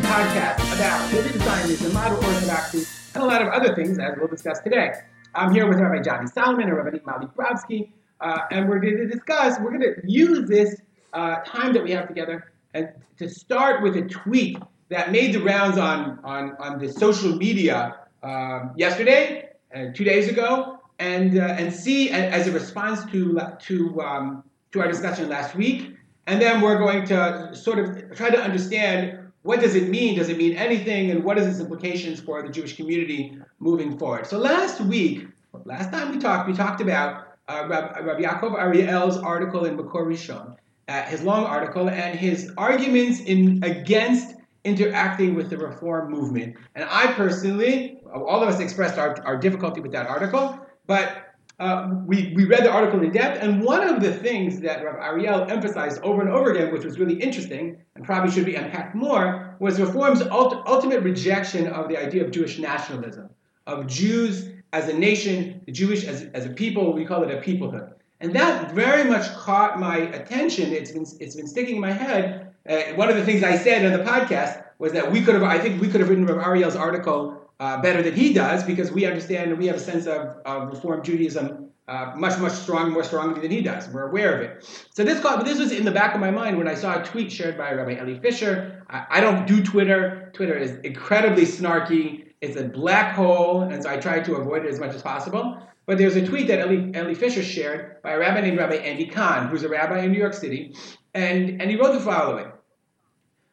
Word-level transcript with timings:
podcast 0.00 0.74
about 0.74 1.12
religious 1.12 1.42
Zionism, 1.42 1.92
modern 1.94 2.16
orthodoxy, 2.16 2.84
and 3.14 3.22
a 3.22 3.26
lot 3.26 3.40
of 3.40 3.48
other 3.48 3.74
things, 3.74 3.98
as 3.98 4.14
we'll 4.18 4.28
discuss 4.28 4.60
today. 4.60 4.92
I'm 5.34 5.52
here 5.52 5.66
with 5.66 5.78
Rabbi 5.78 6.02
Johnny 6.02 6.26
Solomon 6.26 6.68
and 6.68 6.76
Rabbi 6.76 6.98
Mali 7.04 7.26
Brofsky, 7.26 7.90
uh, 8.20 8.40
and 8.50 8.68
we're 8.68 8.78
going 8.78 8.96
to 8.96 9.06
discuss, 9.06 9.58
we're 9.60 9.70
going 9.70 9.94
to 9.94 9.94
use 10.04 10.48
this 10.48 10.80
uh, 11.12 11.36
time 11.46 11.72
that 11.72 11.82
we 11.82 11.92
have 11.92 12.08
together 12.08 12.52
and 12.74 12.90
to 13.18 13.28
start 13.28 13.82
with 13.82 13.96
a 13.96 14.02
tweet 14.02 14.58
that 14.88 15.12
made 15.12 15.34
the 15.34 15.42
rounds 15.42 15.78
on, 15.78 16.18
on, 16.24 16.56
on 16.58 16.78
the 16.78 16.92
social 16.92 17.34
media 17.36 17.96
um, 18.22 18.72
yesterday 18.76 19.48
and 19.70 19.94
two 19.94 20.04
days 20.04 20.28
ago, 20.28 20.78
and, 20.98 21.38
uh, 21.38 21.42
and 21.42 21.72
see 21.72 22.10
as 22.10 22.46
a 22.46 22.52
response 22.52 23.04
to, 23.10 23.40
to, 23.60 24.00
um, 24.00 24.44
to 24.72 24.80
our 24.80 24.88
discussion 24.88 25.28
last 25.28 25.54
week. 25.54 25.94
And 26.26 26.40
then 26.40 26.60
we're 26.60 26.78
going 26.78 27.06
to 27.06 27.54
sort 27.54 27.78
of 27.78 28.14
try 28.16 28.30
to 28.30 28.40
understand 28.40 29.25
what 29.46 29.60
does 29.60 29.76
it 29.76 29.88
mean? 29.88 30.16
Does 30.18 30.28
it 30.28 30.36
mean 30.36 30.56
anything? 30.56 31.10
And 31.12 31.22
what 31.22 31.38
is 31.38 31.46
its 31.46 31.60
implications 31.60 32.20
for 32.20 32.42
the 32.42 32.48
Jewish 32.48 32.76
community 32.76 33.38
moving 33.60 33.96
forward? 33.96 34.26
So 34.26 34.38
last 34.38 34.80
week, 34.80 35.26
last 35.64 35.92
time 35.92 36.10
we 36.10 36.18
talked, 36.18 36.48
we 36.48 36.54
talked 36.54 36.80
about 36.80 37.28
uh, 37.48 37.64
Rabbi, 37.68 38.22
Yaakov 38.22 38.58
Ariel's 38.58 39.16
article 39.18 39.64
in 39.64 39.78
Makor 39.78 40.04
Rishon, 40.04 40.56
uh, 40.88 41.02
his 41.02 41.22
long 41.22 41.44
article, 41.44 41.88
and 41.88 42.18
his 42.18 42.52
arguments 42.58 43.20
in 43.20 43.62
against 43.62 44.34
interacting 44.64 45.36
with 45.36 45.48
the 45.48 45.56
reform 45.56 46.10
movement. 46.10 46.56
And 46.74 46.84
I 46.90 47.12
personally, 47.12 48.00
all 48.12 48.42
of 48.42 48.48
us 48.48 48.58
expressed 48.58 48.98
our, 48.98 49.16
our 49.24 49.36
difficulty 49.36 49.80
with 49.80 49.92
that 49.92 50.08
article, 50.08 50.58
but 50.88 51.25
uh, 51.58 51.90
we, 52.04 52.34
we 52.36 52.44
read 52.44 52.64
the 52.64 52.70
article 52.70 53.02
in 53.02 53.10
depth, 53.10 53.42
and 53.42 53.62
one 53.62 53.82
of 53.82 54.02
the 54.02 54.12
things 54.12 54.60
that 54.60 54.84
Rabbi 54.84 55.02
Ariel 55.02 55.50
emphasized 55.50 56.02
over 56.02 56.20
and 56.20 56.30
over 56.30 56.52
again, 56.52 56.70
which 56.70 56.84
was 56.84 56.98
really 56.98 57.14
interesting 57.14 57.78
and 57.94 58.04
probably 58.04 58.30
should 58.30 58.44
be 58.44 58.56
unpacked 58.56 58.94
more, 58.94 59.56
was 59.58 59.80
Reform's 59.80 60.20
ult- 60.20 60.66
ultimate 60.66 61.02
rejection 61.02 61.66
of 61.68 61.88
the 61.88 61.96
idea 61.96 62.24
of 62.24 62.30
Jewish 62.30 62.58
nationalism, 62.58 63.30
of 63.66 63.86
Jews 63.86 64.50
as 64.74 64.88
a 64.88 64.92
nation, 64.92 65.62
the 65.64 65.72
Jewish 65.72 66.04
as, 66.04 66.24
as 66.34 66.44
a 66.44 66.50
people, 66.50 66.92
we 66.92 67.06
call 67.06 67.22
it 67.22 67.30
a 67.30 67.40
peoplehood. 67.40 67.92
And 68.20 68.34
that 68.34 68.72
very 68.72 69.04
much 69.04 69.32
caught 69.34 69.78
my 69.80 69.96
attention. 69.96 70.72
It's 70.72 70.90
been, 70.90 71.06
it's 71.20 71.36
been 71.36 71.46
sticking 71.46 71.76
in 71.76 71.80
my 71.80 71.92
head. 71.92 72.54
Uh, 72.68 72.82
one 72.96 73.08
of 73.08 73.16
the 73.16 73.24
things 73.24 73.42
I 73.42 73.56
said 73.56 73.84
on 73.84 73.92
the 73.92 74.04
podcast 74.04 74.62
was 74.78 74.92
that 74.92 75.10
we 75.10 75.22
could 75.22 75.34
have, 75.34 75.42
I 75.42 75.58
think 75.58 75.80
we 75.80 75.88
could 75.88 76.00
have 76.00 76.10
written 76.10 76.26
Rabbi 76.26 76.42
Ariel's 76.42 76.76
article 76.76 77.45
uh, 77.60 77.80
better 77.80 78.02
than 78.02 78.14
he 78.14 78.32
does 78.32 78.62
because 78.64 78.92
we 78.92 79.06
understand 79.06 79.50
and 79.50 79.58
we 79.58 79.66
have 79.66 79.76
a 79.76 79.80
sense 79.80 80.06
of, 80.06 80.36
of 80.44 80.70
Reform 80.70 81.02
Judaism 81.02 81.70
uh, 81.88 82.12
much, 82.16 82.38
much 82.40 82.52
strong, 82.52 82.90
more 82.90 83.04
strongly 83.04 83.40
than 83.40 83.50
he 83.50 83.60
does. 83.60 83.88
We're 83.88 84.08
aware 84.08 84.34
of 84.34 84.40
it. 84.42 84.64
So 84.92 85.04
this, 85.04 85.20
this 85.44 85.58
was 85.58 85.72
in 85.72 85.84
the 85.84 85.92
back 85.92 86.14
of 86.14 86.20
my 86.20 86.30
mind 86.30 86.58
when 86.58 86.66
I 86.66 86.74
saw 86.74 87.00
a 87.00 87.04
tweet 87.04 87.30
shared 87.30 87.56
by 87.56 87.72
Rabbi 87.72 87.92
Eli 87.92 88.18
Fisher. 88.18 88.84
I, 88.90 89.06
I 89.10 89.20
don't 89.20 89.46
do 89.46 89.62
Twitter. 89.62 90.30
Twitter 90.34 90.56
is 90.56 90.72
incredibly 90.80 91.44
snarky. 91.44 92.24
It's 92.40 92.56
a 92.56 92.64
black 92.64 93.14
hole, 93.14 93.62
and 93.62 93.82
so 93.82 93.88
I 93.88 93.96
try 93.98 94.20
to 94.20 94.34
avoid 94.34 94.66
it 94.66 94.68
as 94.68 94.80
much 94.80 94.94
as 94.94 95.02
possible. 95.02 95.62
But 95.86 95.98
there's 95.98 96.16
a 96.16 96.26
tweet 96.26 96.48
that 96.48 96.58
Eli, 96.58 96.98
Eli 96.98 97.14
Fisher 97.14 97.42
shared 97.42 98.02
by 98.02 98.12
a 98.12 98.18
rabbi 98.18 98.40
named 98.40 98.58
Rabbi 98.58 98.74
Andy 98.74 99.06
Kahn, 99.06 99.48
who's 99.48 99.62
a 99.62 99.68
rabbi 99.68 100.00
in 100.00 100.10
New 100.10 100.18
York 100.18 100.34
City, 100.34 100.74
and, 101.14 101.62
and 101.62 101.70
he 101.70 101.76
wrote 101.76 101.92
the 101.92 102.00
following. 102.00 102.50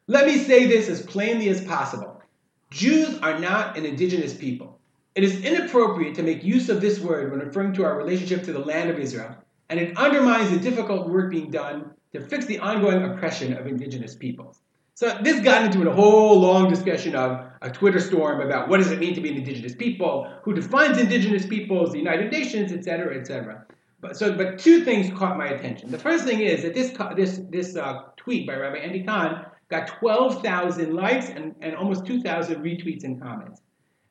Let 0.08 0.26
me 0.26 0.38
say 0.38 0.66
this 0.66 0.88
as 0.88 1.00
plainly 1.00 1.48
as 1.48 1.64
possible. 1.64 2.13
Jews 2.74 3.16
are 3.18 3.38
not 3.38 3.78
an 3.78 3.86
indigenous 3.86 4.34
people. 4.34 4.80
It 5.14 5.22
is 5.22 5.44
inappropriate 5.44 6.16
to 6.16 6.24
make 6.24 6.42
use 6.42 6.68
of 6.68 6.80
this 6.80 6.98
word 6.98 7.30
when 7.30 7.38
referring 7.38 7.72
to 7.74 7.84
our 7.84 7.96
relationship 7.96 8.42
to 8.44 8.52
the 8.52 8.58
land 8.58 8.90
of 8.90 8.98
Israel, 8.98 9.36
and 9.68 9.78
it 9.78 9.96
undermines 9.96 10.50
the 10.50 10.58
difficult 10.58 11.08
work 11.08 11.30
being 11.30 11.52
done 11.52 11.92
to 12.12 12.20
fix 12.20 12.46
the 12.46 12.58
ongoing 12.58 13.04
oppression 13.04 13.56
of 13.56 13.68
indigenous 13.68 14.16
peoples. 14.16 14.58
So 14.94 15.16
this 15.22 15.40
got 15.40 15.64
into 15.64 15.88
a 15.88 15.94
whole 15.94 16.40
long 16.40 16.68
discussion 16.68 17.14
of 17.14 17.46
a 17.62 17.70
Twitter 17.70 18.00
storm 18.00 18.40
about 18.40 18.68
what 18.68 18.78
does 18.78 18.90
it 18.90 18.98
mean 18.98 19.14
to 19.14 19.20
be 19.20 19.30
an 19.30 19.36
indigenous 19.36 19.76
people, 19.76 20.28
who 20.42 20.52
defines 20.52 20.98
indigenous 20.98 21.46
peoples, 21.46 21.92
the 21.92 21.98
United 21.98 22.32
Nations, 22.32 22.72
etc., 22.72 23.16
etc. 23.16 23.64
But 24.00 24.16
so, 24.16 24.34
but 24.34 24.58
two 24.58 24.84
things 24.84 25.16
caught 25.16 25.38
my 25.38 25.46
attention. 25.46 25.92
The 25.92 25.98
first 25.98 26.24
thing 26.24 26.40
is 26.40 26.62
that 26.62 26.74
this 26.74 26.90
this 27.14 27.40
this 27.50 27.76
uh, 27.76 28.02
tweet 28.16 28.48
by 28.48 28.56
Rabbi 28.56 28.78
Andy 28.78 29.04
Kahn 29.04 29.46
got 29.68 29.86
12,000 29.86 30.94
likes 30.94 31.28
and, 31.28 31.54
and 31.60 31.74
almost 31.76 32.06
2,000 32.06 32.62
retweets 32.62 33.04
and 33.04 33.20
comments. 33.20 33.60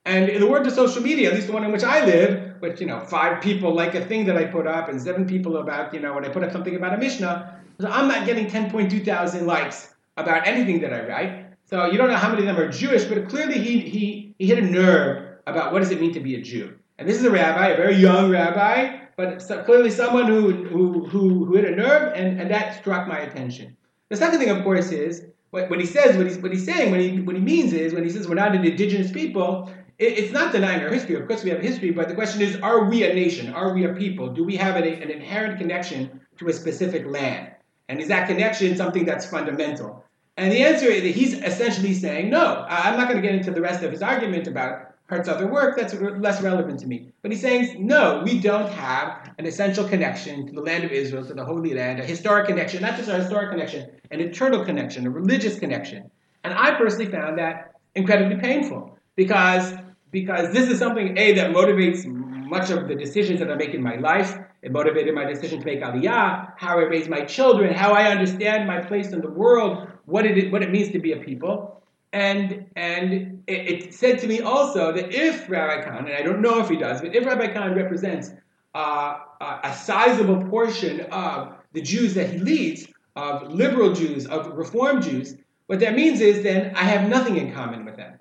And 0.05 0.29
in 0.29 0.41
the 0.41 0.47
world 0.47 0.67
of 0.67 0.73
social 0.73 1.01
media, 1.01 1.29
at 1.29 1.35
least 1.35 1.47
the 1.47 1.53
one 1.53 1.63
in 1.63 1.71
which 1.71 1.83
I 1.83 2.05
live, 2.05 2.55
which, 2.59 2.81
you 2.81 2.87
know, 2.87 2.99
five 3.05 3.41
people 3.41 3.73
like 3.73 3.95
a 3.95 4.05
thing 4.05 4.25
that 4.25 4.35
I 4.35 4.45
put 4.45 4.67
up 4.67 4.89
and 4.89 5.01
seven 5.01 5.25
people 5.25 5.57
about, 5.57 5.93
you 5.93 6.01
know, 6.01 6.13
when 6.13 6.25
I 6.25 6.29
put 6.29 6.43
up 6.43 6.51
something 6.51 6.75
about 6.75 6.93
a 6.93 6.97
Mishnah, 6.97 7.61
so 7.79 7.87
I'm 7.87 8.07
not 8.07 8.25
getting 8.25 8.47
10.2 8.47 9.05
thousand 9.05 9.47
likes 9.47 9.93
about 10.17 10.45
anything 10.45 10.81
that 10.81 10.93
I 10.93 11.07
write. 11.07 11.45
So 11.65 11.85
you 11.85 11.97
don't 11.97 12.09
know 12.09 12.17
how 12.17 12.29
many 12.29 12.41
of 12.41 12.47
them 12.47 12.57
are 12.57 12.69
Jewish, 12.69 13.05
but 13.05 13.29
clearly 13.29 13.57
he, 13.57 13.79
he, 13.79 14.35
he 14.37 14.45
hit 14.45 14.59
a 14.59 14.61
nerve 14.61 15.39
about 15.47 15.71
what 15.71 15.79
does 15.79 15.91
it 15.91 15.99
mean 15.99 16.13
to 16.13 16.19
be 16.19 16.35
a 16.35 16.41
Jew. 16.41 16.77
And 16.99 17.07
this 17.07 17.17
is 17.17 17.23
a 17.23 17.31
rabbi, 17.31 17.69
a 17.69 17.77
very 17.77 17.95
young 17.95 18.29
rabbi, 18.29 18.99
but 19.15 19.39
clearly 19.65 19.89
someone 19.89 20.27
who, 20.27 20.51
who, 20.51 21.05
who, 21.05 21.45
who 21.45 21.55
hit 21.55 21.65
a 21.65 21.75
nerve, 21.75 22.13
and, 22.15 22.39
and 22.39 22.51
that 22.51 22.77
struck 22.77 23.07
my 23.07 23.19
attention. 23.19 23.75
The 24.09 24.17
second 24.17 24.39
thing, 24.39 24.49
of 24.49 24.63
course, 24.63 24.91
is 24.91 25.25
what, 25.53 25.69
what 25.69 25.79
he 25.79 25.85
says, 25.85 26.17
what 26.17 26.25
he's, 26.25 26.39
what 26.39 26.51
he's 26.51 26.65
saying, 26.65 26.89
what 26.89 26.99
he, 26.99 27.21
what 27.21 27.35
he 27.35 27.41
means 27.41 27.73
is, 27.73 27.93
when 27.93 28.03
he 28.03 28.09
says 28.09 28.27
we're 28.27 28.33
not 28.33 28.55
an 28.55 28.65
indigenous 28.65 29.11
people, 29.11 29.71
it, 29.99 30.17
it's 30.17 30.33
not 30.33 30.51
denying 30.51 30.81
our 30.81 30.89
history. 30.89 31.13
Of 31.13 31.27
course, 31.27 31.43
we 31.43 31.51
have 31.51 31.59
history, 31.59 31.91
but 31.91 32.07
the 32.07 32.15
question 32.15 32.41
is, 32.41 32.55
are 32.61 32.85
we 32.85 33.03
a 33.03 33.13
nation? 33.13 33.53
Are 33.53 33.71
we 33.71 33.85
a 33.85 33.93
people? 33.93 34.29
Do 34.29 34.43
we 34.43 34.55
have 34.55 34.77
an, 34.77 34.85
an 34.85 35.11
inherent 35.11 35.59
connection 35.59 36.21
to 36.39 36.47
a 36.47 36.53
specific 36.53 37.05
land? 37.05 37.51
And 37.87 38.01
is 38.01 38.07
that 38.07 38.27
connection 38.27 38.75
something 38.75 39.05
that's 39.05 39.27
fundamental? 39.27 40.03
And 40.37 40.51
the 40.51 40.63
answer 40.63 40.87
is 40.87 41.03
that 41.03 41.09
he's 41.09 41.35
essentially 41.35 41.93
saying, 41.93 42.31
no, 42.31 42.65
I'm 42.67 42.97
not 42.97 43.07
going 43.07 43.21
to 43.21 43.27
get 43.27 43.35
into 43.35 43.51
the 43.51 43.61
rest 43.61 43.83
of 43.83 43.91
his 43.91 44.01
argument 44.01 44.47
about 44.47 44.92
Hart's 45.09 45.27
other 45.27 45.47
work, 45.47 45.75
that's 45.75 45.93
less 45.93 46.41
relevant 46.41 46.79
to 46.79 46.87
me. 46.87 47.11
But 47.21 47.31
he's 47.31 47.41
saying, 47.41 47.85
no, 47.85 48.21
we 48.23 48.39
don't 48.39 48.71
have 48.71 49.33
an 49.37 49.45
essential 49.45 49.87
connection 49.87 50.47
to 50.47 50.53
the 50.53 50.61
land 50.61 50.83
of 50.85 50.91
Israel, 50.91 51.25
to 51.25 51.33
the 51.33 51.43
Holy 51.43 51.73
Land, 51.73 51.99
a 51.99 52.05
historic 52.05 52.47
connection, 52.47 52.81
not 52.81 52.95
just 52.95 53.09
a 53.09 53.15
historic 53.15 53.51
connection, 53.51 53.91
an 54.11 54.21
eternal 54.21 54.63
connection, 54.63 55.05
a 55.05 55.09
religious 55.09 55.59
connection. 55.59 56.09
And 56.45 56.53
I 56.53 56.75
personally 56.75 57.11
found 57.11 57.37
that 57.37 57.75
incredibly 57.95 58.37
painful 58.37 58.97
because, 59.15 59.73
because 60.11 60.53
this 60.53 60.69
is 60.69 60.79
something, 60.79 61.17
A, 61.17 61.33
that 61.33 61.51
motivates 61.51 62.05
much 62.05 62.69
of 62.69 62.87
the 62.87 62.95
decisions 62.95 63.39
that 63.39 63.51
I 63.51 63.55
make 63.55 63.73
in 63.73 63.83
my 63.83 63.97
life. 63.97 64.37
It 64.61 64.71
motivated 64.71 65.13
my 65.13 65.25
decision 65.25 65.59
to 65.59 65.65
make 65.65 65.81
Aliyah, 65.81 66.53
how 66.55 66.79
I 66.79 66.83
raise 66.83 67.09
my 67.09 67.21
children, 67.21 67.73
how 67.73 67.91
I 67.91 68.09
understand 68.09 68.67
my 68.67 68.79
place 68.79 69.11
in 69.11 69.19
the 69.19 69.29
world, 69.29 69.89
what 70.05 70.25
it, 70.25 70.51
what 70.51 70.63
it 70.63 70.71
means 70.71 70.91
to 70.93 70.99
be 70.99 71.11
a 71.11 71.17
people. 71.17 71.82
And, 72.13 72.67
and 72.75 73.43
it, 73.47 73.85
it, 73.85 73.93
said 73.93 74.19
to 74.19 74.27
me 74.27 74.39
also 74.39 74.91
that 74.91 75.11
if 75.13 75.49
Rabbi 75.49 75.83
Kahn, 75.83 76.05
and 76.07 76.15
I 76.15 76.21
don't 76.21 76.41
know 76.41 76.59
if 76.59 76.69
he 76.69 76.77
does, 76.77 77.01
but 77.01 77.15
if 77.15 77.25
Rabbi 77.25 77.51
Kahn 77.51 77.73
represents 77.73 78.29
uh, 78.75 79.17
a 79.41 79.73
sizable 79.73 80.47
portion 80.47 81.01
of 81.11 81.55
the 81.73 81.81
Jews 81.81 82.13
that 82.13 82.29
he 82.29 82.37
leads, 82.37 82.87
of 83.15 83.51
liberal 83.51 83.93
Jews, 83.93 84.25
of 84.27 84.47
Reform 84.57 85.01
Jews, 85.01 85.35
what 85.67 85.79
that 85.79 85.95
means 85.95 86.19
is 86.19 86.43
then 86.43 86.75
I 86.75 86.83
have 86.83 87.09
nothing 87.09 87.37
in 87.37 87.53
common 87.53 87.85
with 87.85 87.95
them. 87.95 88.19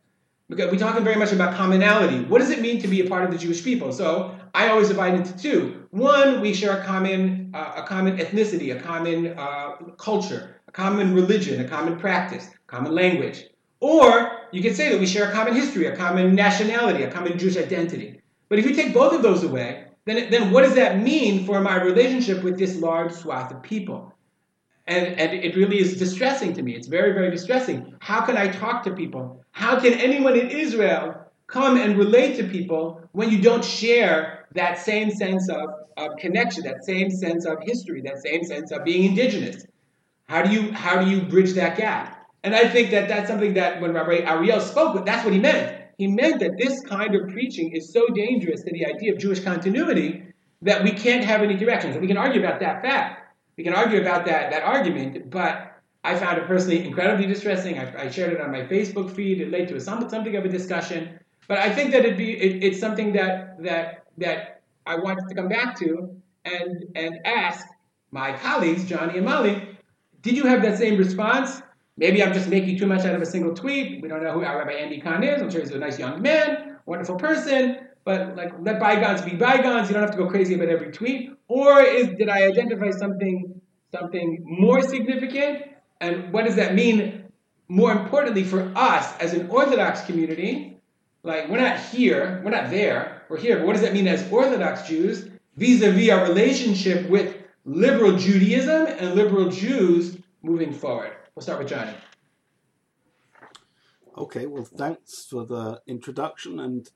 Because 0.48 0.70
we're 0.70 0.78
talking 0.78 1.03
very 1.03 1.16
much 1.16 1.32
about 1.32 1.54
commonality. 1.54 2.24
What 2.24 2.41
does 2.41 2.50
it 2.50 2.60
mean 2.60 2.80
to 2.82 2.88
be 2.88 3.00
a 3.00 3.09
part 3.09 3.24
of 3.24 3.30
the 3.30 3.38
Jewish 3.38 3.64
people? 3.64 3.92
So 3.92 4.34
I 4.54 4.68
always 4.68 4.89
divide 4.89 5.15
into 5.15 5.36
two. 5.36 5.86
One, 5.91 6.41
we 6.41 6.53
share 6.53 6.78
a 6.78 6.84
common, 6.84 7.50
uh, 7.54 7.72
a 7.77 7.83
common 7.84 8.18
ethnicity, 8.18 8.77
a 8.77 8.80
common 8.80 9.39
uh, 9.39 9.77
culture, 9.97 10.60
a 10.68 10.72
common 10.72 11.15
religion, 11.15 11.65
a 11.65 11.68
common 11.68 11.98
practice, 11.98 12.50
common 12.66 12.92
language. 12.92 13.47
Or 13.82 14.38
you 14.52 14.62
could 14.62 14.76
say 14.76 14.90
that 14.90 15.00
we 15.00 15.06
share 15.06 15.28
a 15.28 15.32
common 15.32 15.56
history, 15.56 15.86
a 15.86 15.96
common 15.96 16.36
nationality, 16.36 17.02
a 17.02 17.10
common 17.10 17.36
Jewish 17.36 17.56
identity. 17.56 18.20
But 18.48 18.60
if 18.60 18.64
you 18.64 18.76
take 18.76 18.94
both 18.94 19.12
of 19.12 19.22
those 19.22 19.42
away, 19.42 19.86
then, 20.04 20.30
then 20.30 20.52
what 20.52 20.62
does 20.62 20.76
that 20.76 21.02
mean 21.02 21.44
for 21.44 21.60
my 21.60 21.82
relationship 21.82 22.44
with 22.44 22.56
this 22.56 22.76
large 22.76 23.10
swath 23.12 23.50
of 23.50 23.60
people? 23.60 24.14
And, 24.86 25.18
and 25.18 25.32
it 25.32 25.56
really 25.56 25.80
is 25.80 25.98
distressing 25.98 26.52
to 26.52 26.62
me. 26.62 26.76
It's 26.76 26.86
very, 26.86 27.12
very 27.12 27.32
distressing. 27.32 27.92
How 27.98 28.20
can 28.20 28.36
I 28.36 28.46
talk 28.46 28.84
to 28.84 28.92
people? 28.92 29.44
How 29.50 29.80
can 29.80 29.94
anyone 29.94 30.38
in 30.38 30.48
Israel 30.50 31.16
come 31.48 31.76
and 31.76 31.98
relate 31.98 32.36
to 32.36 32.44
people 32.44 33.02
when 33.10 33.30
you 33.30 33.42
don't 33.42 33.64
share 33.64 34.46
that 34.54 34.78
same 34.78 35.10
sense 35.10 35.48
of, 35.48 35.68
of 35.96 36.16
connection, 36.18 36.62
that 36.64 36.84
same 36.84 37.10
sense 37.10 37.46
of 37.46 37.58
history, 37.62 38.00
that 38.02 38.22
same 38.22 38.44
sense 38.44 38.70
of 38.70 38.84
being 38.84 39.10
indigenous? 39.10 39.66
How 40.28 40.42
do 40.42 40.52
you, 40.52 40.70
how 40.70 41.02
do 41.02 41.10
you 41.10 41.22
bridge 41.22 41.54
that 41.54 41.76
gap? 41.76 42.22
And 42.44 42.54
I 42.54 42.68
think 42.68 42.91
that 42.91 43.09
that's 43.09 43.28
something 43.28 43.54
that 43.54 43.80
when 43.80 43.92
Rabbi 43.92 44.24
Ariel 44.24 44.60
spoke, 44.60 45.04
that's 45.06 45.24
what 45.24 45.33
he 45.33 45.39
meant. 45.39 45.80
He 45.98 46.09
meant 46.09 46.41
that 46.41 46.59
this 46.59 46.80
kind 46.80 47.15
of 47.15 47.28
preaching 47.28 47.72
is 47.72 47.92
so 47.92 48.06
dangerous 48.09 48.62
to 48.62 48.72
the 48.72 48.86
idea 48.86 49.12
of 49.12 49.18
Jewish 49.18 49.41
continuity 49.41 50.24
that 50.62 50.83
we 50.83 50.91
can't 50.91 51.24
have 51.24 51.42
any 51.42 51.56
directions. 51.56 51.94
And 51.94 52.03
we 52.03 52.09
can 52.09 52.16
argue 52.16 52.41
about 52.41 52.60
that 52.60 52.83
fact. 52.83 53.34
We 53.56 53.65
can 53.65 53.74
argue 53.74 54.00
about 54.00 54.24
that, 54.27 54.50
that 54.50 54.62
argument, 54.62 55.30
but 55.30 55.72
I 56.04 56.16
found 56.16 56.39
it 56.39 56.47
personally 56.47 56.84
incredibly 56.84 57.27
distressing. 57.27 57.78
I, 57.78 58.04
I 58.04 58.10
shared 58.10 58.33
it 58.33 58.41
on 58.41 58.50
my 58.50 58.62
Facebook 58.62 59.15
feed. 59.15 59.41
It 59.41 59.50
led 59.50 59.68
to 59.68 59.77
a, 59.77 59.80
something 59.80 60.34
of 60.34 60.44
a 60.44 60.48
discussion. 60.48 61.21
But 61.47 61.59
I 61.59 61.72
think 61.72 61.92
that 61.92 62.04
it'd 62.04 62.16
be, 62.16 62.33
it, 62.33 62.65
it's 62.65 62.80
something 62.80 63.12
that, 63.12 63.62
that, 63.62 64.06
that 64.18 64.62
I 64.86 64.97
wanted 64.97 65.28
to 65.28 65.34
come 65.34 65.48
back 65.48 65.78
to 65.80 66.16
and, 66.44 66.86
and 66.97 67.21
ask 67.24 67.66
my 68.10 68.36
colleagues, 68.36 68.84
Johnny 68.84 69.18
and 69.18 69.27
Mali, 69.27 69.78
did 70.22 70.36
you 70.36 70.44
have 70.44 70.62
that 70.62 70.78
same 70.78 70.97
response? 70.98 71.62
Maybe 72.03 72.21
I'm 72.21 72.33
just 72.33 72.49
making 72.49 72.78
too 72.78 72.89
much 72.89 73.04
out 73.04 73.15
of 73.15 73.22
a 73.22 73.27
single 73.27 73.54
tweet. 73.54 74.03
We 74.03 74.09
don't 74.09 74.25
know 74.25 74.33
who 74.33 74.43
our 74.43 74.59
Rabbi 74.59 74.72
Andy 74.72 75.01
Kahn 75.01 75.22
is. 75.22 75.41
I'm 75.41 75.49
sure 75.49 75.60
he's 75.60 75.71
a 75.71 75.78
nice 75.78 76.01
young 76.01 76.21
man, 76.21 76.78
wonderful 76.84 77.15
person. 77.15 77.78
But 78.03 78.34
like, 78.34 78.53
let 78.59 78.81
bygones 78.81 79.22
be 79.22 79.37
bygones. 79.37 79.89
You 79.89 79.95
don't 79.95 80.03
have 80.03 80.10
to 80.10 80.16
go 80.16 80.27
crazy 80.27 80.54
about 80.54 80.69
every 80.69 80.91
tweet. 80.91 81.31
Or 81.47 81.81
is 81.81 82.09
did 82.19 82.28
I 82.28 82.43
identify 82.49 82.91
something 82.91 83.60
something 83.93 84.43
more 84.43 84.83
significant? 84.83 85.63
And 86.01 86.33
what 86.33 86.45
does 86.45 86.57
that 86.57 86.75
mean? 86.75 87.27
More 87.69 87.93
importantly, 87.93 88.43
for 88.43 88.72
us 88.75 89.16
as 89.21 89.33
an 89.33 89.49
Orthodox 89.49 90.04
community, 90.04 90.81
like 91.22 91.49
we're 91.49 91.60
not 91.60 91.78
here, 91.78 92.43
we're 92.45 92.51
not 92.51 92.69
there, 92.71 93.22
we're 93.28 93.39
here. 93.39 93.59
But 93.59 93.66
what 93.69 93.75
does 93.75 93.83
that 93.83 93.93
mean 93.93 94.09
as 94.09 94.28
Orthodox 94.28 94.89
Jews 94.89 95.28
vis-a-vis 95.57 96.10
our 96.10 96.25
relationship 96.25 97.09
with 97.09 97.37
liberal 97.65 98.16
Judaism 98.16 98.89
and 98.89 99.15
liberal 99.15 99.51
Jews 99.51 100.19
moving 100.43 100.72
forward? 100.72 101.13
We'll 101.34 101.42
start 101.42 101.60
with 101.60 101.68
Johnny. 101.68 101.94
Okay, 104.18 104.44
well, 104.44 104.64
thanks 104.64 105.24
for 105.24 105.46
the 105.46 105.80
introduction. 105.86 106.60
And 106.60 106.90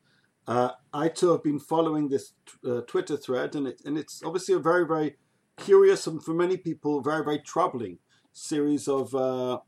uh, 0.47 0.73
I 0.93 1.09
too 1.09 1.33
have 1.33 1.43
been 1.43 1.59
following 1.59 2.09
this 2.09 2.35
uh, 2.69 2.83
Twitter 2.83 3.17
thread, 3.17 3.55
and, 3.55 3.67
it, 3.67 3.81
and 3.87 3.97
it's 3.97 4.23
obviously 4.23 4.55
a 4.55 4.59
very, 4.59 4.87
very 4.87 5.17
curious 5.57 6.07
and 6.07 6.23
for 6.23 6.35
many 6.35 6.59
people, 6.59 7.01
very, 7.01 7.25
very 7.25 7.39
troubling 7.39 7.99
series 8.33 8.89
of 8.89 9.15
uh, 9.15 9.61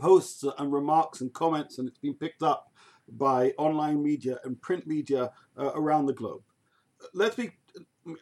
posts 0.00 0.44
and 0.58 0.72
remarks 0.72 1.20
and 1.20 1.32
comments, 1.32 1.78
and 1.78 1.86
it's 1.86 1.98
been 1.98 2.14
picked 2.14 2.42
up 2.42 2.72
by 3.08 3.52
online 3.56 4.02
media 4.02 4.38
and 4.42 4.60
print 4.60 4.84
media 4.84 5.30
uh, 5.56 5.70
around 5.76 6.06
the 6.06 6.12
globe. 6.12 6.42
Let's 7.14 7.36
be, 7.36 7.52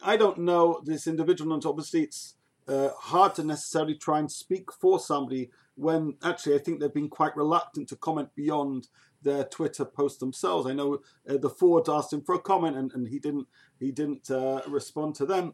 I 0.03 0.15
don't 0.15 0.37
know 0.37 0.79
this 0.85 1.07
individual, 1.07 1.53
and 1.55 1.65
obviously 1.65 2.03
it's 2.03 2.34
uh, 2.67 2.89
hard 2.97 3.35
to 3.35 3.43
necessarily 3.43 3.95
try 3.95 4.19
and 4.19 4.31
speak 4.31 4.71
for 4.71 4.99
somebody 4.99 5.51
when 5.75 6.15
actually 6.23 6.55
I 6.55 6.59
think 6.59 6.79
they've 6.79 6.93
been 6.93 7.09
quite 7.09 7.35
reluctant 7.35 7.89
to 7.89 7.95
comment 7.95 8.29
beyond 8.35 8.87
their 9.21 9.43
Twitter 9.43 9.85
post 9.85 10.19
themselves. 10.19 10.67
I 10.67 10.73
know 10.73 10.99
uh, 11.29 11.37
the 11.37 11.49
Fords 11.49 11.89
asked 11.89 12.13
him 12.13 12.21
for 12.21 12.35
a 12.35 12.39
comment 12.39 12.77
and, 12.77 12.91
and 12.93 13.07
he 13.07 13.19
didn't 13.19 13.47
he 13.79 13.91
didn't 13.91 14.29
uh, 14.31 14.61
respond 14.67 15.15
to 15.15 15.25
them. 15.25 15.53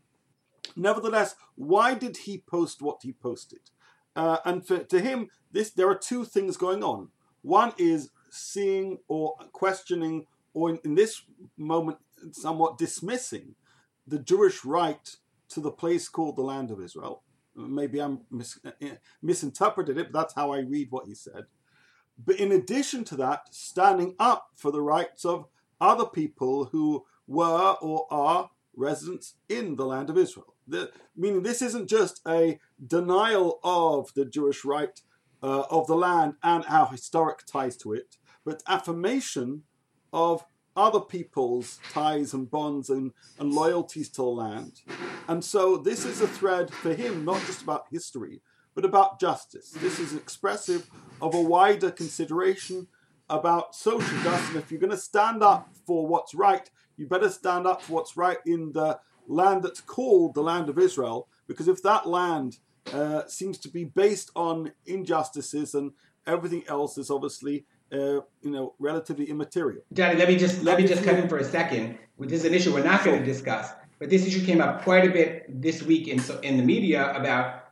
Nevertheless, 0.75 1.35
why 1.55 1.95
did 1.95 2.17
he 2.17 2.37
post 2.37 2.81
what 2.81 2.99
he 3.01 3.13
posted? 3.13 3.71
Uh, 4.15 4.37
and 4.45 4.65
for, 4.65 4.79
to 4.79 4.99
him, 4.99 5.29
this 5.51 5.71
there 5.71 5.89
are 5.89 5.95
two 5.95 6.23
things 6.23 6.57
going 6.57 6.83
on. 6.83 7.09
One 7.41 7.73
is 7.77 8.09
seeing 8.29 8.99
or 9.07 9.35
questioning, 9.51 10.27
or 10.53 10.69
in, 10.69 10.79
in 10.85 10.95
this 10.95 11.23
moment, 11.57 11.97
somewhat 12.31 12.77
dismissing 12.77 13.55
the 14.05 14.19
Jewish 14.19 14.63
right 14.63 15.15
to 15.51 15.61
the 15.61 15.71
place 15.71 16.07
called 16.07 16.35
the 16.35 16.41
land 16.41 16.71
of 16.71 16.81
Israel. 16.81 17.23
Maybe 17.55 17.99
I'm 17.99 18.21
mis- 18.29 18.59
eh, 18.81 18.95
misinterpreted 19.21 19.97
it, 19.97 20.11
but 20.11 20.19
that's 20.19 20.33
how 20.33 20.51
I 20.51 20.59
read 20.59 20.87
what 20.91 21.07
he 21.07 21.13
said. 21.13 21.45
But 22.23 22.39
in 22.39 22.51
addition 22.51 23.03
to 23.05 23.15
that, 23.17 23.53
standing 23.53 24.15
up 24.19 24.49
for 24.55 24.71
the 24.71 24.81
rights 24.81 25.25
of 25.25 25.47
other 25.79 26.05
people 26.05 26.65
who 26.65 27.05
were 27.27 27.75
or 27.81 28.07
are 28.11 28.51
residents 28.75 29.35
in 29.49 29.75
the 29.75 29.85
land 29.85 30.09
of 30.09 30.17
Israel. 30.17 30.55
The, 30.67 30.91
meaning, 31.15 31.43
this 31.43 31.61
isn't 31.61 31.87
just 31.89 32.21
a 32.27 32.59
denial 32.85 33.59
of 33.63 34.13
the 34.13 34.25
Jewish 34.25 34.63
right 34.63 34.99
uh, 35.43 35.63
of 35.69 35.87
the 35.87 35.95
land 35.95 36.35
and 36.43 36.63
our 36.67 36.87
historic 36.87 37.45
ties 37.45 37.75
to 37.77 37.93
it, 37.93 38.17
but 38.45 38.63
affirmation 38.67 39.63
of 40.13 40.45
other 40.75 40.99
people's 40.99 41.79
ties 41.91 42.33
and 42.33 42.49
bonds 42.49 42.89
and, 42.89 43.11
and 43.39 43.53
loyalties 43.53 44.09
to 44.09 44.21
the 44.21 44.27
land. 44.27 44.81
And 45.27 45.43
so 45.43 45.77
this 45.77 46.05
is 46.05 46.21
a 46.21 46.27
thread 46.27 46.73
for 46.73 46.93
him, 46.93 47.25
not 47.25 47.41
just 47.45 47.61
about 47.61 47.87
history, 47.91 48.41
but 48.73 48.85
about 48.85 49.19
justice. 49.19 49.71
This 49.71 49.99
is 49.99 50.15
expressive 50.15 50.89
of 51.21 51.35
a 51.35 51.41
wider 51.41 51.91
consideration 51.91 52.87
about 53.29 53.75
social 53.75 54.17
justice. 54.23 54.49
And 54.49 54.57
if 54.57 54.71
you're 54.71 54.79
going 54.79 54.91
to 54.91 54.97
stand 54.97 55.43
up 55.43 55.69
for 55.85 56.07
what's 56.07 56.33
right, 56.33 56.69
you 56.97 57.07
better 57.07 57.29
stand 57.29 57.67
up 57.67 57.81
for 57.81 57.93
what's 57.93 58.15
right 58.15 58.37
in 58.45 58.71
the 58.71 58.99
land 59.27 59.63
that's 59.63 59.81
called 59.81 60.33
the 60.33 60.43
land 60.43 60.69
of 60.69 60.79
Israel, 60.79 61.27
because 61.47 61.67
if 61.67 61.81
that 61.83 62.07
land 62.07 62.57
uh, 62.93 63.25
seems 63.27 63.57
to 63.59 63.69
be 63.69 63.83
based 63.83 64.31
on 64.35 64.71
injustices 64.85 65.73
and 65.75 65.91
everything 66.27 66.63
else 66.67 66.97
is 66.97 67.09
obviously 67.09 67.65
uh, 67.91 68.21
you 68.41 68.51
know, 68.51 68.73
relatively 68.79 69.29
immaterial. 69.29 69.83
Johnny, 69.93 70.15
let 70.17 70.27
me 70.27 70.37
just 70.37 70.63
let 70.63 70.77
me 70.77 70.87
just 70.87 71.03
cut 71.03 71.15
in 71.15 71.27
for 71.27 71.37
a 71.37 71.43
second. 71.43 71.97
This 72.19 72.41
is 72.41 72.45
an 72.45 72.53
issue 72.53 72.73
we're 72.73 72.83
not 72.83 73.03
going 73.03 73.19
to 73.19 73.25
discuss, 73.25 73.71
but 73.99 74.09
this 74.09 74.25
issue 74.25 74.45
came 74.45 74.61
up 74.61 74.83
quite 74.83 75.05
a 75.05 75.11
bit 75.11 75.61
this 75.61 75.83
week 75.83 76.07
in 76.07 76.21
in 76.43 76.57
the 76.57 76.63
media 76.63 77.13
about 77.15 77.65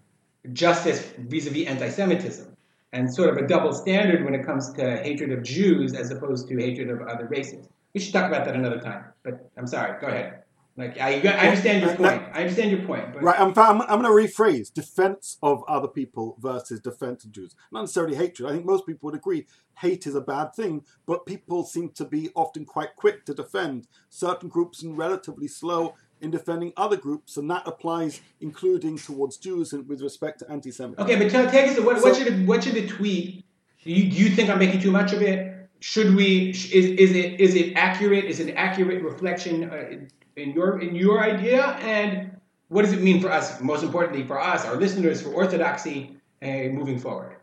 justice 0.54 1.14
vis-a-vis 1.18 1.68
anti-Semitism 1.68 2.56
and 2.94 3.14
sort 3.14 3.30
of 3.30 3.38
a 3.38 3.48
double 3.48 3.74
standard 3.74 4.24
when 4.26 4.34
it 4.34 4.46
comes 4.46 4.74
to 4.74 4.98
hatred 5.04 5.32
of 5.32 5.44
Jews 5.44 5.94
as 5.94 6.12
opposed 6.12 6.48
to 6.48 6.58
hatred 6.58 6.90
of 6.90 7.02
other 7.02 7.28
races. 7.28 7.68
We 7.94 8.00
should 8.00 8.14
talk 8.14 8.28
about 8.28 8.46
that 8.46 8.56
another 8.56 8.80
time. 8.80 9.06
But 9.24 9.50
I'm 9.58 9.68
sorry. 9.68 10.00
Go 10.00 10.08
ahead. 10.08 10.44
Like 10.78 10.98
I, 10.98 11.20
I 11.22 11.48
understand 11.48 11.84
your 11.84 11.96
point. 11.96 12.24
I 12.34 12.42
understand 12.42 12.72
your 12.72 12.86
point. 12.86 13.14
But... 13.14 13.24
Right. 13.24 13.40
I'm, 13.40 13.50
I'm, 13.58 13.82
I'm 13.82 14.02
going 14.02 14.04
to 14.04 14.34
rephrase: 14.34 14.74
defense 14.74 15.38
of 15.44 15.64
other 15.68 15.88
people 15.88 16.38
versus 16.40 16.80
defense 16.80 17.26
of 17.26 17.32
Jews. 17.32 17.56
Not 17.72 17.82
necessarily 17.82 18.16
hatred. 18.16 18.50
I 18.50 18.54
think 18.54 18.66
most 18.66 18.86
people 18.86 19.08
would 19.08 19.16
agree 19.16 19.46
hate 19.80 20.06
is 20.06 20.16
a 20.16 20.22
bad 20.22 20.54
thing, 20.54 20.84
but 21.06 21.26
people 21.26 21.64
seem 21.64 21.90
to 21.90 22.06
be 22.06 22.30
often 22.36 22.66
quite 22.66 22.96
quick 22.96 23.26
to 23.26 23.34
defend 23.34 23.88
certain 24.10 24.50
groups 24.50 24.84
and 24.84 24.98
relatively 24.98 25.48
slow 25.48 25.96
in 26.22 26.32
defending 26.32 26.74
other 26.76 26.98
groups, 26.98 27.38
and 27.38 27.50
that 27.50 27.64
applies 27.66 28.22
including 28.42 28.98
towards 28.98 29.38
Jews 29.38 29.72
and 29.72 29.88
with 29.88 30.02
respect 30.02 30.40
to 30.40 30.52
anti-Semitism. 30.52 31.06
Okay, 31.06 31.16
but 31.16 31.32
tell, 31.32 31.50
take 31.50 31.72
us 31.72 31.80
what, 31.80 32.00
so, 32.00 32.04
what 32.04 32.16
should 32.16 32.48
what 32.48 32.64
should 32.64 32.74
the 32.74 32.88
tweet? 32.88 33.46
Do 33.84 33.92
you, 33.92 34.12
do 34.12 34.18
you 34.18 34.30
think 34.30 34.50
I'm 34.50 34.60
making 34.60 34.82
too 34.82 34.92
much 34.92 35.14
of 35.14 35.22
it? 35.22 35.49
Should 35.80 36.16
we? 36.16 36.50
Is, 36.50 36.66
is 36.74 37.12
it 37.16 37.40
is 37.40 37.56
it 37.56 37.74
accurate? 37.76 38.26
Is 38.26 38.40
it 38.40 38.50
an 38.50 38.58
accurate 38.58 39.02
reflection? 39.02 39.70
Uh, 39.70 40.08
in 40.36 40.52
your 40.52 40.80
in 40.82 40.96
your 40.96 41.22
idea, 41.22 41.64
and 41.82 42.38
what 42.70 42.84
does 42.84 42.94
it 42.94 43.02
mean 43.02 43.22
for 43.22 43.32
us? 43.32 43.62
Most 43.62 43.84
importantly, 43.84 44.26
for 44.26 44.40
us, 44.40 44.66
our 44.66 44.76
listeners, 44.76 45.22
for 45.22 45.30
orthodoxy, 45.30 46.18
uh, 46.42 46.70
moving 46.72 47.00
forward. 47.00 47.38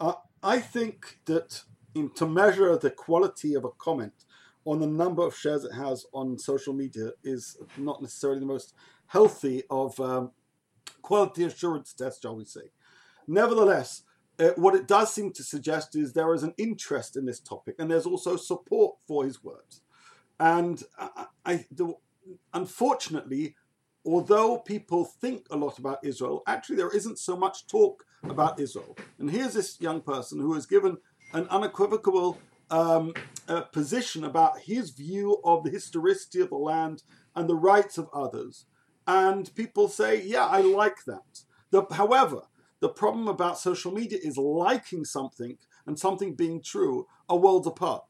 Uh, 0.00 0.14
I 0.42 0.58
think 0.58 1.18
that 1.26 1.62
in, 1.94 2.10
to 2.14 2.26
measure 2.26 2.76
the 2.76 2.90
quality 2.90 3.54
of 3.54 3.64
a 3.64 3.70
comment 3.70 4.12
on 4.64 4.80
the 4.80 4.86
number 4.86 5.22
of 5.22 5.36
shares 5.36 5.64
it 5.64 5.72
has 5.72 6.06
on 6.12 6.38
social 6.38 6.72
media 6.72 7.10
is 7.24 7.56
not 7.76 8.00
necessarily 8.00 8.40
the 8.40 8.46
most 8.46 8.74
healthy 9.06 9.62
of 9.70 9.98
um, 10.00 10.30
quality 11.00 11.44
assurance 11.44 11.92
tests, 11.92 12.22
shall 12.22 12.36
we 12.36 12.44
say. 12.44 12.70
Nevertheless, 13.26 14.02
uh, 14.38 14.50
what 14.56 14.74
it 14.74 14.86
does 14.86 15.12
seem 15.12 15.32
to 15.32 15.42
suggest 15.42 15.94
is 15.94 16.12
there 16.12 16.34
is 16.34 16.42
an 16.42 16.54
interest 16.56 17.16
in 17.16 17.26
this 17.26 17.40
topic 17.40 17.76
and 17.78 17.90
there's 17.90 18.06
also 18.06 18.36
support 18.36 18.96
for 19.06 19.24
his 19.24 19.42
words. 19.42 19.82
And 20.40 20.82
I, 20.98 21.26
I 21.44 21.66
the, 21.70 21.94
unfortunately, 22.52 23.56
although 24.04 24.58
people 24.58 25.04
think 25.04 25.46
a 25.50 25.56
lot 25.56 25.78
about 25.78 25.98
Israel, 26.02 26.42
actually 26.46 26.76
there 26.76 26.90
isn't 26.90 27.18
so 27.18 27.36
much 27.36 27.66
talk 27.66 28.04
about 28.24 28.58
Israel. 28.58 28.96
And 29.18 29.30
here's 29.30 29.54
this 29.54 29.80
young 29.80 30.00
person 30.00 30.40
who 30.40 30.54
has 30.54 30.66
given 30.66 30.98
an 31.32 31.46
unequivocal 31.48 32.38
um, 32.70 33.12
uh, 33.48 33.62
position 33.62 34.24
about 34.24 34.60
his 34.60 34.90
view 34.90 35.38
of 35.44 35.62
the 35.62 35.70
historicity 35.70 36.40
of 36.40 36.48
the 36.48 36.56
land 36.56 37.02
and 37.36 37.48
the 37.48 37.54
rights 37.54 37.98
of 37.98 38.08
others. 38.14 38.66
And 39.06 39.54
people 39.54 39.88
say, 39.88 40.22
yeah, 40.22 40.46
I 40.46 40.60
like 40.60 41.04
that. 41.04 41.42
The, 41.70 41.84
however, 41.92 42.42
the 42.82 42.90
problem 42.90 43.28
about 43.28 43.58
social 43.58 43.92
media 43.92 44.18
is 44.22 44.36
liking 44.36 45.06
something 45.06 45.56
and 45.86 45.98
something 45.98 46.34
being 46.34 46.60
true 46.60 47.06
are 47.30 47.38
worlds 47.38 47.66
apart 47.66 48.04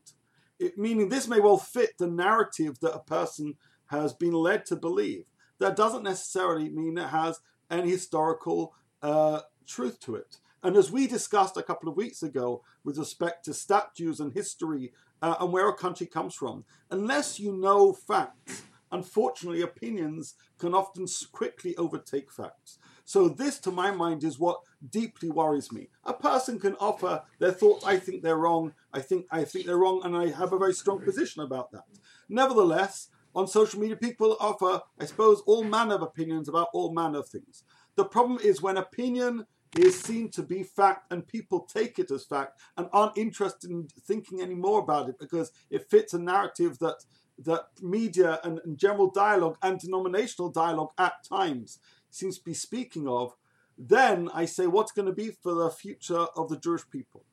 it, 0.62 0.78
meaning 0.78 1.08
this 1.08 1.28
may 1.28 1.40
well 1.40 1.58
fit 1.58 1.98
the 1.98 2.06
narrative 2.06 2.78
that 2.80 2.94
a 2.94 3.00
person 3.00 3.56
has 3.86 4.14
been 4.14 4.32
led 4.32 4.64
to 4.66 4.76
believe. 4.76 5.24
That 5.58 5.76
doesn't 5.76 6.04
necessarily 6.04 6.68
mean 6.68 6.96
it 6.96 7.08
has 7.08 7.40
any 7.70 7.90
historical 7.90 8.74
uh, 9.02 9.40
truth 9.66 10.00
to 10.00 10.16
it. 10.16 10.38
And 10.62 10.76
as 10.76 10.92
we 10.92 11.06
discussed 11.06 11.56
a 11.56 11.62
couple 11.62 11.88
of 11.88 11.96
weeks 11.96 12.22
ago 12.22 12.62
with 12.84 12.96
respect 12.96 13.44
to 13.44 13.54
statues 13.54 14.20
and 14.20 14.32
history 14.32 14.92
uh, 15.20 15.36
and 15.40 15.52
where 15.52 15.68
a 15.68 15.74
country 15.74 16.06
comes 16.06 16.34
from, 16.34 16.64
unless 16.90 17.40
you 17.40 17.52
know 17.52 17.92
facts, 17.92 18.62
unfortunately, 18.92 19.62
opinions 19.62 20.34
can 20.58 20.74
often 20.74 21.06
quickly 21.32 21.76
overtake 21.76 22.30
facts. 22.30 22.78
So 23.04 23.28
this, 23.28 23.58
to 23.60 23.70
my 23.70 23.90
mind, 23.90 24.24
is 24.24 24.38
what 24.38 24.60
deeply 24.90 25.30
worries 25.30 25.72
me. 25.72 25.88
A 26.04 26.12
person 26.12 26.58
can 26.58 26.74
offer 26.76 27.22
their 27.38 27.52
thoughts. 27.52 27.84
I 27.84 27.98
think 27.98 28.22
they're 28.22 28.36
wrong. 28.36 28.72
I 28.92 29.00
think 29.00 29.26
I 29.30 29.44
think 29.44 29.66
they're 29.66 29.78
wrong, 29.78 30.02
and 30.04 30.16
I 30.16 30.28
have 30.28 30.52
a 30.52 30.58
very 30.58 30.74
strong 30.74 31.00
position 31.00 31.42
about 31.42 31.72
that. 31.72 31.84
Nevertheless, 32.28 33.08
on 33.34 33.46
social 33.46 33.80
media, 33.80 33.96
people 33.96 34.36
offer, 34.40 34.80
I 35.00 35.06
suppose, 35.06 35.40
all 35.46 35.64
manner 35.64 35.94
of 35.94 36.02
opinions 36.02 36.48
about 36.48 36.68
all 36.72 36.92
manner 36.92 37.20
of 37.20 37.28
things. 37.28 37.64
The 37.96 38.04
problem 38.04 38.38
is 38.42 38.62
when 38.62 38.76
opinion 38.76 39.46
is 39.78 39.98
seen 39.98 40.30
to 40.30 40.42
be 40.42 40.62
fact 40.62 41.10
and 41.10 41.26
people 41.26 41.60
take 41.60 41.98
it 41.98 42.10
as 42.10 42.24
fact 42.24 42.60
and 42.76 42.88
aren't 42.92 43.16
interested 43.16 43.70
in 43.70 43.88
thinking 44.06 44.42
any 44.42 44.54
more 44.54 44.80
about 44.80 45.08
it 45.08 45.18
because 45.18 45.50
it 45.70 45.88
fits 45.88 46.12
a 46.12 46.18
narrative 46.18 46.78
that 46.78 46.96
that 47.38 47.68
media 47.80 48.38
and, 48.44 48.60
and 48.64 48.76
general 48.76 49.10
dialogue 49.10 49.56
and 49.62 49.78
denominational 49.80 50.50
dialogue 50.50 50.90
at 50.98 51.14
times 51.26 51.78
seems 52.14 52.38
to 52.38 52.44
be 52.44 52.54
speaking 52.54 53.08
of, 53.08 53.34
then 53.78 54.28
I 54.34 54.44
say, 54.44 54.66
what's 54.66 54.92
going 54.92 55.06
to 55.06 55.14
be 55.14 55.30
for 55.30 55.54
the 55.54 55.70
future 55.70 56.26
of 56.36 56.48
the 56.48 56.58
Jewish 56.58 56.88
people? 56.90 57.24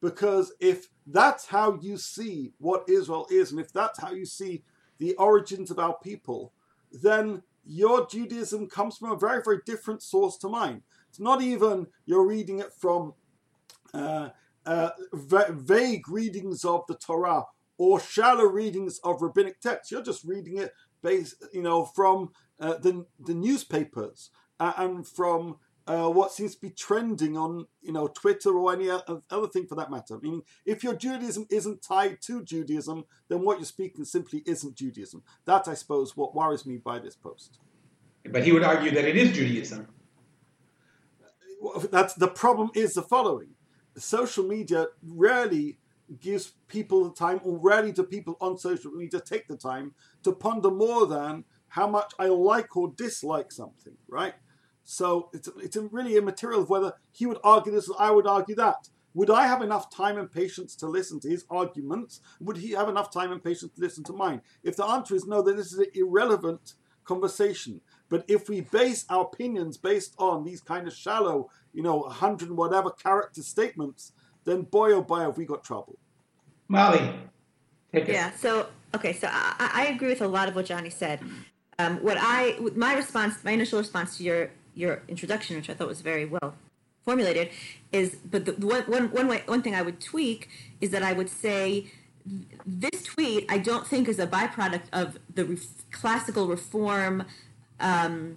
Because 0.00 0.52
if 0.58 0.88
that's 1.06 1.46
how 1.46 1.78
you 1.80 1.96
see 1.96 2.52
what 2.58 2.88
Israel 2.88 3.26
is, 3.30 3.52
and 3.52 3.60
if 3.60 3.72
that's 3.72 4.00
how 4.00 4.10
you 4.10 4.26
see 4.26 4.64
the 4.98 5.14
origins 5.14 5.70
of 5.70 5.78
our 5.78 5.96
people, 6.02 6.52
then 6.90 7.42
your 7.64 8.06
Judaism 8.06 8.68
comes 8.68 8.96
from 8.96 9.12
a 9.12 9.16
very, 9.16 9.42
very 9.44 9.60
different 9.64 10.02
source 10.02 10.36
to 10.38 10.48
mine. 10.48 10.82
It's 11.08 11.20
not 11.20 11.42
even 11.42 11.86
you're 12.06 12.26
reading 12.26 12.58
it 12.58 12.72
from 12.72 13.14
uh, 13.94 14.30
uh, 14.66 14.90
vague 15.12 16.08
readings 16.08 16.64
of 16.64 16.84
the 16.88 16.94
Torah 16.94 17.44
or 17.78 18.00
shallow 18.00 18.44
readings 18.44 18.98
of 19.04 19.22
rabbinic 19.22 19.60
texts. 19.60 19.92
You're 19.92 20.02
just 20.02 20.24
reading 20.24 20.58
it 20.58 20.72
based, 21.02 21.44
you 21.52 21.62
know, 21.62 21.84
from 21.84 22.30
uh, 22.60 22.78
the 22.78 23.06
the 23.18 23.34
newspapers 23.34 24.30
and 24.58 25.06
from 25.06 25.56
uh, 25.86 26.08
what 26.08 26.30
seems 26.30 26.54
to 26.54 26.60
be 26.60 26.70
trending 26.70 27.36
on 27.36 27.66
you 27.80 27.92
know 27.92 28.06
Twitter 28.06 28.56
or 28.56 28.72
any 28.72 28.88
other 28.88 29.48
thing 29.48 29.66
for 29.66 29.74
that 29.74 29.90
matter. 29.90 30.18
Meaning, 30.20 30.42
if 30.64 30.84
your 30.84 30.94
Judaism 30.94 31.46
isn't 31.50 31.82
tied 31.82 32.20
to 32.22 32.44
Judaism, 32.44 33.04
then 33.28 33.44
what 33.44 33.58
you're 33.58 33.66
speaking 33.66 34.04
simply 34.04 34.42
isn't 34.46 34.76
Judaism. 34.76 35.22
That, 35.44 35.66
I 35.66 35.74
suppose, 35.74 36.16
what 36.16 36.34
worries 36.34 36.66
me 36.66 36.76
by 36.76 36.98
this 36.98 37.16
post. 37.16 37.58
But 38.24 38.44
he 38.44 38.52
would 38.52 38.62
argue 38.62 38.92
that 38.92 39.04
it 39.04 39.16
is 39.16 39.32
Judaism. 39.32 39.88
That's 41.90 42.14
the 42.14 42.28
problem. 42.28 42.70
Is 42.74 42.94
the 42.94 43.02
following: 43.02 43.54
social 43.96 44.44
media 44.44 44.86
rarely 45.02 45.78
gives 46.20 46.52
people 46.68 47.08
the 47.08 47.14
time, 47.14 47.40
rarely 47.44 47.92
do 47.92 48.02
people 48.02 48.36
on 48.40 48.58
social 48.58 48.90
media 48.90 49.20
to 49.20 49.24
take 49.24 49.48
the 49.48 49.56
time 49.56 49.94
to 50.22 50.32
ponder 50.32 50.70
more 50.70 51.06
than 51.06 51.44
how 51.68 51.86
much 51.86 52.12
I 52.18 52.26
like 52.26 52.76
or 52.76 52.92
dislike 52.96 53.50
something, 53.52 53.96
right? 54.08 54.34
So 54.84 55.30
it's, 55.32 55.48
it's 55.62 55.76
really 55.76 56.16
immaterial 56.16 56.62
of 56.62 56.70
whether 56.70 56.94
he 57.12 57.26
would 57.26 57.38
argue 57.42 57.72
this 57.72 57.88
or 57.88 57.96
I 57.98 58.10
would 58.10 58.26
argue 58.26 58.54
that. 58.56 58.88
Would 59.14 59.30
I 59.30 59.46
have 59.46 59.62
enough 59.62 59.94
time 59.94 60.16
and 60.18 60.30
patience 60.30 60.74
to 60.76 60.86
listen 60.86 61.20
to 61.20 61.28
his 61.28 61.44
arguments? 61.50 62.20
Would 62.40 62.56
he 62.56 62.72
have 62.72 62.88
enough 62.88 63.10
time 63.12 63.30
and 63.30 63.44
patience 63.44 63.72
to 63.74 63.80
listen 63.80 64.04
to 64.04 64.12
mine? 64.12 64.40
If 64.62 64.76
the 64.76 64.86
answer 64.86 65.14
is 65.14 65.26
no, 65.26 65.42
then 65.42 65.56
this 65.56 65.72
is 65.72 65.78
an 65.78 65.86
irrelevant 65.94 66.74
conversation. 67.04 67.80
But 68.08 68.24
if 68.28 68.48
we 68.48 68.62
base 68.62 69.04
our 69.08 69.24
opinions 69.24 69.76
based 69.76 70.14
on 70.18 70.44
these 70.44 70.60
kind 70.60 70.86
of 70.86 70.94
shallow, 70.94 71.50
you 71.72 71.82
know, 71.82 71.98
100 71.98 72.50
whatever 72.50 72.90
character 72.90 73.42
statements, 73.42 74.12
then 74.44 74.62
boy 74.62 74.92
oh 74.92 75.02
boy 75.02 75.20
have 75.20 75.36
we 75.36 75.44
got 75.44 75.64
trouble. 75.64 75.98
Mali, 76.68 76.98
take 77.92 78.08
it. 78.08 78.12
Yeah, 78.12 78.32
so, 78.32 78.66
okay, 78.94 79.12
so 79.12 79.28
I, 79.30 79.70
I 79.74 79.86
agree 79.86 80.08
with 80.08 80.22
a 80.22 80.28
lot 80.28 80.48
of 80.48 80.54
what 80.54 80.66
Johnny 80.66 80.90
said. 80.90 81.20
Um, 81.78 81.98
what 81.98 82.16
I, 82.20 82.58
my 82.74 82.94
response, 82.94 83.42
my 83.44 83.52
initial 83.52 83.78
response 83.78 84.16
to 84.18 84.24
your 84.24 84.50
your 84.74 85.02
introduction, 85.08 85.56
which 85.56 85.68
I 85.68 85.74
thought 85.74 85.88
was 85.88 86.00
very 86.00 86.24
well 86.24 86.54
formulated, 87.04 87.50
is 87.92 88.16
but 88.30 88.46
the, 88.46 88.52
one, 88.52 88.82
one, 88.84 89.10
one, 89.10 89.28
way, 89.28 89.42
one 89.46 89.62
thing 89.62 89.74
I 89.74 89.82
would 89.82 90.00
tweak 90.00 90.48
is 90.80 90.90
that 90.90 91.02
I 91.02 91.12
would 91.12 91.28
say 91.28 91.90
this 92.64 93.02
tweet 93.02 93.46
I 93.50 93.58
don't 93.58 93.86
think 93.86 94.08
is 94.08 94.18
a 94.18 94.26
byproduct 94.26 94.84
of 94.92 95.18
the 95.34 95.44
re- 95.44 95.58
classical 95.90 96.46
reform 96.46 97.24
um, 97.80 98.36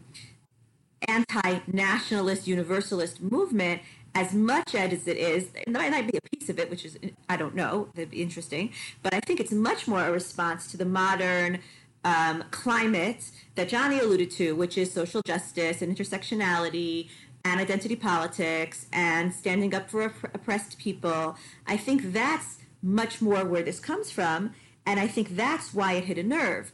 anti-nationalist 1.07 2.47
universalist 2.47 3.21
movement 3.21 3.81
as 4.15 4.33
much 4.33 4.73
as 4.73 5.07
it 5.07 5.17
is, 5.17 5.49
and 5.67 5.75
that 5.75 5.91
might 5.91 6.09
be 6.09 6.17
a 6.17 6.35
piece 6.35 6.49
of 6.49 6.57
it, 6.57 6.69
which 6.69 6.85
is, 6.85 6.97
I 7.27 7.35
don't 7.35 7.53
know, 7.53 7.89
that'd 7.93 8.11
be 8.11 8.21
interesting, 8.21 8.71
but 9.03 9.13
I 9.13 9.19
think 9.19 9.41
it's 9.41 9.51
much 9.51 9.87
more 9.87 10.05
a 10.07 10.11
response 10.11 10.71
to 10.71 10.77
the 10.77 10.85
modern 10.85 11.59
um, 12.05 12.45
climate 12.51 13.29
that 13.55 13.67
Johnny 13.67 13.99
alluded 13.99 14.31
to, 14.31 14.55
which 14.55 14.77
is 14.77 14.93
social 14.93 15.21
justice 15.25 15.81
and 15.81 15.95
intersectionality 15.95 17.09
and 17.43 17.59
identity 17.59 17.95
politics 17.95 18.87
and 18.93 19.33
standing 19.33 19.75
up 19.75 19.89
for 19.89 20.03
opp- 20.03 20.33
oppressed 20.33 20.77
people. 20.79 21.35
I 21.67 21.75
think 21.75 22.13
that's 22.13 22.59
much 22.81 23.21
more 23.21 23.43
where 23.43 23.63
this 23.63 23.79
comes 23.79 24.11
from, 24.11 24.53
and 24.85 24.99
I 24.99 25.07
think 25.07 25.35
that's 25.35 25.73
why 25.73 25.93
it 25.93 26.05
hit 26.05 26.17
a 26.17 26.23
nerve, 26.23 26.71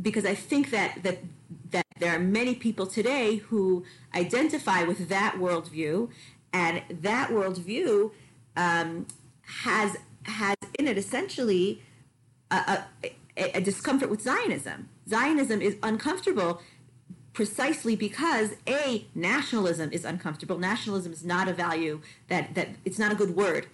because 0.00 0.24
I 0.24 0.34
think 0.34 0.70
that 0.70 1.02
that 1.02 1.18
that 1.72 1.86
there 1.98 2.14
are 2.14 2.18
many 2.18 2.54
people 2.54 2.86
today 2.86 3.36
who 3.36 3.84
identify 4.14 4.82
with 4.84 5.08
that 5.08 5.34
worldview, 5.34 6.10
and 6.52 6.82
that 6.88 7.30
worldview 7.30 8.10
um, 8.56 9.06
has 9.42 9.96
has 10.24 10.56
in 10.78 10.86
it 10.86 10.98
essentially 10.98 11.82
a, 12.50 12.84
a 13.02 13.10
a, 13.36 13.60
discomfort 13.60 14.10
with 14.10 14.20
Zionism. 14.20 14.88
Zionism 15.08 15.62
is 15.62 15.76
uncomfortable 15.82 16.60
precisely 17.32 17.96
because 17.96 18.50
a 18.66 19.06
nationalism 19.14 19.90
is 19.92 20.04
uncomfortable. 20.04 20.58
Nationalism 20.58 21.12
is 21.12 21.24
not 21.24 21.48
a 21.48 21.52
value 21.52 22.00
that 22.28 22.54
that 22.54 22.68
it's 22.84 22.98
not 22.98 23.12
a 23.12 23.14
good 23.14 23.34
word 23.36 23.66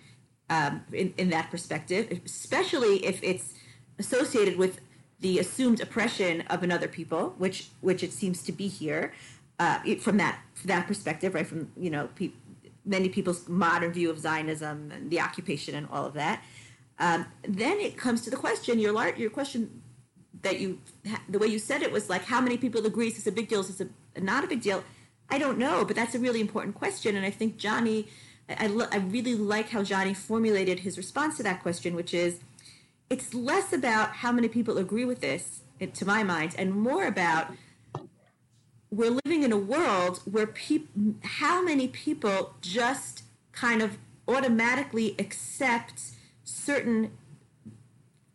um, 0.51 0.85
in 0.93 1.15
in 1.17 1.31
that 1.31 1.51
perspective, 1.51 2.21
especially 2.25 3.05
if 3.05 3.23
it's 3.23 3.55
associated 3.99 4.57
with 4.57 4.81
the 5.21 5.39
assumed 5.39 5.81
oppression 5.81 6.43
of 6.43 6.63
another 6.63 6.89
people, 6.89 7.35
which 7.39 7.69
which 7.81 8.03
it 8.03 8.13
seems 8.13 8.43
to 8.43 8.53
be 8.53 8.69
here 8.69 9.13
uh, 9.59 9.79
from 10.01 10.19
that 10.19 10.41
from 10.55 10.69
that 10.69 10.87
perspective, 10.87 11.35
right? 11.35 11.47
From 11.47 11.71
you 11.77 11.91
know 11.91 12.09
pe- 12.15 12.33
many 12.87 13.09
people's 13.09 13.49
modern 13.49 13.93
view 13.93 14.09
of 14.11 14.19
Zionism 14.19 14.91
and 14.93 15.11
the 15.11 15.21
occupation 15.21 15.75
and 15.75 15.87
all 15.91 16.07
of 16.07 16.15
that. 16.15 16.43
Um, 16.99 17.27
then 17.43 17.79
it 17.79 17.97
comes 17.99 18.23
to 18.23 18.31
the 18.31 18.37
question. 18.37 18.79
Your 18.79 18.95
your 19.17 19.31
question 19.31 19.83
that 20.43 20.61
you 20.61 20.81
the 21.29 21.39
way 21.39 21.49
you 21.49 21.59
said 21.59 21.83
it 21.83 21.93
was 21.93 22.09
like 22.09 22.25
how 22.25 22.41
many 22.41 22.57
people 22.57 22.87
agree 22.87 23.09
is 23.09 23.17
this 23.17 23.27
a 23.27 23.33
big 23.33 23.49
deal? 23.49 23.61
Is 23.61 23.77
this 23.77 23.89
a, 24.17 24.21
not 24.21 24.45
a 24.45 24.47
big 24.47 24.63
deal? 24.63 24.83
I 25.29 25.39
don't 25.39 25.59
know, 25.59 25.85
but 25.85 25.97
that's 25.97 26.15
a 26.15 26.19
really 26.19 26.41
important 26.41 26.77
question, 26.77 27.17
and 27.17 27.27
I 27.27 27.31
think 27.31 27.57
Johnny. 27.57 28.09
I, 28.49 28.67
I, 28.67 28.87
I 28.93 28.97
really 28.99 29.35
like 29.35 29.71
how 29.71 29.83
Johnny 29.83 30.15
formulated 30.15 30.81
his 30.81 30.97
response 30.97 31.37
to 31.39 31.43
that 31.43 31.63
question, 31.63 31.97
which 31.97 32.15
is 32.15 32.41
it's 33.11 33.35
less 33.35 33.73
about 33.73 34.13
how 34.13 34.33
many 34.33 34.49
people 34.49 34.79
agree 34.79 35.05
with 35.05 35.21
this, 35.21 35.63
to 35.81 36.05
my 36.05 36.23
mind, 36.23 36.55
and 36.57 36.73
more 36.73 37.07
about 37.07 37.53
we're 38.91 39.19
living 39.25 39.43
in 39.43 39.53
a 39.53 39.59
world 39.59 40.21
where 40.25 40.47
people, 40.47 41.15
how 41.23 41.63
many 41.63 41.89
people 41.89 42.55
just 42.61 43.25
kind 43.53 43.83
of 43.83 43.99
automatically 44.29 45.15
accept 45.19 46.03
certain 46.45 47.11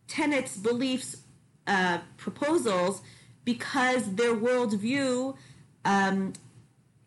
tenets, 0.08 0.58
beliefs, 0.58 1.18
uh, 1.68 2.00
proposals 2.18 3.02
because 3.46 4.16
their 4.16 4.36
worldview 4.36 5.36
um, 5.86 6.34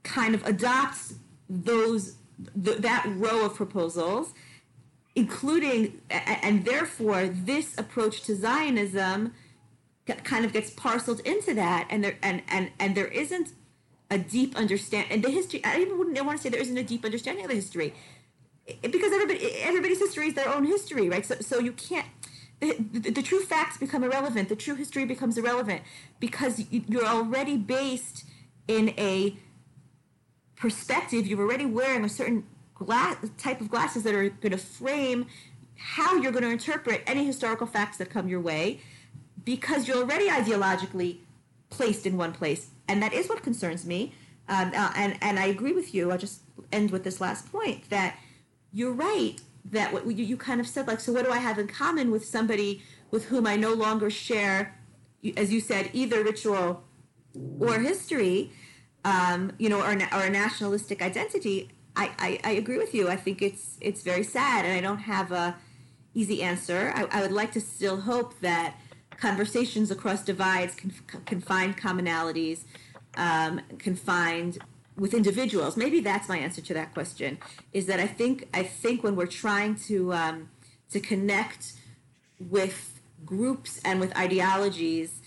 kind 0.03 0.35
of 0.35 0.45
adopts 0.47 1.15
those 1.49 2.17
th- 2.63 2.79
that 2.79 3.05
row 3.17 3.45
of 3.45 3.55
proposals, 3.55 4.33
including 5.15 6.01
and 6.11 6.65
therefore 6.65 7.27
this 7.27 7.77
approach 7.79 8.23
to 8.23 8.35
Zionism 8.35 9.33
kind 10.07 10.45
of 10.45 10.53
gets 10.53 10.71
parceled 10.71 11.21
into 11.21 11.55
that, 11.55 11.87
and 11.91 12.05
there 12.05 12.17
and 12.23 12.43
and 12.49 12.71
and 12.79 12.95
there 12.95 13.07
isn't 13.07 13.53
a 14.11 14.19
deep 14.19 14.57
understand 14.57 15.07
and 15.11 15.23
the 15.23 15.31
history. 15.31 15.65
I 15.65 15.81
even 15.81 15.99
wouldn't 15.99 16.25
want 16.25 16.39
to 16.39 16.43
say 16.43 16.49
there 16.51 16.61
isn't 16.61 16.77
a 16.77 16.85
deep 16.85 17.05
understanding 17.05 17.45
of 17.45 17.51
the 17.51 17.57
history 17.57 17.95
because 18.83 19.13
everybody 19.13 19.53
everybody's 19.63 19.99
history 19.99 20.29
is 20.29 20.35
their 20.35 20.49
own 20.49 20.65
history, 20.65 21.09
right? 21.09 21.25
So 21.25 21.37
so 21.41 21.59
you 21.59 21.73
can't. 21.73 22.07
The, 22.61 22.77
the, 22.93 23.11
the 23.11 23.23
true 23.23 23.41
facts 23.41 23.77
become 23.77 24.05
irrelevant. 24.05 24.49
The 24.49 24.57
true 24.57 24.77
history 24.77 25.05
becomes 25.05 25.37
irrelevant 25.37 25.83
because 26.21 26.63
you're 26.71 27.05
already 27.05 27.57
based 27.57 28.25
in 28.69 28.91
a 28.91 29.37
perspective. 30.57 31.27
You're 31.27 31.41
already 31.41 31.67
wearing 31.67 32.05
a 32.05 32.09
certain 32.09 32.45
glass 32.75 33.17
type 33.39 33.61
of 33.61 33.71
glasses 33.71 34.03
that 34.05 34.15
are 34.15 34.29
going 34.29 34.53
to 34.53 34.59
frame 34.59 35.27
how 35.77 36.17
you're 36.17 36.33
going 36.33 36.45
to 36.45 36.51
interpret 36.51 37.03
any 37.07 37.25
historical 37.25 37.67
facts 37.67 37.99
that 37.99 38.09
come 38.09 38.29
your 38.29 38.41
way 38.41 38.81
because 39.45 39.87
you're 39.87 39.99
already 39.99 40.29
ideologically 40.29 41.19
placed 41.71 42.07
in 42.07 42.17
one 42.17 42.33
place 42.33 42.71
and 42.89 43.03
that 43.03 43.13
is 43.13 43.29
what 43.29 43.43
concerns 43.43 43.85
me. 43.85 44.15
Um, 44.49 44.73
uh, 44.77 44.93
and 44.97 45.17
and 45.23 45.39
I 45.39 45.47
agree 45.47 45.73
with 45.73 45.95
you. 45.95 46.11
I'll 46.11 46.19
just 46.19 46.43
end 46.71 46.91
with 46.91 47.03
this 47.03 47.21
last 47.21 47.51
point 47.51 47.89
that 47.91 48.19
you're 48.73 48.93
right 48.93 49.41
that 49.65 49.93
what 49.93 50.07
you, 50.07 50.25
you 50.25 50.37
kind 50.37 50.61
of 50.61 50.67
said 50.67 50.87
like 50.87 51.01
so 51.01 51.11
what 51.11 51.25
do 51.25 51.31
i 51.31 51.39
have 51.39 51.59
in 51.59 51.67
common 51.67 52.11
with 52.11 52.23
somebody 52.23 52.83
with 53.11 53.25
whom 53.27 53.47
i 53.47 53.57
no 53.57 53.73
longer 53.73 54.11
share 54.11 54.79
as 55.39 55.51
you 55.51 55.59
said 55.59 55.89
either 55.95 56.23
ritual 56.23 56.85
or 57.59 57.79
history 57.79 58.53
um, 59.05 59.53
you 59.59 59.69
know 59.69 59.81
or, 59.81 59.93
or 59.93 60.23
a 60.25 60.31
nationalistic 60.31 61.03
identity? 61.03 61.71
I, 61.97 62.11
I, 62.19 62.41
I, 62.43 62.53
agree 62.53 62.79
with 62.79 62.93
you. 62.93 63.09
I 63.09 63.17
think 63.17 63.41
it's 63.41 63.77
it's 63.81 64.03
very 64.03 64.25
sad 64.25 64.65
and 64.65 64.75
i 64.75 64.81
don't 64.81 64.99
have 64.99 65.31
a 65.31 65.57
easy 66.15 66.43
answer. 66.43 66.93
I, 66.95 67.07
I 67.11 67.23
would 67.23 67.33
like 67.33 67.53
to 67.53 67.61
still 67.61 68.01
hope 68.01 68.39
that 68.41 68.77
conversations 69.19 69.91
across 69.91 70.25
divides 70.25 70.75
can, 70.75 70.93
can 71.27 71.41
find 71.41 71.77
commonalities 71.77 72.61
um, 73.17 73.61
can 73.79 73.95
find 73.95 74.59
with 74.97 75.15
individuals 75.15 75.77
maybe 75.77 76.01
that's 76.01 76.29
my 76.29 76.39
answer 76.39 76.61
to 76.61 76.75
that 76.75 76.93
question 76.95 77.39
is 77.73 77.87
that 77.87 78.01
i 78.01 78.07
think 78.07 78.49
i 78.55 78.63
think 78.63 79.03
when 79.03 79.17
we're 79.17 79.27
trying 79.27 79.75
to 79.75 80.13
um, 80.13 80.49
to 80.91 81.01
connect 81.01 81.73
with 82.39 83.01
groups 83.25 83.81
and 83.85 84.01
with 84.01 84.17
ideologies 84.17 85.21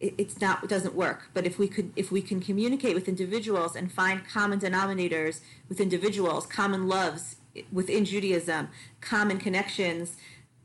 it, 0.00 0.14
it's 0.18 0.40
not 0.40 0.64
it 0.64 0.70
doesn't 0.70 0.94
work. 0.94 1.30
But 1.34 1.46
if 1.46 1.58
we 1.58 1.68
could 1.68 1.92
if 1.94 2.10
we 2.10 2.22
can 2.22 2.40
communicate 2.40 2.94
with 2.94 3.06
individuals 3.06 3.76
and 3.76 3.92
find 3.92 4.26
common 4.26 4.58
denominators 4.58 5.40
with 5.68 5.80
individuals, 5.80 6.46
common 6.46 6.88
loves 6.88 7.36
within 7.70 8.04
Judaism, 8.04 8.68
common 9.00 9.38
connections 9.38 10.16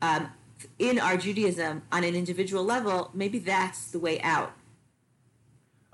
um, 0.02 0.28
in 0.78 0.98
our 0.98 1.16
Judaism 1.16 1.82
on 1.90 2.04
an 2.04 2.14
individual 2.14 2.64
level, 2.64 3.10
maybe 3.14 3.38
that's 3.38 3.90
the 3.90 3.98
way 3.98 4.20
out. 4.20 4.52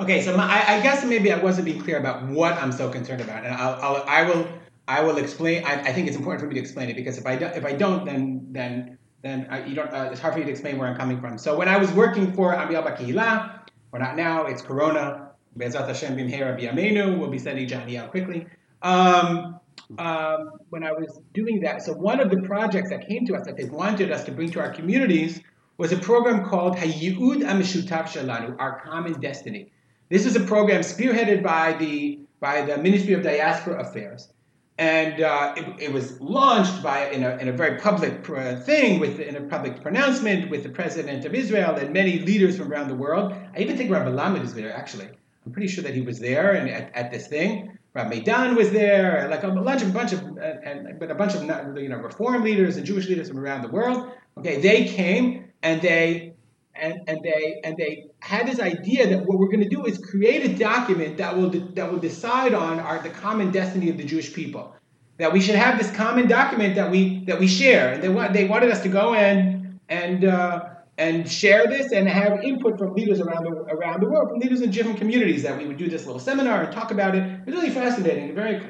Okay, 0.01 0.23
so 0.23 0.37
my, 0.37 0.45
I, 0.45 0.79
I, 0.79 0.81
guess 0.81 1.05
maybe 1.05 1.33
I 1.33 1.39
wasn't 1.39 1.67
being 1.67 1.81
clear 1.81 1.99
about 1.99 2.27
what 2.27 2.55
I'm 2.55 2.73
so 2.73 2.91
concerned 2.91 3.21
about, 3.21 3.45
and 3.45 3.55
I'll, 3.55 3.75
I'll 3.81 4.05
I 4.09 4.23
will 4.23 4.49
I 4.89 5.03
will 5.03 5.19
explain. 5.19 5.65
I, 5.65 5.75
I, 5.81 5.93
think 5.93 6.09
it's 6.09 6.17
important 6.17 6.41
for 6.41 6.49
me 6.49 6.55
to 6.55 6.61
explain 6.61 6.89
it 6.89 6.97
because 6.97 7.19
if 7.19 7.27
I 7.27 7.37
do, 7.37 7.45
if 7.47 7.65
I 7.65 7.73
don't, 7.73 8.05
then 8.05 8.49
then 8.51 8.99
then 9.23 9.47
I, 9.49 9.65
you 9.65 9.77
don't. 9.77 9.93
Uh, 9.93 10.09
it's 10.11 10.21
hard 10.21 10.35
for 10.35 10.41
you 10.41 10.47
to 10.47 10.51
explain 10.51 10.79
where 10.79 10.89
I'm 10.89 10.97
coming 10.97 11.21
from. 11.21 11.39
So 11.39 11.57
when 11.57 11.69
I 11.69 11.77
was 11.77 11.93
working 11.93 12.33
for 12.33 12.53
Amiel 12.55 12.83
BaKehila, 12.83 13.61
or 13.93 13.99
not 14.01 14.17
now, 14.17 14.47
it's 14.47 14.62
Corona. 14.62 15.33
Bezat 15.59 15.87
Hashem. 15.87 17.19
We'll 17.19 17.31
be 17.31 17.39
sending 17.39 17.69
Johnny 17.69 17.99
out 17.99 18.11
quickly. 18.11 18.47
Um, 18.81 19.61
um, 19.99 20.51
when 20.71 20.85
I 20.85 20.93
was 20.93 21.21
doing 21.35 21.61
that, 21.61 21.83
so 21.83 21.93
one 21.93 22.21
of 22.21 22.31
the 22.31 22.43
projects 22.43 22.91
that 22.91 23.07
came 23.09 23.27
to 23.27 23.35
us 23.35 23.47
that 23.47 23.57
they 23.57 23.65
wanted 23.65 24.11
us 24.11 24.25
to 24.25 24.33
bring 24.33 24.51
to 24.53 24.61
our 24.61 24.73
communities 24.73 25.41
was 25.79 25.93
a 25.93 25.99
program 25.99 26.45
called 26.45 26.77
Hayud 26.77 27.43
Amishutav 27.43 28.05
Shalanu, 28.05 28.57
Our 28.59 28.81
Common 28.81 29.21
Destiny. 29.21 29.73
This 30.09 30.27
is 30.27 30.37
a 30.37 30.41
program 30.41 30.83
spearheaded 30.83 31.43
by 31.43 31.73
the 31.75 32.21
by 32.41 32.63
the 32.63 32.77
Ministry 32.77 33.15
of 33.15 33.23
Diaspora 33.23 33.81
Affairs 33.81 34.33
and 34.79 35.23
uh, 35.23 35.55
it, 35.57 35.83
it, 35.83 35.93
was 35.93 36.21
launched 36.21 36.83
by 36.83 37.11
in 37.11 37.23
a, 37.23 37.37
in 37.37 37.49
a 37.49 37.53
very 37.53 37.79
public 37.79 38.25
thing 38.27 38.99
with 38.99 39.21
in 39.21 39.37
a 39.37 39.43
public 39.43 39.83
pronouncement 39.83 40.51
with 40.51 40.63
the 40.63 40.69
president 40.69 41.25
of 41.25 41.35
Israel 41.35 41.77
and 41.77 41.93
many 41.93 42.21
leaders 42.21 42.57
from 42.57 42.73
around 42.73 42.89
the 42.89 42.95
world. 42.95 43.35
I 43.55 43.61
even 43.61 43.77
think 43.77 43.91
Rabbi 43.91 44.11
Lamed 44.11 44.45
is 44.45 44.55
there 44.55 44.75
actually. 44.75 45.09
I'm 45.45 45.53
pretty 45.53 45.69
sure 45.69 45.85
that 45.85 45.95
he 45.95 46.01
was 46.01 46.19
there 46.19 46.53
and 46.53 46.69
at, 46.71 46.95
at 46.95 47.11
this 47.11 47.27
thing. 47.27 47.79
Rabbi 47.95 48.21
Dan 48.21 48.57
was 48.57 48.71
there, 48.71 49.29
like 49.31 49.43
a 49.43 49.51
bunch 49.51 49.83
of 49.83 49.93
bunch 49.93 50.13
of 50.13 50.21
and, 50.39 50.99
but 50.99 51.11
a 51.11 51.15
bunch 51.15 51.35
of 51.35 51.43
you 51.79 51.89
know 51.89 51.99
reform 51.99 52.43
leaders 52.43 52.77
and 52.77 52.87
Jewish 52.87 53.07
leaders 53.09 53.29
from 53.29 53.39
around 53.39 53.63
the 53.63 53.69
world. 53.69 54.11
Okay, 54.39 54.61
they 54.61 54.87
came 54.87 55.51
and 55.63 55.83
they 55.83 56.33
and, 56.75 57.01
and 57.07 57.21
they 57.23 57.61
and 57.65 57.77
they 57.77 58.07
had 58.21 58.47
this 58.47 58.61
idea 58.61 59.07
that 59.09 59.27
what 59.27 59.39
we're 59.39 59.49
going 59.49 59.63
to 59.63 59.69
do 59.69 59.85
is 59.85 59.99
create 59.99 60.51
a 60.51 60.59
document 60.59 61.19
that 61.19 61.37
will 61.37 61.51
that 61.51 61.93
will 61.93 61.99
decide 61.99 62.55
on 62.55 62.81
our 62.81 62.99
the 63.03 63.11
common 63.11 63.51
destiny 63.51 63.91
of 63.91 63.99
the 63.99 64.05
Jewish 64.05 64.33
people. 64.33 64.75
That 65.19 65.33
we 65.33 65.43
should 65.43 65.57
have 65.57 65.79
this 65.79 65.91
common 65.95 66.27
document 66.27 66.77
that 66.77 66.91
we 66.91 67.25
that 67.27 67.39
we 67.39 67.47
share, 67.47 67.93
and 67.93 68.03
they 68.03 68.29
they 68.33 68.49
wanted 68.49 68.71
us 68.71 68.83
to 68.85 68.89
go 68.89 69.15
in 69.15 69.79
and 69.91 70.25
uh, 70.25 70.65
and 70.99 71.31
share 71.31 71.67
this 71.67 71.93
and 71.93 72.09
have 72.09 72.45
input 72.45 72.79
from 72.79 72.95
leaders 72.95 73.21
around 73.21 73.45
the 73.45 73.51
around 73.51 74.03
the 74.03 74.09
world, 74.09 74.29
from 74.29 74.39
leaders 74.39 74.61
in 74.61 74.71
different 74.71 74.99
communities. 74.99 75.43
That 75.43 75.59
we 75.59 75.67
would 75.67 75.79
do 75.79 75.89
this 75.89 76.07
little 76.07 76.21
seminar 76.21 76.63
and 76.63 76.73
talk 76.73 76.91
about 76.91 77.15
it. 77.15 77.23
It 77.23 77.47
was 77.47 77.55
really 77.55 77.71
fascinating, 77.71 78.31
a 78.31 78.35
very 78.35 78.61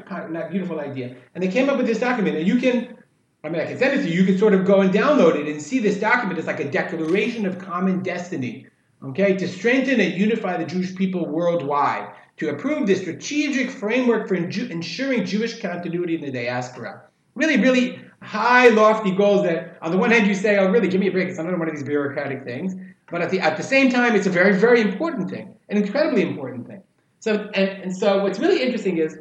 beautiful 0.51 0.81
idea. 0.81 1.17
And 1.35 1.43
they 1.43 1.49
came 1.49 1.69
up 1.69 1.77
with 1.77 1.87
this 1.87 1.99
document, 1.99 2.37
and 2.37 2.47
you 2.47 2.57
can 2.57 2.97
I 3.45 3.49
mean, 3.49 3.61
I 3.61 3.67
can 3.67 3.77
send 3.77 3.99
it 3.99 4.05
to 4.05 4.09
you. 4.09 4.21
You 4.21 4.27
can 4.27 4.39
sort 4.39 4.55
of 4.55 4.65
go 4.65 4.83
and 4.83 4.93
download 4.93 5.35
it 5.35 5.49
and 5.49 5.61
see 5.61 5.81
this 5.81 5.99
document 5.99 6.39
It's 6.39 6.47
like 6.47 6.61
a 6.61 6.71
declaration 6.71 7.45
of 7.45 7.59
common 7.59 8.03
destiny, 8.03 8.67
okay, 9.03 9.37
to 9.37 9.49
strengthen 9.49 10.01
and 10.01 10.15
unify 10.15 10.57
the 10.57 10.65
Jewish 10.65 10.95
people 10.95 11.27
worldwide, 11.27 12.15
to 12.37 12.51
approve 12.51 12.87
the 12.87 12.95
strategic 12.95 13.71
framework 13.71 14.29
for 14.29 14.35
ensuring 14.35 15.25
Jewish 15.25 15.61
continuity 15.61 16.15
in 16.15 16.21
the 16.21 16.31
diaspora. 16.31 17.03
Really, 17.35 17.59
really 17.61 18.01
high, 18.21 18.69
lofty 18.69 19.11
goals 19.11 19.45
that, 19.45 19.79
on 19.83 19.91
the 19.91 19.99
one 19.99 20.11
hand, 20.11 20.27
you 20.27 20.35
say, 20.35 20.59
oh, 20.59 20.71
really, 20.71 20.89
give 20.89 21.01
me 21.01 21.09
a 21.09 21.13
break. 21.13 21.29
It's 21.29 21.39
not 21.39 21.47
one 21.59 21.69
of 21.69 21.75
these 21.75 21.83
bureaucratic 21.83 22.45
things. 22.45 22.75
But 23.11 23.21
at 23.21 23.31
the, 23.31 23.41
at 23.41 23.57
the 23.57 23.63
same 23.63 23.91
time, 23.91 24.15
it's 24.15 24.27
a 24.27 24.31
very, 24.31 24.57
very 24.57 24.81
important 24.81 25.31
thing, 25.31 25.55
an 25.69 25.77
incredibly 25.77 26.23
important 26.23 26.67
thing. 26.67 26.83
So, 27.21 27.51
and, 27.55 27.83
and 27.83 27.97
so 27.97 28.23
what's 28.23 28.39
really 28.39 28.63
interesting 28.63 28.99
is, 28.99 29.19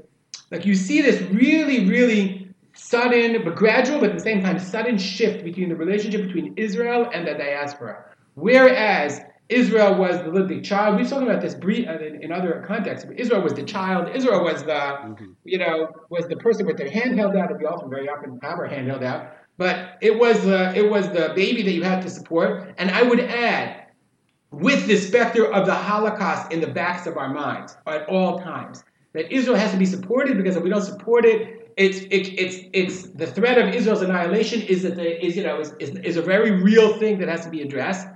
like, 0.49 0.65
you 0.65 0.75
see 0.75 1.01
this 1.01 1.21
really, 1.31 1.87
really 1.87 2.49
sudden, 2.73 3.43
but 3.43 3.55
gradual, 3.55 3.99
but 3.99 4.09
at 4.11 4.15
the 4.15 4.23
same 4.23 4.41
time, 4.41 4.59
sudden 4.59 4.97
shift 4.97 5.43
between 5.43 5.69
the 5.69 5.75
relationship 5.75 6.25
between 6.25 6.53
Israel 6.57 7.09
and 7.13 7.27
the 7.27 7.33
diaspora. 7.33 8.05
Whereas 8.35 9.21
Israel 9.51 9.95
was 9.95 10.17
the 10.23 10.29
little 10.29 10.61
child. 10.61 10.97
We've 10.97 11.07
talked 11.07 11.23
about 11.23 11.41
this 11.41 11.55
uh, 11.55 11.99
in 12.21 12.31
other 12.31 12.63
contexts. 12.65 13.09
Israel 13.17 13.41
was 13.41 13.53
the 13.53 13.63
child. 13.63 14.09
Israel 14.15 14.43
was 14.43 14.63
the, 14.63 14.71
mm-hmm. 14.71 15.25
you 15.43 15.57
know, 15.57 15.91
was 16.09 16.27
the 16.27 16.37
person 16.37 16.65
with 16.65 16.77
their 16.77 16.89
hand 16.89 17.19
held 17.19 17.35
out. 17.35 17.57
We 17.59 17.65
also 17.65 17.87
very 17.87 18.07
often 18.07 18.39
have 18.41 18.57
our 18.59 18.65
hand 18.65 18.87
held 18.87 19.03
out. 19.03 19.33
But 19.57 19.97
it 20.01 20.17
was 20.17 20.41
the, 20.43 20.73
it 20.75 20.89
was 20.89 21.09
the 21.09 21.33
baby 21.35 21.61
that 21.63 21.71
you 21.71 21.83
had 21.83 22.01
to 22.03 22.09
support. 22.09 22.73
And 22.77 22.89
I 22.91 23.03
would 23.03 23.19
add, 23.19 23.87
with 24.51 24.87
the 24.87 24.97
specter 24.97 25.45
of 25.51 25.65
the 25.65 25.75
Holocaust 25.75 26.51
in 26.51 26.61
the 26.61 26.67
backs 26.67 27.05
of 27.05 27.17
our 27.17 27.33
minds 27.33 27.77
at 27.87 28.07
all 28.07 28.39
times, 28.39 28.83
that 29.13 29.31
Israel 29.33 29.57
has 29.57 29.71
to 29.71 29.77
be 29.77 29.85
supported 29.85 30.37
because 30.37 30.55
if 30.55 30.63
we 30.63 30.69
don't 30.69 30.81
support 30.81 31.25
it, 31.25 31.73
it's 31.77 31.99
it, 31.99 32.39
it's 32.39 32.57
it's 32.73 33.03
the 33.09 33.27
threat 33.27 33.57
of 33.57 33.73
Israel's 33.73 34.01
annihilation 34.01 34.61
is 34.61 34.83
that 34.83 34.95
the, 34.95 35.25
is 35.25 35.37
you 35.37 35.43
know 35.43 35.59
is, 35.59 35.73
is, 35.79 35.89
is 35.99 36.17
a 36.17 36.21
very 36.21 36.51
real 36.51 36.97
thing 36.99 37.19
that 37.19 37.29
has 37.29 37.45
to 37.45 37.49
be 37.49 37.61
addressed. 37.61 38.07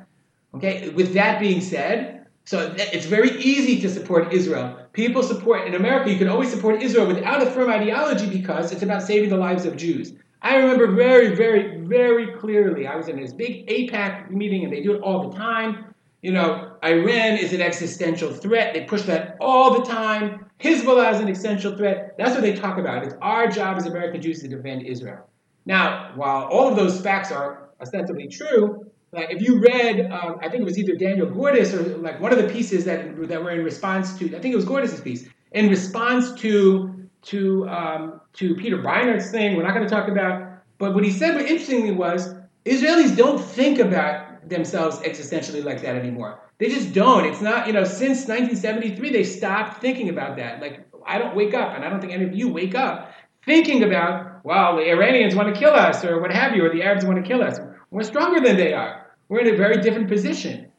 Okay. 0.56 0.90
With 0.90 1.14
that 1.14 1.40
being 1.40 1.62
said, 1.62 2.28
so 2.46 2.74
it's 2.78 3.08
very 3.08 3.32
easy 3.42 3.82
to 3.82 3.90
support 3.90 4.32
Israel. 4.32 4.80
People 4.94 5.24
support 5.24 5.68
in 5.68 5.74
America. 5.74 6.12
You 6.12 6.18
can 6.18 6.28
always 6.28 6.52
support 6.52 6.82
Israel 6.82 7.08
without 7.08 7.42
a 7.42 7.48
firm 7.48 7.70
ideology 7.70 8.30
because 8.30 8.72
it's 8.72 8.84
about 8.84 9.02
saving 9.02 9.30
the 9.30 9.38
lives 9.38 9.66
of 9.66 9.76
Jews. 9.76 10.14
I 10.42 10.58
remember 10.58 10.92
very, 10.92 11.36
very, 11.36 11.82
very 11.82 12.38
clearly. 12.38 12.86
I 12.86 12.96
was 12.96 13.08
in 13.08 13.20
this 13.20 13.34
big 13.34 13.68
AIPAC 13.68 14.30
meeting, 14.30 14.64
and 14.64 14.72
they 14.72 14.84
do 14.84 14.94
it 14.94 15.02
all 15.02 15.28
the 15.28 15.36
time. 15.36 15.96
You 16.22 16.34
know, 16.34 16.74
Iran 16.84 17.38
is 17.38 17.52
an 17.52 17.62
existential 17.62 18.32
threat. 18.32 18.74
They 18.76 18.86
push 18.86 19.02
that 19.04 19.38
all 19.42 19.80
the 19.80 19.86
time. 19.86 20.46
Hezbollah 20.60 21.14
is 21.14 21.20
an 21.20 21.30
existential 21.30 21.76
threat. 21.76 22.16
That's 22.20 22.34
what 22.34 22.42
they 22.42 22.56
talk 22.56 22.78
about. 22.78 23.04
It's 23.04 23.16
our 23.22 23.48
job 23.48 23.78
as 23.78 23.88
American 23.88 24.22
Jews 24.22 24.42
to 24.42 24.48
defend 24.48 24.84
Israel. 24.84 25.28
Now, 25.66 26.12
while 26.16 26.46
all 26.46 26.68
of 26.68 26.76
those 26.76 27.02
facts 27.02 27.32
are 27.32 27.70
ostensibly 27.82 28.28
true, 28.28 28.86
like 29.16 29.32
if 29.32 29.42
you 29.42 29.60
read, 29.60 30.12
um, 30.12 30.38
I 30.42 30.50
think 30.50 30.62
it 30.62 30.66
was 30.66 30.78
either 30.78 30.96
Daniel 30.96 31.28
Gordis 31.28 31.74
or 31.74 31.98
like 31.98 32.20
one 32.20 32.32
of 32.32 32.38
the 32.38 32.50
pieces 32.50 32.86
that 32.86 33.28
that 33.30 33.44
were 33.44 33.52
in 33.52 33.64
response 33.64 34.18
to, 34.20 34.26
I 34.36 34.40
think 34.40 34.54
it 34.54 34.56
was 34.56 34.66
Gordis's 34.66 35.02
piece, 35.02 35.28
in 35.52 35.70
response 35.70 36.34
to 36.42 37.08
to 37.24 37.70
um, 37.70 38.22
to 38.34 38.56
Peter 38.56 38.78
Beinart's 38.78 39.32
thing. 39.32 39.56
We're 39.56 39.64
not 39.64 39.74
going 39.74 39.88
to 39.88 39.94
talk 39.94 40.10
about, 40.10 40.60
but 40.78 40.94
what 40.94 41.04
he 41.04 41.12
said, 41.12 41.34
but 41.34 41.46
interestingly 41.46 41.92
was, 41.92 42.36
Israelis 42.66 43.16
don't 43.16 43.40
think 43.40 43.80
about 43.80 44.48
themselves 44.50 45.00
existentially 45.00 45.64
like 45.64 45.82
that 45.82 45.96
anymore. 45.96 46.42
They 46.58 46.70
just 46.70 46.94
don't. 46.94 47.26
It's 47.26 47.42
not, 47.42 47.68
you 47.68 47.74
know, 47.74 47.84
since 47.84 48.28
1973, 48.28 49.12
they 49.12 49.24
stopped 49.24 49.82
thinking 49.82 50.10
about 50.10 50.38
that. 50.38 50.62
Like, 50.62 50.88
I 51.06 51.18
don't 51.18 51.36
wake 51.36 51.54
up, 51.54 51.76
and 51.76 51.84
I 51.84 51.90
don't 51.90 52.00
think 52.00 52.14
any 52.14 52.26
of 52.26 52.34
you 52.34 52.48
wake 52.50 52.76
up 52.76 53.12
thinking 53.46 53.84
about, 53.84 54.44
well, 54.44 54.76
the 54.76 54.90
Iranians 54.90 55.36
want 55.36 55.54
to 55.54 55.60
kill 55.60 55.74
us, 55.74 56.04
or 56.04 56.20
what 56.20 56.32
have 56.32 56.56
you, 56.56 56.66
or 56.66 56.70
the 56.70 56.82
Arabs 56.82 57.06
want 57.06 57.24
to 57.24 57.28
kill 57.28 57.44
us. 57.44 57.60
We're 57.92 58.04
stronger 58.04 58.42
than 58.42 58.58
they 58.58 58.74
are. 58.74 59.05
We're 59.28 59.42
in 59.42 59.54
a 59.54 59.58
very 59.58 59.82
different 59.82 60.08
position. 60.08 60.72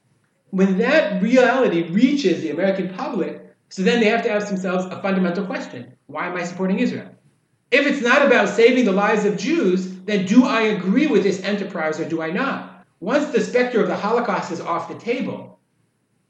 When 0.51 0.79
that 0.79 1.23
reality 1.23 1.91
reaches 1.91 2.43
the 2.43 2.51
American 2.51 2.95
public, 2.95 3.43
so 3.69 3.83
then 3.83 4.01
they 4.01 4.07
have 4.07 4.23
to 4.23 4.31
ask 4.31 4.49
themselves 4.49 4.85
a 4.87 5.03
fundamental 5.03 5.45
question 5.45 5.93
Why 6.07 6.29
am 6.29 6.37
I 6.37 6.45
supporting 6.45 6.79
Israel? 6.79 7.11
If 7.71 7.87
it's 7.87 8.03
not 8.03 8.25
about 8.25 8.49
saving 8.49 8.85
the 8.85 8.93
lives 8.93 9.25
of 9.25 9.37
Jews, 9.37 9.93
then 10.03 10.25
do 10.25 10.45
I 10.45 10.63
agree 10.63 11.09
with 11.09 11.25
this 11.25 11.43
enterprise 11.43 11.99
or 11.99 12.09
do 12.09 12.23
I 12.23 12.31
not? 12.31 12.87
Once 13.01 13.27
the 13.27 13.41
specter 13.41 13.83
of 13.83 13.89
the 13.89 13.97
Holocaust 13.97 14.53
is 14.53 14.61
off 14.61 14.89
the 14.89 14.95
table, 14.95 15.59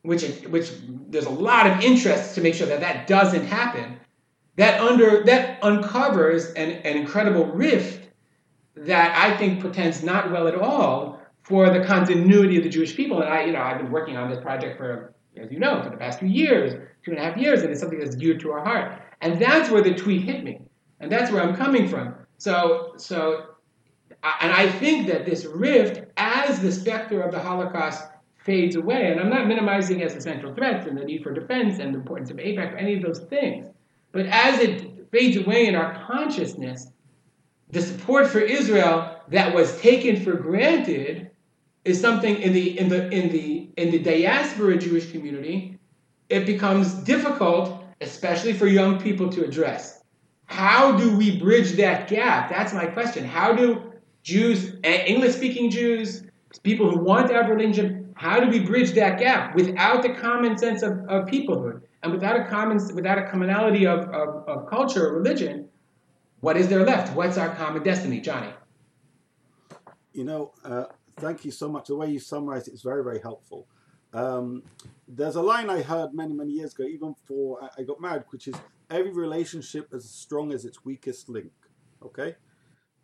which 0.03 0.25
which 0.49 0.73
there's 1.11 1.27
a 1.27 1.31
lot 1.31 1.67
of 1.67 1.83
interest 1.83 2.35
to 2.35 2.41
make 2.41 2.55
sure 2.55 2.67
that 2.67 2.81
that 2.81 3.07
doesn't 3.07 3.45
happen. 3.45 3.99
That 4.57 4.81
under 4.81 5.23
that 5.25 5.59
uncovers 5.63 6.47
an, 6.55 6.71
an 6.71 6.97
incredible 6.97 7.47
rift 7.47 8.09
that 8.75 9.17
I 9.17 9.37
think 9.37 9.61
portends 9.61 10.03
not 10.03 10.31
well 10.31 10.49
at 10.49 10.55
all 10.55 11.21
for 11.47 11.71
the 11.71 11.85
continuity 11.85 12.57
of 12.57 12.65
the 12.65 12.69
Jewish 12.69 12.97
people. 12.97 13.23
And 13.23 13.33
I, 13.33 13.45
you 13.45 13.53
know, 13.53 13.63
I've 13.63 13.79
been 13.79 13.93
working 13.93 14.17
on 14.17 14.29
this 14.29 14.41
project 14.41 14.77
for, 14.77 15.15
as 15.37 15.51
you 15.53 15.61
know, 15.61 15.81
for 15.83 15.91
the 15.91 15.97
past 15.97 16.19
few 16.19 16.29
years, 16.29 16.73
two 17.05 17.13
and 17.13 17.21
a 17.21 17.23
half 17.23 17.37
years, 17.37 17.63
and 17.63 17.71
it's 17.71 17.81
something 17.81 18.01
that's 18.01 18.17
dear 18.17 18.37
to 18.39 18.51
our 18.51 18.65
heart. 18.65 19.01
And 19.21 19.41
that's 19.41 19.71
where 19.71 19.81
the 19.81 19.95
tweet 19.95 20.23
hit 20.23 20.43
me, 20.43 20.61
and 20.99 21.11
that's 21.11 21.31
where 21.31 21.43
I'm 21.43 21.55
coming 21.55 21.89
from. 21.89 22.15
So, 22.39 22.95
so, 22.97 23.55
and 24.41 24.53
I 24.53 24.69
think 24.69 25.07
that 25.07 25.25
this 25.25 25.45
rift, 25.45 26.11
as 26.17 26.61
the 26.61 26.73
specter 26.73 27.23
of 27.23 27.31
the 27.31 27.39
Holocaust 27.39 28.03
fades 28.47 28.77
away. 28.77 29.11
And 29.11 29.21
I'm 29.21 29.29
not 29.29 29.49
minimizing 29.49 30.03
existential 30.03 30.55
threats 30.55 30.87
and 30.87 30.97
the 30.97 31.05
need 31.05 31.23
for 31.23 31.33
defense 31.33 31.81
and 31.81 31.93
the 31.93 31.99
importance 31.99 32.31
of 32.31 32.37
AIPAC 32.37 32.73
or 32.73 32.77
any 32.77 32.95
of 32.95 33.03
those 33.03 33.19
things. 33.19 33.67
But 34.13 34.27
as 34.27 34.61
it 34.61 35.11
fades 35.11 35.37
away 35.37 35.67
in 35.67 35.75
our 35.75 36.03
consciousness, 36.07 36.87
the 37.71 37.83
support 37.83 38.29
for 38.29 38.39
Israel 38.39 39.21
that 39.29 39.53
was 39.53 39.79
taken 39.81 40.23
for 40.23 40.35
granted 40.35 41.31
is 41.87 42.01
something 42.01 42.37
in 42.43 42.53
the 42.53 42.79
in 42.79 42.89
the 42.89 43.09
in 43.11 43.31
the 43.31 43.71
in 43.77 43.91
the 43.91 43.99
diaspora 44.01 44.77
Jewish 44.77 45.13
community, 45.13 45.79
it 46.29 46.45
becomes 46.45 46.95
difficult, 46.95 47.85
especially 48.01 48.53
for 48.53 48.67
young 48.67 49.01
people, 49.01 49.31
to 49.31 49.45
address. 49.45 50.03
How 50.47 50.97
do 50.97 51.17
we 51.17 51.39
bridge 51.39 51.73
that 51.73 52.09
gap? 52.09 52.51
That's 52.51 52.73
my 52.73 52.87
question. 52.87 53.25
How 53.25 53.53
do 53.53 53.93
Jews, 54.23 54.75
English 54.83 55.35
speaking 55.35 55.71
Jews, 55.71 56.25
people 56.63 56.91
who 56.91 56.99
want 56.99 57.29
to 57.29 57.35
have 57.35 57.49
relationship, 57.49 58.05
how 58.15 58.41
do 58.41 58.49
we 58.49 58.61
bridge 58.61 58.93
that 58.93 59.19
gap 59.19 59.55
without 59.55 60.03
the 60.03 60.15
common 60.15 60.59
sense 60.59 60.83
of, 60.83 60.93
of 61.09 61.27
peoplehood 61.27 61.83
and 62.03 62.13
without 62.13 62.37
a 62.41 62.45
common 62.47 62.79
without 62.95 63.19
a 63.19 63.29
commonality 63.31 63.87
of, 63.87 64.01
of, 64.09 64.49
of 64.49 64.67
culture 64.69 65.07
or 65.07 65.15
religion? 65.15 65.69
What 66.41 66.57
is 66.57 66.69
there 66.69 66.85
left? 66.85 67.15
What's 67.15 67.39
our 67.39 67.55
common 67.55 67.83
destiny, 67.83 68.21
Johnny? 68.21 68.53
You 70.13 70.25
know, 70.25 70.53
uh, 70.65 70.85
thank 71.17 71.45
you 71.45 71.51
so 71.51 71.69
much. 71.69 71.89
The 71.89 71.97
way 71.97 72.11
you 72.11 72.19
summarized 72.19 72.69
it 72.69 72.75
is 72.75 72.83
very, 72.83 73.03
very 73.03 73.21
helpful. 73.21 73.67
Um, 74.13 74.63
there's 75.09 75.37
a 75.37 75.43
line 75.43 75.69
I 75.69 75.83
heard 75.83 76.15
many, 76.15 76.33
many 76.33 76.53
years 76.53 76.75
ago, 76.75 76.85
even 76.85 77.13
before 77.13 77.69
I 77.77 77.83
got 77.83 78.01
married, 78.01 78.25
which 78.31 78.49
is 78.49 78.55
every 78.91 79.13
relationship 79.13 79.89
is 79.93 80.05
as 80.05 80.11
strong 80.11 80.53
as 80.53 80.65
its 80.65 80.85
weakest 80.85 81.29
link. 81.29 81.53
Okay? 82.03 82.37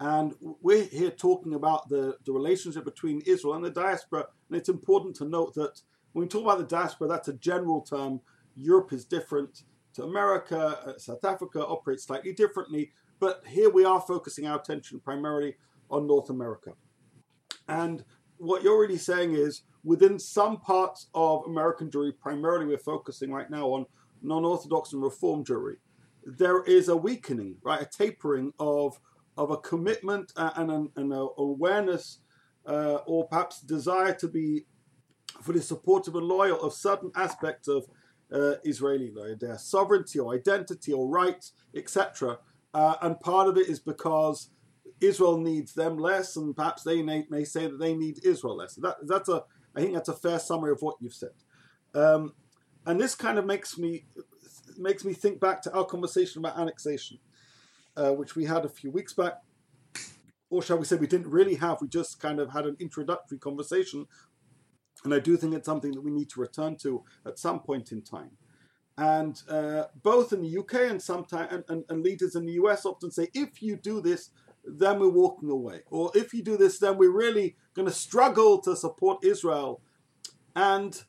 And 0.01 0.35
we're 0.40 0.85
here 0.85 1.11
talking 1.11 1.55
about 1.55 1.88
the, 1.88 2.16
the 2.25 2.33
relationship 2.33 2.85
between 2.85 3.20
Israel 3.20 3.55
and 3.55 3.64
the 3.64 3.70
diaspora. 3.70 4.27
And 4.48 4.59
it's 4.59 4.68
important 4.68 5.16
to 5.16 5.25
note 5.25 5.55
that 5.55 5.81
when 6.12 6.25
we 6.25 6.29
talk 6.29 6.42
about 6.42 6.59
the 6.59 6.77
diaspora, 6.77 7.09
that's 7.09 7.29
a 7.29 7.35
general 7.35 7.83
term. 7.83 8.20
Europe 8.57 8.92
is 8.92 9.05
different 9.05 9.62
to 9.94 10.05
America, 10.05 10.81
uh, 10.87 10.98
South 10.98 11.25
Africa 11.25 11.64
operates 11.64 12.05
slightly 12.05 12.33
differently. 12.33 12.90
But 13.20 13.42
here 13.46 13.70
we 13.70 13.85
are 13.85 14.01
focusing 14.01 14.46
our 14.46 14.59
attention 14.59 14.98
primarily 15.01 15.57
on 15.90 16.07
North 16.07 16.31
America. 16.31 16.72
And 17.68 18.05
what 18.38 18.62
you're 18.62 18.81
really 18.81 18.98
saying 18.98 19.35
is 19.35 19.62
within 19.85 20.18
some 20.18 20.59
parts 20.61 21.09
of 21.14 21.44
American 21.46 21.90
Jewry, 21.90 22.12
primarily 22.18 22.66
we're 22.66 22.79
focusing 22.79 23.33
right 23.33 23.51
now 23.51 23.66
on 23.68 23.87
non 24.22 24.44
Orthodox 24.44 24.92
and 24.92 25.03
Reform 25.03 25.44
Jewry, 25.44 25.77
there 26.25 26.62
is 26.62 26.88
a 26.88 26.96
weakening, 26.96 27.57
right? 27.62 27.83
A 27.83 27.87
tapering 27.87 28.53
of, 28.59 28.98
of 29.37 29.51
a 29.51 29.57
commitment 29.57 30.33
and 30.37 30.70
an, 30.70 30.90
an 30.96 31.12
awareness 31.38 32.20
uh, 32.66 32.98
or 33.07 33.27
perhaps 33.27 33.61
desire 33.61 34.14
to 34.14 34.29
be 34.29 34.66
fully 35.40 35.61
supportive 35.61 36.14
and 36.14 36.27
loyal 36.27 36.61
of 36.61 36.72
certain 36.72 37.11
aspects 37.16 37.68
of 37.68 37.87
uh, 38.33 38.55
Israeli 38.64 39.12
their 39.40 39.59
sovereignty 39.59 40.18
or 40.18 40.35
identity 40.35 40.92
or 40.92 41.09
rights, 41.09 41.53
etc. 41.75 42.38
Uh, 42.72 42.94
and 43.03 43.20
part 43.20 43.48
of 43.48 43.57
it 43.57 43.68
is 43.68 43.79
because 43.79 44.51
Israel 45.03 45.38
needs 45.38 45.75
them 45.75 45.99
less, 45.99 46.37
and 46.37 46.55
perhaps 46.55 46.83
they 46.83 47.03
may, 47.03 47.27
may 47.31 47.45
say 47.45 47.67
that 47.67 47.79
they 47.79 47.95
need 47.95 48.25
Israel 48.25 48.57
less. 48.57 48.75
That, 48.77 48.97
that's 49.03 49.29
a, 49.29 49.45
I 49.75 49.81
think 49.81 49.95
that's 49.95 50.09
a 50.09 50.15
fair 50.15 50.38
summary 50.38 50.73
of 50.73 50.83
what 50.83 50.97
you've 51.01 51.15
said. 51.15 51.31
Um, 51.95 52.35
and 52.87 53.01
this 53.01 53.15
kind 53.15 53.38
of 53.38 53.47
makes 53.47 53.79
me 53.79 54.05
makes 54.79 55.05
me 55.05 55.12
think 55.12 55.38
back 55.38 55.61
to 55.62 55.73
our 55.73 55.85
conversation 55.85 56.41
about 56.41 56.59
annexation, 56.59 57.19
uh, 57.97 58.11
which 58.12 58.35
we 58.35 58.45
had 58.45 58.65
a 58.65 58.69
few 58.69 58.91
weeks 58.91 59.12
back, 59.12 59.35
or 60.51 60.62
shall 60.62 60.79
we 60.79 60.85
say 60.85 60.97
we 60.97 61.07
didn't 61.07 61.31
really 61.31 61.57
have. 61.57 61.81
We 61.81 61.88
just 61.88 62.21
kind 62.21 62.41
of 62.41 62.51
had 62.51 62.67
an 62.67 62.77
introductory 62.81 63.38
conversation, 63.38 64.07
and 65.05 65.15
I 65.15 65.19
do 65.19 65.37
think 65.37 65.55
it's 65.55 65.67
something 65.67 65.93
that 65.93 66.01
we 66.01 66.11
need 66.11 66.31
to 66.31 66.41
return 66.41 66.77
to 66.79 67.05
at 67.27 67.38
some 67.38 67.61
point 67.61 67.93
in 67.93 68.03
time. 68.03 68.31
And 68.99 69.41
uh, 69.49 69.85
both 70.03 70.33
in 70.33 70.43
the 70.43 70.59
UK 70.59 70.91
and 70.91 71.01
sometimes 71.01 71.53
and, 71.53 71.65
and, 71.69 71.85
and 71.88 72.03
leaders 72.03 72.35
in 72.35 72.45
the 72.45 72.53
US 72.53 72.85
often 72.85 73.11
say, 73.11 73.29
if 73.35 73.62
you 73.62 73.77
do 73.77 74.01
this, 74.01 74.31
then 74.64 75.01
we're 75.01 75.09
walking 75.09 75.51
away. 75.51 75.81
Or 75.90 76.11
if 76.14 76.33
you 76.33 76.42
do 76.42 76.57
this, 76.57 76.79
then 76.79 76.96
we're 76.96 77.16
really 77.16 77.57
going 77.75 77.88
to 77.88 77.94
struggle 77.94 78.61
to 78.62 78.77
support 78.77 79.25
Israel. 79.25 79.81
And 80.55 81.03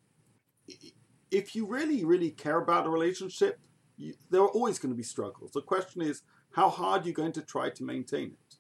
if 1.32 1.56
you 1.56 1.66
really, 1.66 2.04
really 2.04 2.32
care 2.32 2.60
about 2.60 2.86
a 2.86 2.90
relationship, 2.90 3.60
you, 3.98 4.14
there 4.30 4.42
are 4.42 4.50
always 4.50 4.80
going 4.80 4.92
to 4.94 4.98
be 4.98 5.04
struggles. 5.04 5.52
The 5.52 5.62
question 5.62 6.02
is, 6.02 6.22
how 6.52 6.70
hard 6.70 7.06
you're 7.06 7.14
going 7.14 7.32
to 7.34 7.42
try 7.42 7.70
to 7.72 7.84
maintain 7.84 8.32
it. 8.32 8.56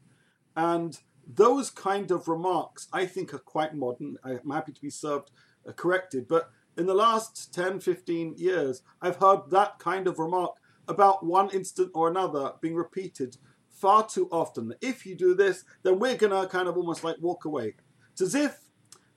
And 0.55 0.99
those 1.27 1.69
kind 1.69 2.11
of 2.11 2.27
remarks, 2.27 2.87
I 2.91 3.05
think, 3.05 3.33
are 3.33 3.39
quite 3.39 3.75
modern. 3.75 4.17
I'm 4.23 4.49
happy 4.51 4.73
to 4.73 4.81
be 4.81 4.89
served 4.89 5.31
uh, 5.67 5.71
corrected. 5.71 6.27
But 6.27 6.49
in 6.77 6.85
the 6.85 6.93
last 6.93 7.53
10, 7.53 7.79
15 7.79 8.35
years, 8.37 8.81
I've 9.01 9.17
heard 9.17 9.49
that 9.51 9.79
kind 9.79 10.07
of 10.07 10.19
remark 10.19 10.55
about 10.87 11.25
one 11.25 11.49
instant 11.51 11.91
or 11.93 12.09
another 12.09 12.53
being 12.61 12.75
repeated 12.75 13.37
far 13.83 14.07
too 14.07 14.29
often. 14.31 14.73
If 14.79 15.05
you 15.05 15.13
do 15.13 15.35
this, 15.35 15.65
then 15.83 15.99
we're 15.99 16.15
going 16.15 16.31
to 16.31 16.47
kind 16.47 16.69
of 16.69 16.77
almost 16.77 17.03
like 17.03 17.17
walk 17.19 17.43
away. 17.43 17.75
It's 18.13 18.21
as 18.21 18.33
if 18.33 18.53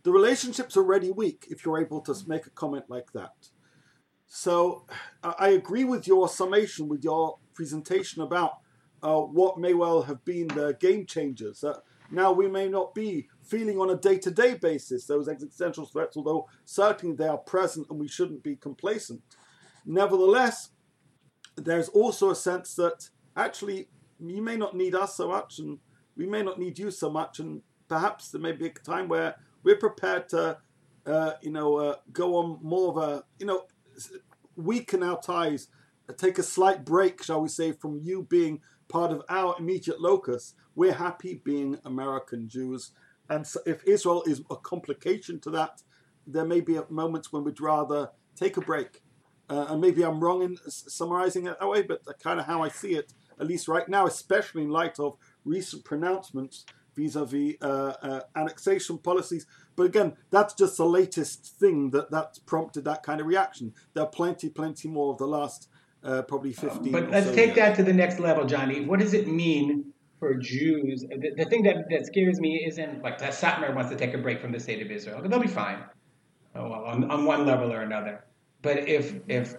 the 0.03 0.11
relationship's 0.11 0.77
already 0.77 1.13
weak 1.13 1.47
if 1.49 1.65
you're 1.65 1.81
able 1.81 2.01
to 2.01 2.15
make 2.27 2.47
a 2.47 2.51
comment 2.51 2.87
like 2.89 3.13
that. 3.13 3.37
So 4.27 4.85
I 5.23 5.51
agree 5.51 5.85
with 5.85 6.09
your 6.09 6.29
summation, 6.29 6.89
with 6.89 7.05
your 7.05 7.39
presentation 7.55 8.23
about 8.23 8.59
uh, 9.05 9.21
what 9.21 9.57
may 9.57 9.73
well 9.73 10.03
have 10.03 10.25
been 10.25 10.49
the 10.49 10.77
game 10.81 11.07
changers. 11.07 11.63
Uh, 11.63 11.79
now 12.11 12.33
we 12.33 12.49
may 12.49 12.69
not 12.69 12.93
be 12.93 13.29
feeling 13.45 13.79
on 13.79 13.91
a 13.91 13.97
day-to-day 14.09 14.55
basis 14.55 15.07
those 15.07 15.29
existential 15.29 15.87
threats, 15.87 16.17
although 16.17 16.49
certainly 16.65 17.15
they 17.15 17.29
are 17.29 17.39
present 17.55 17.87
and 17.89 18.01
we 18.01 18.09
shouldn't 18.09 18.43
be 18.43 18.57
complacent. 18.57 19.23
Nevertheless, 19.85 20.71
there's 21.57 21.89
also 21.91 22.31
a 22.31 22.35
sense 22.35 22.75
that 22.75 23.11
actually 23.37 23.91
you 24.21 24.43
may 24.43 24.57
not 24.57 24.75
need 24.77 24.95
us 24.95 25.17
so 25.17 25.29
much, 25.29 25.59
and 25.59 25.79
we 26.17 26.27
may 26.27 26.43
not 26.43 26.59
need 26.59 26.79
you 26.79 26.91
so 26.91 27.11
much, 27.11 27.39
and 27.39 27.63
perhaps 27.89 28.31
there 28.31 28.41
may 28.41 28.53
be 28.53 28.67
a 28.67 28.71
time 28.71 29.09
where 29.09 29.37
we're 29.63 29.77
prepared 29.77 30.29
to, 30.31 30.59
uh, 31.07 31.33
you 31.43 31.51
know, 31.51 31.77
uh, 31.77 31.97
go 32.13 32.37
on 32.37 32.59
more 32.63 32.91
of 32.91 32.97
a, 32.97 33.25
you 33.39 33.47
know, 33.47 33.65
weaken 34.57 35.03
our 35.03 35.21
ties, 35.21 35.69
take 36.17 36.39
a 36.39 36.43
slight 36.43 36.85
break, 36.85 37.23
shall 37.23 37.43
we 37.43 37.49
say, 37.49 37.73
from 37.73 38.01
you 38.03 38.23
being 38.23 38.61
part 38.89 39.11
of 39.11 39.23
our 39.29 39.57
immediate 39.59 40.01
locus. 40.01 40.55
We're 40.75 40.95
happy 40.95 41.41
being 41.45 41.79
American 41.85 42.49
Jews, 42.49 42.93
and 43.29 43.47
so 43.47 43.61
if 43.67 43.85
Israel 43.85 44.23
is 44.27 44.43
a 44.51 44.57
complication 44.57 45.41
to 45.41 45.51
that, 45.51 45.83
there 46.27 46.45
may 46.45 46.61
be 46.61 46.79
moments 46.89 47.33
when 47.33 47.45
we'd 47.45 47.61
rather 47.61 48.11
take 48.35 48.57
a 48.57 48.61
break. 48.61 49.03
Uh, 49.49 49.67
and 49.69 49.81
maybe 49.81 50.05
I'm 50.05 50.19
wrong 50.19 50.43
in 50.43 50.57
summarizing 50.67 51.47
it 51.47 51.59
that 51.61 51.69
way, 51.69 51.83
but 51.83 52.01
kind 52.21 52.41
of 52.41 52.47
how 52.47 52.63
I 52.63 52.69
see 52.69 52.95
it 52.95 53.13
at 53.41 53.47
least 53.47 53.69
right 53.69 53.89
now, 53.89 54.07
especially 54.07 54.63
in 54.63 54.71
light 54.71 54.99
of 54.99 55.17
recent 55.45 55.85
pronouncements 55.85 56.65
vis-a-vis 56.95 57.57
uh, 57.61 57.95
uh, 58.03 58.21
annexation 58.35 58.99
policies. 58.99 59.47
But 59.77 59.85
again, 59.85 60.15
that's 60.31 60.55
just 60.55 60.79
the 60.79 60.87
latest 60.87 61.57
thing 61.59 61.91
that 61.91 62.11
that's 62.11 62.39
prompted 62.39 62.85
that 62.85 63.03
kind 63.03 63.21
of 63.21 63.27
reaction. 63.27 63.75
There 63.93 64.05
are 64.05 64.09
plenty, 64.09 64.49
plenty 64.49 64.89
more 64.89 65.13
of 65.13 65.19
the 65.19 65.27
last 65.27 65.69
uh, 66.03 66.23
probably 66.23 66.53
15. 66.53 66.93
but 66.93 67.11
let's 67.11 67.27
so 67.27 67.35
take 67.35 67.49
years. 67.49 67.57
that 67.57 67.77
to 67.77 67.83
the 67.83 67.93
next 67.93 68.19
level, 68.19 68.47
Johnny. 68.47 68.81
What 68.85 69.01
does 69.01 69.13
it 69.13 69.27
mean 69.27 69.93
for 70.19 70.35
Jews? 70.35 71.03
The, 71.03 71.33
the 71.37 71.45
thing 71.45 71.63
that, 71.65 71.77
that 71.91 72.07
scares 72.07 72.41
me 72.41 72.65
isn't 72.67 73.03
like 73.03 73.19
that 73.19 73.33
Satmar 73.33 73.75
wants 73.75 73.91
to 73.91 73.97
take 73.97 74.15
a 74.15 74.19
break 74.19 74.41
from 74.41 74.53
the 74.53 74.61
state 74.61 74.81
of 74.81 74.91
Israel. 74.91 75.21
They'll 75.23 75.39
be 75.39 75.49
fine 75.49 75.85
oh, 76.57 76.69
well, 76.71 76.85
on, 76.85 77.11
on 77.11 77.25
one 77.25 77.47
level 77.47 77.73
or 77.73 77.83
another. 77.83 78.25
But 78.63 78.89
if 78.89 79.15
if 79.29 79.57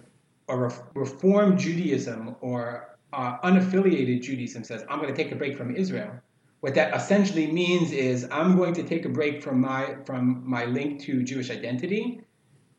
a 0.48 0.56
reform 0.94 1.56
Judaism 1.56 2.36
or 2.40 2.97
uh, 3.12 3.38
unaffiliated 3.38 4.22
Judaism 4.22 4.64
says, 4.64 4.84
I'm 4.88 5.00
going 5.00 5.14
to 5.14 5.22
take 5.22 5.32
a 5.32 5.36
break 5.36 5.56
from 5.56 5.74
Israel, 5.74 6.20
what 6.60 6.74
that 6.74 6.94
essentially 6.94 7.46
means 7.46 7.92
is 7.92 8.26
I'm 8.30 8.56
going 8.56 8.74
to 8.74 8.82
take 8.82 9.04
a 9.04 9.08
break 9.08 9.42
from 9.42 9.60
my 9.60 9.96
from 10.04 10.42
my 10.44 10.64
link 10.64 11.00
to 11.02 11.22
Jewish 11.22 11.50
identity 11.50 12.20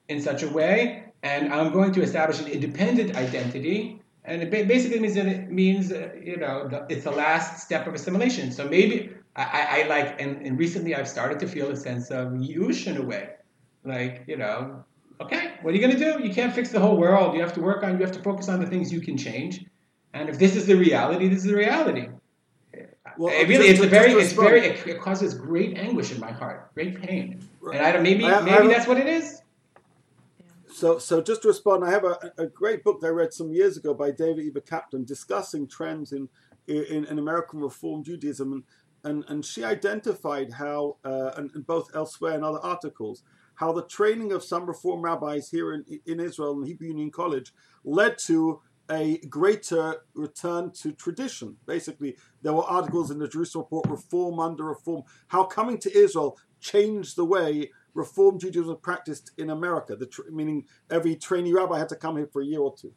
in 0.09 0.21
such 0.21 0.43
a 0.43 0.49
way, 0.49 1.05
and 1.23 1.53
I'm 1.53 1.71
going 1.71 1.93
to 1.93 2.01
establish 2.01 2.39
an 2.41 2.47
independent 2.47 3.15
identity. 3.15 4.01
And 4.25 4.43
it 4.43 4.51
basically 4.51 4.99
means 4.99 5.15
that 5.15 5.27
it 5.27 5.49
means 5.49 5.91
uh, 5.91 6.09
you 6.21 6.37
know 6.37 6.67
the, 6.67 6.85
it's 6.89 7.05
the 7.05 7.11
last 7.11 7.63
step 7.63 7.87
of 7.87 7.93
assimilation. 7.93 8.51
So 8.51 8.67
maybe 8.67 9.11
I, 9.35 9.83
I 9.83 9.87
like, 9.87 10.21
and, 10.21 10.45
and, 10.45 10.59
recently 10.59 10.93
I've 10.93 11.07
started 11.07 11.39
to 11.39 11.47
feel 11.47 11.71
a 11.71 11.75
sense 11.75 12.11
of 12.11 12.33
yush 12.33 12.85
in 12.87 12.97
a 12.97 13.01
way, 13.01 13.29
like 13.85 14.25
you 14.27 14.35
know, 14.35 14.83
okay, 15.21 15.53
what 15.61 15.73
are 15.73 15.77
you 15.77 15.81
going 15.81 15.97
to 15.97 16.03
do? 16.11 16.27
You 16.27 16.33
can't 16.33 16.53
fix 16.53 16.69
the 16.69 16.81
whole 16.81 16.97
world. 16.97 17.33
You 17.33 17.41
have 17.41 17.53
to 17.53 17.61
work 17.61 17.81
on. 17.83 17.97
You 17.97 18.05
have 18.05 18.15
to 18.17 18.21
focus 18.21 18.49
on 18.49 18.59
the 18.59 18.67
things 18.67 18.91
you 18.91 18.99
can 18.99 19.17
change 19.17 19.65
and 20.13 20.29
if 20.29 20.39
this 20.39 20.55
is 20.55 20.65
the 20.65 20.75
reality, 20.75 21.27
this 21.27 21.39
is 21.39 21.45
the 21.45 21.55
reality. 21.55 22.09
Well, 23.17 23.33
it 23.33 23.47
really, 23.47 23.67
it's 23.67 23.81
a 23.81 23.87
very, 23.87 24.13
it's 24.13 24.33
very, 24.33 24.61
it, 24.61 24.87
it, 24.87 25.01
causes 25.01 25.33
great 25.33 25.77
anguish 25.77 26.11
in 26.11 26.19
my 26.19 26.31
heart, 26.31 26.73
great 26.73 27.01
pain, 27.01 27.45
right. 27.59 27.77
and 27.77 27.85
I 27.85 27.91
don't, 27.91 28.03
maybe, 28.03 28.25
I, 28.25 28.39
maybe 28.41 28.65
I, 28.65 28.67
that's 28.67 28.87
what 28.87 28.97
it 28.97 29.07
is. 29.07 29.41
So, 30.71 30.99
so 30.99 31.21
just 31.21 31.41
to 31.41 31.49
respond, 31.49 31.83
I 31.83 31.91
have 31.91 32.05
a, 32.05 32.31
a 32.37 32.47
great 32.47 32.83
book 32.83 33.01
that 33.01 33.07
I 33.07 33.09
read 33.09 33.33
some 33.33 33.51
years 33.51 33.75
ago 33.75 33.93
by 33.93 34.11
Dana 34.11 34.41
Evan 34.41 34.61
Kaplan 34.61 35.03
discussing 35.03 35.67
trends 35.67 36.13
in, 36.13 36.29
in, 36.67 37.05
in 37.05 37.19
American 37.19 37.59
Reform 37.59 38.03
Judaism, 38.03 38.53
and, 38.53 38.63
and, 39.03 39.25
and 39.27 39.43
she 39.43 39.65
identified 39.65 40.53
how, 40.53 40.95
uh, 41.03 41.31
and, 41.35 41.51
and 41.53 41.67
both 41.67 41.93
elsewhere 41.93 42.35
in 42.35 42.43
other 42.43 42.59
articles, 42.59 43.23
how 43.55 43.73
the 43.73 43.83
training 43.83 44.31
of 44.31 44.41
some 44.41 44.65
Reform 44.65 45.01
rabbis 45.01 45.49
here 45.49 45.73
in, 45.73 45.83
in 46.05 46.21
Israel 46.21 46.57
in 46.61 46.65
Hebrew 46.65 46.87
Union 46.87 47.11
College 47.11 47.51
led 47.83 48.17
to 48.27 48.61
a 48.89 49.17
greater 49.29 49.97
return 50.13 50.71
to 50.81 50.91
tradition. 50.91 51.57
Basically, 51.65 52.17
there 52.41 52.53
were 52.53 52.63
articles 52.63 53.11
in 53.11 53.19
the 53.19 53.27
Jerusalem 53.27 53.65
Report, 53.65 53.87
Reform 53.89 54.39
under 54.39 54.63
Reform, 54.63 55.03
how 55.27 55.43
coming 55.43 55.77
to 55.79 55.97
Israel 55.97 56.37
changed 56.59 57.15
the 57.15 57.25
way 57.25 57.71
Reform 57.93 58.39
Judaism 58.39 58.69
was 58.69 58.77
practiced 58.81 59.31
in 59.37 59.49
America, 59.49 59.95
the 59.95 60.05
tr- 60.05 60.29
meaning 60.31 60.65
every 60.89 61.15
trainee 61.15 61.53
rabbi 61.53 61.77
had 61.77 61.89
to 61.89 61.95
come 61.95 62.17
here 62.17 62.29
for 62.31 62.41
a 62.41 62.45
year 62.45 62.61
or 62.61 62.75
two. 62.75 62.93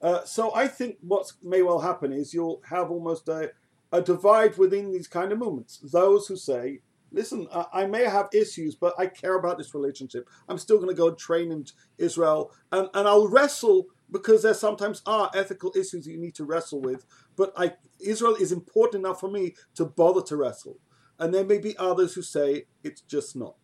Uh, 0.00 0.24
so 0.24 0.54
I 0.54 0.68
think 0.68 0.96
what 1.00 1.32
may 1.42 1.62
well 1.62 1.80
happen 1.80 2.12
is 2.12 2.34
you'll 2.34 2.60
have 2.68 2.90
almost 2.90 3.28
a, 3.28 3.52
a 3.92 4.02
divide 4.02 4.58
within 4.58 4.92
these 4.92 5.08
kind 5.08 5.32
of 5.32 5.38
movements. 5.38 5.78
Those 5.78 6.26
who 6.26 6.36
say, 6.36 6.80
listen, 7.10 7.46
uh, 7.50 7.64
I 7.72 7.86
may 7.86 8.04
have 8.04 8.28
issues, 8.32 8.74
but 8.74 8.94
I 8.98 9.06
care 9.06 9.38
about 9.38 9.56
this 9.56 9.74
relationship. 9.74 10.28
I'm 10.48 10.58
still 10.58 10.76
going 10.76 10.90
to 10.90 10.94
go 10.94 11.14
train 11.14 11.50
in 11.50 11.64
Israel, 11.96 12.52
and, 12.70 12.88
and 12.92 13.08
I'll 13.08 13.28
wrestle 13.28 13.86
because 14.14 14.44
there 14.44 14.54
sometimes 14.54 15.02
are 15.06 15.28
ethical 15.34 15.72
issues 15.76 16.06
you 16.06 16.16
need 16.16 16.36
to 16.36 16.44
wrestle 16.44 16.80
with. 16.80 17.04
But 17.34 17.52
I, 17.56 17.72
Israel 18.00 18.36
is 18.36 18.52
important 18.52 19.04
enough 19.04 19.18
for 19.18 19.28
me 19.28 19.56
to 19.74 19.84
bother 19.84 20.22
to 20.22 20.36
wrestle. 20.36 20.78
And 21.18 21.34
there 21.34 21.44
may 21.44 21.58
be 21.58 21.76
others 21.78 22.14
who 22.14 22.22
say 22.22 22.66
it's 22.84 23.00
just 23.00 23.34
not. 23.34 23.56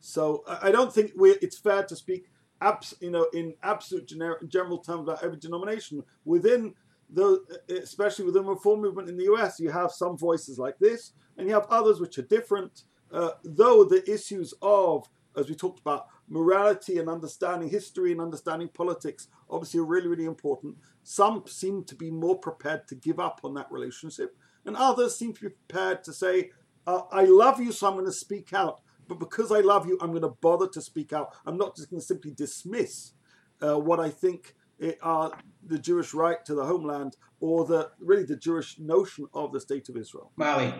So 0.00 0.42
I 0.60 0.72
don't 0.72 0.92
think 0.92 1.12
it's 1.16 1.56
fair 1.56 1.84
to 1.84 1.94
speak, 1.94 2.24
abs, 2.60 2.94
you 3.00 3.12
know, 3.12 3.28
in 3.32 3.54
absolute 3.62 4.08
gener- 4.08 4.46
general 4.48 4.78
terms 4.78 5.02
about 5.02 5.22
every 5.22 5.38
denomination 5.38 6.02
within 6.24 6.74
the, 7.08 7.40
especially 7.68 8.24
within 8.24 8.42
the 8.42 8.50
reform 8.50 8.80
movement 8.82 9.08
in 9.08 9.16
the 9.16 9.32
US. 9.34 9.60
You 9.60 9.70
have 9.70 9.92
some 9.92 10.18
voices 10.18 10.58
like 10.58 10.80
this, 10.80 11.12
and 11.38 11.46
you 11.46 11.54
have 11.54 11.66
others 11.70 12.00
which 12.00 12.18
are 12.18 12.22
different. 12.22 12.82
Uh, 13.12 13.30
though 13.44 13.84
the 13.84 14.02
issues 14.12 14.52
of, 14.62 15.08
as 15.36 15.48
we 15.48 15.54
talked 15.54 15.78
about, 15.78 16.06
morality 16.32 16.98
and 16.98 17.10
understanding 17.10 17.68
history 17.68 18.10
and 18.10 18.20
understanding 18.20 18.68
politics 18.68 19.28
obviously 19.50 19.78
are 19.80 19.84
really, 19.84 20.08
really 20.08 20.24
important. 20.24 20.74
Some 21.02 21.44
seem 21.46 21.84
to 21.84 21.94
be 21.94 22.10
more 22.10 22.38
prepared 22.38 22.88
to 22.88 22.94
give 22.94 23.20
up 23.20 23.40
on 23.44 23.52
that 23.54 23.70
relationship, 23.70 24.34
and 24.64 24.74
others 24.74 25.14
seem 25.14 25.34
to 25.34 25.40
be 25.42 25.48
prepared 25.50 26.02
to 26.04 26.12
say, 26.12 26.50
uh, 26.86 27.02
I 27.12 27.24
love 27.24 27.60
you, 27.60 27.70
so 27.70 27.86
I'm 27.86 27.94
going 27.94 28.06
to 28.06 28.12
speak 28.12 28.54
out. 28.54 28.80
But 29.08 29.18
because 29.18 29.52
I 29.52 29.60
love 29.60 29.86
you, 29.86 29.98
I'm 30.00 30.10
going 30.10 30.22
to 30.22 30.36
bother 30.40 30.68
to 30.68 30.80
speak 30.80 31.12
out. 31.12 31.34
I'm 31.44 31.58
not 31.58 31.76
just 31.76 31.90
going 31.90 32.00
to 32.00 32.06
simply 32.06 32.30
dismiss 32.30 33.12
uh, 33.60 33.78
what 33.78 34.00
I 34.00 34.08
think 34.08 34.54
are 35.02 35.30
the 35.64 35.78
Jewish 35.78 36.12
right 36.14 36.44
to 36.44 36.54
the 36.54 36.64
homeland 36.64 37.16
or 37.40 37.64
the 37.66 37.90
really 38.00 38.24
the 38.24 38.36
Jewish 38.36 38.78
notion 38.78 39.26
of 39.34 39.52
the 39.52 39.60
state 39.60 39.88
of 39.88 39.96
Israel. 39.96 40.32
Mali. 40.36 40.74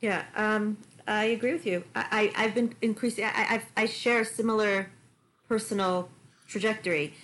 Yeah, 0.00 0.24
um, 0.36 0.78
I 1.06 1.24
agree 1.24 1.52
with 1.52 1.66
you. 1.66 1.84
I, 1.94 2.32
I, 2.34 2.42
have 2.42 2.54
been 2.54 2.74
increasing, 2.80 3.24
I, 3.24 3.30
I, 3.76 3.82
I 3.82 3.86
share 3.86 4.20
a 4.20 4.24
similar 4.24 4.90
personal 5.48 6.08
trajectory. 6.48 7.14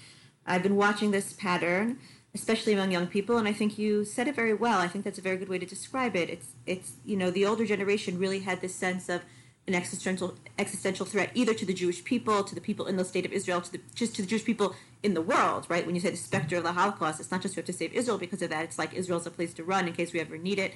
I've 0.46 0.62
been 0.62 0.76
watching 0.76 1.12
this 1.12 1.32
pattern, 1.32 1.98
especially 2.34 2.74
among 2.74 2.92
young 2.92 3.06
people, 3.06 3.38
and 3.38 3.48
I 3.48 3.52
think 3.52 3.78
you 3.78 4.04
said 4.04 4.28
it 4.28 4.34
very 4.34 4.54
well. 4.54 4.78
I 4.78 4.88
think 4.88 5.04
that's 5.04 5.18
a 5.18 5.22
very 5.22 5.36
good 5.36 5.48
way 5.48 5.58
to 5.58 5.66
describe 5.66 6.14
it. 6.14 6.28
It's, 6.28 6.48
it's 6.66 6.92
you 7.04 7.16
know, 7.16 7.30
the 7.30 7.46
older 7.46 7.64
generation 7.64 8.18
really 8.18 8.40
had 8.40 8.60
this 8.60 8.74
sense 8.74 9.08
of 9.08 9.22
an 9.66 9.74
existential 9.74 10.34
existential 10.58 11.06
threat 11.06 11.30
either 11.34 11.54
to 11.54 11.66
the 11.66 11.74
Jewish 11.74 12.02
people, 12.02 12.42
to 12.42 12.54
the 12.54 12.60
people 12.60 12.86
in 12.86 12.96
the 12.96 13.04
state 13.04 13.26
of 13.26 13.32
Israel, 13.32 13.60
to 13.60 13.72
the 13.72 13.80
just 13.94 14.16
to 14.16 14.22
the 14.22 14.28
Jewish 14.28 14.44
people 14.44 14.74
in 15.02 15.14
the 15.14 15.20
world, 15.20 15.66
right? 15.68 15.84
When 15.86 15.94
you 15.94 16.00
say 16.00 16.10
the 16.10 16.16
specter 16.16 16.56
of 16.56 16.64
the 16.64 16.72
Holocaust, 16.72 17.20
it's 17.20 17.30
not 17.30 17.42
just 17.42 17.56
we 17.56 17.60
have 17.60 17.66
to 17.66 17.72
save 17.72 17.92
Israel 17.92 18.18
because 18.18 18.42
of 18.42 18.50
that. 18.50 18.64
It's 18.64 18.78
like 18.78 18.94
Israel's 18.94 19.26
a 19.26 19.30
place 19.30 19.54
to 19.54 19.64
run 19.64 19.86
in 19.86 19.92
case 19.92 20.12
we 20.12 20.20
ever 20.20 20.38
need 20.38 20.58
it 20.58 20.72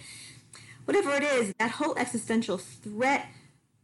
whatever 0.84 1.12
it 1.12 1.22
is, 1.22 1.54
that 1.58 1.72
whole 1.72 1.96
existential 1.96 2.58
threat 2.58 3.26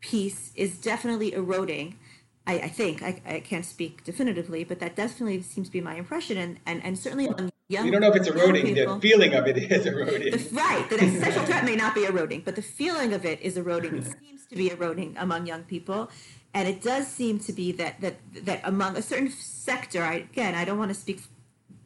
piece 0.01 0.53
is 0.55 0.79
definitely 0.79 1.33
eroding. 1.35 1.99
I, 2.47 2.55
I 2.55 2.69
think 2.69 3.03
I, 3.03 3.21
I, 3.27 3.41
can't 3.41 3.67
speak 3.67 4.03
definitively, 4.03 4.65
but 4.65 4.81
that 4.81 4.97
definitely 4.97 5.43
seems 5.43 5.69
to 5.69 5.73
be 5.73 5.81
my 5.81 5.95
impression, 5.97 6.39
and 6.39 6.59
and, 6.67 6.83
and 6.83 6.99
certainly 6.99 7.27
among 7.27 7.51
young. 7.69 7.85
People. 7.85 7.87
You 7.87 7.93
don't 7.93 8.01
know 8.01 8.11
if 8.11 8.17
it's 8.17 8.29
eroding. 8.29 8.75
People, 8.75 8.95
the 8.95 9.01
feeling 9.01 9.35
of 9.35 9.47
it 9.47 9.59
is 9.59 9.87
eroding. 9.87 10.33
The, 10.33 10.49
right, 10.53 10.89
the 10.89 10.97
existential 10.97 11.45
threat 11.45 11.65
may 11.71 11.77
not 11.77 11.95
be 11.95 12.05
eroding, 12.05 12.43
but 12.45 12.57
the 12.57 12.63
feeling 12.63 13.13
of 13.13 13.25
it 13.25 13.41
is 13.41 13.57
eroding. 13.57 13.99
It 13.99 14.05
seems 14.05 14.47
to 14.47 14.57
be 14.57 14.71
eroding 14.71 15.17
among 15.19 15.47
young 15.47 15.65
people, 15.65 16.11
and 16.55 16.67
it 16.67 16.83
does 16.83 17.07
seem 17.07 17.39
to 17.41 17.53
be 17.53 17.73
that 17.73 18.01
that 18.01 18.17
that 18.45 18.61
among 18.65 18.97
a 18.97 19.03
certain 19.03 19.31
sector. 19.31 20.03
I, 20.03 20.15
again, 20.15 20.55
I 20.55 20.65
don't 20.65 20.79
want 20.79 20.91
to 20.91 20.99
speak 20.99 21.21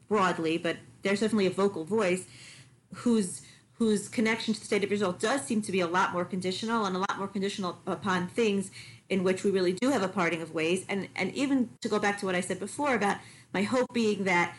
broadly, 0.08 0.56
but 0.56 0.76
there's 1.02 1.20
definitely 1.20 1.46
a 1.46 1.50
vocal 1.50 1.84
voice 1.84 2.26
who's 2.94 3.42
whose 3.84 4.08
connection 4.08 4.54
to 4.54 4.60
the 4.60 4.66
state 4.66 4.82
of 4.82 4.90
Israel 4.90 5.12
does 5.12 5.42
seem 5.42 5.60
to 5.60 5.70
be 5.70 5.80
a 5.80 5.86
lot 5.86 6.12
more 6.12 6.24
conditional 6.24 6.86
and 6.86 6.96
a 6.96 6.98
lot 6.98 7.18
more 7.18 7.28
conditional 7.28 7.78
upon 7.86 8.28
things 8.28 8.70
in 9.10 9.22
which 9.22 9.44
we 9.44 9.50
really 9.50 9.74
do 9.74 9.90
have 9.90 10.02
a 10.02 10.08
parting 10.08 10.40
of 10.40 10.54
ways. 10.54 10.86
And 10.88 11.08
and 11.14 11.34
even 11.34 11.70
to 11.82 11.88
go 11.88 11.98
back 11.98 12.18
to 12.20 12.26
what 12.26 12.34
I 12.34 12.40
said 12.40 12.58
before 12.58 12.94
about 12.94 13.18
my 13.52 13.62
hope 13.62 13.92
being 13.92 14.24
that 14.24 14.56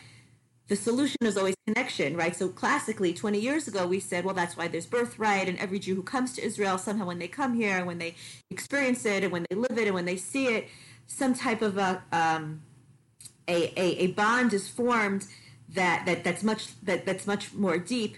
the 0.68 0.76
solution 0.76 1.18
is 1.22 1.36
always 1.36 1.56
connection, 1.66 2.16
right? 2.16 2.34
So 2.34 2.48
classically, 2.48 3.12
20 3.12 3.38
years 3.38 3.68
ago, 3.68 3.86
we 3.86 4.00
said, 4.00 4.24
well, 4.24 4.34
that's 4.34 4.56
why 4.56 4.66
there's 4.66 4.86
birthright, 4.86 5.48
and 5.48 5.56
every 5.58 5.78
Jew 5.78 5.94
who 5.94 6.02
comes 6.02 6.32
to 6.34 6.44
Israel, 6.44 6.76
somehow 6.76 7.06
when 7.06 7.20
they 7.20 7.28
come 7.28 7.54
here, 7.54 7.76
and 7.76 7.86
when 7.86 7.98
they 7.98 8.16
experience 8.50 9.04
it, 9.06 9.22
and 9.22 9.30
when 9.32 9.46
they 9.48 9.56
live 9.56 9.78
it, 9.78 9.86
and 9.86 9.94
when 9.94 10.06
they 10.06 10.16
see 10.16 10.46
it, 10.48 10.68
some 11.06 11.34
type 11.34 11.62
of 11.62 11.78
a 11.78 12.02
um, 12.12 12.62
a, 13.48 13.72
a, 13.80 13.86
a 14.04 14.06
bond 14.08 14.52
is 14.52 14.68
formed 14.68 15.26
that, 15.68 16.04
that 16.06 16.24
that's 16.24 16.42
much 16.42 16.80
that, 16.82 17.06
that's 17.06 17.26
much 17.26 17.52
more 17.52 17.78
deep 17.78 18.16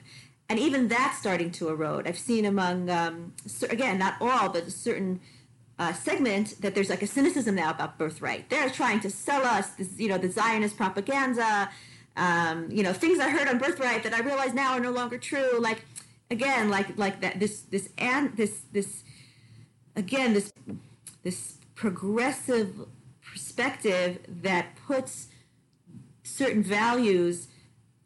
and 0.49 0.59
even 0.59 0.89
that's 0.89 1.19
starting 1.19 1.51
to 1.53 1.69
erode. 1.69 2.07
I've 2.07 2.19
seen 2.19 2.45
among, 2.45 2.89
um, 2.91 3.35
again, 3.69 3.99
not 3.99 4.15
all, 4.21 4.49
but 4.49 4.67
a 4.67 4.71
certain 4.71 5.21
uh, 5.79 5.93
segment 5.93 6.61
that 6.63 6.75
there's 6.75 6.89
like 6.89 7.03
a 7.03 7.07
cynicism 7.07 7.55
now 7.55 7.71
about 7.71 7.99
birthright. 7.99 8.49
They're 8.49 8.71
trying 8.71 9.01
to 9.01 9.11
sell 9.11 9.45
us, 9.45 9.71
this, 9.71 9.99
you 9.99 10.09
know, 10.09 10.19
the 10.19 10.31
Zionist 10.31 10.77
propaganda, 10.77 11.71
um, 12.17 12.69
you 12.71 12.83
know, 12.83 12.93
things 12.93 13.21
I 13.21 13.29
heard 13.31 13.47
on 13.47 13.59
birthright 13.59 14.03
that 14.03 14.15
I 14.15 14.21
realize 14.21 14.55
now 14.55 14.73
are 14.73 14.81
no 14.81 14.91
longer 14.91 15.19
true. 15.19 15.61
Like, 15.61 15.85
again, 16.31 16.69
like 16.69 16.99
like 16.99 17.21
that, 17.21 17.39
this 17.39 17.61
this 17.63 17.91
and 17.97 18.37
this 18.37 18.63
this 18.73 19.05
again 19.95 20.35
this 20.35 20.53
this 21.23 21.59
progressive 21.75 22.87
perspective 23.23 24.19
that 24.43 24.77
puts 24.87 25.29
certain 26.23 26.63
values 26.63 27.49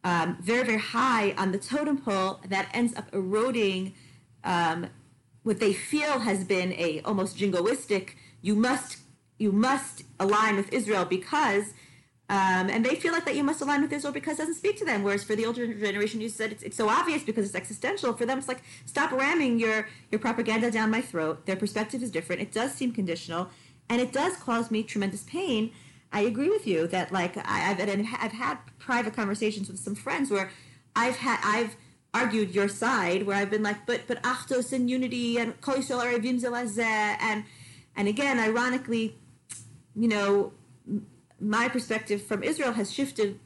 um, 0.04 0.38
very, 0.40 0.64
very 0.64 0.78
high 0.78 1.32
on 1.38 1.52
the 1.52 1.58
totem 1.58 1.98
pole 1.98 2.40
that 2.48 2.68
ends 2.72 2.94
up 2.96 3.12
eroding 3.14 3.94
um, 4.44 4.88
what 5.42 5.60
they 5.60 5.72
feel 5.72 6.20
has 6.20 6.44
been 6.44 6.72
a 6.72 7.00
almost 7.04 7.36
jingoistic, 7.36 8.10
you 8.40 8.54
must, 8.54 8.98
you 9.38 9.52
must 9.52 10.04
align 10.18 10.56
with 10.56 10.72
Israel 10.72 11.04
because, 11.04 11.74
um, 12.28 12.68
and 12.70 12.84
they 12.84 12.96
feel 12.96 13.12
like 13.12 13.24
that 13.24 13.36
you 13.36 13.44
must 13.44 13.60
align 13.60 13.82
with 13.82 13.92
Israel 13.92 14.12
because 14.12 14.34
it 14.34 14.42
doesn't 14.42 14.54
speak 14.54 14.76
to 14.78 14.84
them. 14.84 15.02
Whereas 15.02 15.22
for 15.22 15.36
the 15.36 15.46
older 15.46 15.66
generation, 15.72 16.20
you 16.20 16.28
said 16.28 16.52
it's, 16.52 16.62
it's 16.62 16.76
so 16.76 16.88
obvious 16.88 17.22
because 17.22 17.46
it's 17.46 17.54
existential. 17.54 18.12
For 18.12 18.26
them, 18.26 18.38
it's 18.38 18.48
like, 18.48 18.62
stop 18.86 19.12
ramming 19.12 19.58
your, 19.58 19.88
your 20.10 20.18
propaganda 20.18 20.70
down 20.70 20.90
my 20.90 21.00
throat. 21.00 21.46
Their 21.46 21.56
perspective 21.56 22.02
is 22.02 22.10
different. 22.10 22.42
It 22.42 22.52
does 22.52 22.72
seem 22.72 22.92
conditional 22.92 23.50
and 23.88 24.00
it 24.00 24.12
does 24.12 24.36
cause 24.36 24.70
me 24.70 24.82
tremendous 24.82 25.22
pain 25.24 25.72
I 26.12 26.20
agree 26.20 26.50
with 26.50 26.66
you 26.66 26.86
that 26.88 27.10
like 27.10 27.36
I, 27.36 27.58
have 27.58 27.80
I've 27.80 28.32
had 28.32 28.58
private 28.78 29.14
conversations 29.14 29.68
with 29.68 29.80
some 29.80 29.94
friends 29.94 30.30
where 30.30 30.50
I've 30.94 31.16
had 31.16 31.40
I've 31.42 31.76
argued 32.14 32.54
your 32.54 32.68
side 32.68 33.26
where 33.26 33.36
I've 33.36 33.50
been 33.50 33.62
like 33.62 33.86
but 33.86 34.02
but 34.06 34.22
Achdos 34.22 34.72
and 34.72 34.90
unity 34.90 35.38
and 35.38 35.58
Kol 35.62 35.76
and 35.76 37.44
and 37.96 38.08
again 38.08 38.38
ironically 38.38 39.16
you 39.96 40.08
know 40.08 40.52
my 41.40 41.68
perspective 41.68 42.22
from 42.22 42.42
Israel 42.42 42.72
has 42.72 42.92
shifted 42.92 43.40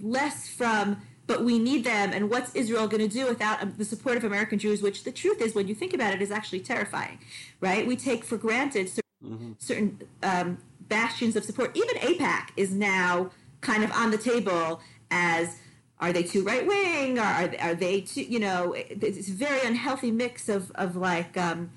less 0.00 0.48
from 0.48 1.00
but 1.28 1.44
we 1.44 1.58
need 1.58 1.84
them 1.84 2.12
and 2.12 2.30
what's 2.30 2.54
Israel 2.54 2.88
going 2.88 3.08
to 3.08 3.12
do 3.12 3.26
without 3.26 3.62
um, 3.62 3.74
the 3.78 3.84
support 3.84 4.16
of 4.16 4.22
American 4.24 4.58
Jews? 4.58 4.80
Which 4.80 5.04
the 5.04 5.10
truth 5.12 5.40
is 5.40 5.54
when 5.54 5.66
you 5.66 5.74
think 5.74 5.92
about 5.92 6.14
it 6.14 6.22
is 6.22 6.30
actually 6.30 6.60
terrifying 6.60 7.18
right? 7.60 7.86
We 7.86 7.96
take 7.96 8.24
for 8.24 8.36
granted 8.36 8.88
certain, 8.88 9.02
mm-hmm. 9.24 9.52
certain 9.58 10.00
um, 10.22 10.58
bastions 10.88 11.36
of 11.36 11.44
support. 11.44 11.76
Even 11.76 11.96
AIPAC 11.96 12.48
is 12.56 12.72
now 12.72 13.30
kind 13.60 13.82
of 13.82 13.90
on 13.92 14.10
the 14.10 14.18
table 14.18 14.80
as 15.10 15.56
are 15.98 16.12
they 16.12 16.22
too 16.22 16.44
right 16.44 16.66
wing? 16.66 17.18
Are 17.18 17.50
are 17.60 17.74
they 17.74 18.02
too 18.02 18.22
you 18.22 18.38
know 18.38 18.74
it's 18.76 19.28
a 19.28 19.32
very 19.32 19.66
unhealthy 19.66 20.10
mix 20.10 20.48
of 20.48 20.70
of 20.74 20.96
like 20.96 21.36
um, 21.36 21.70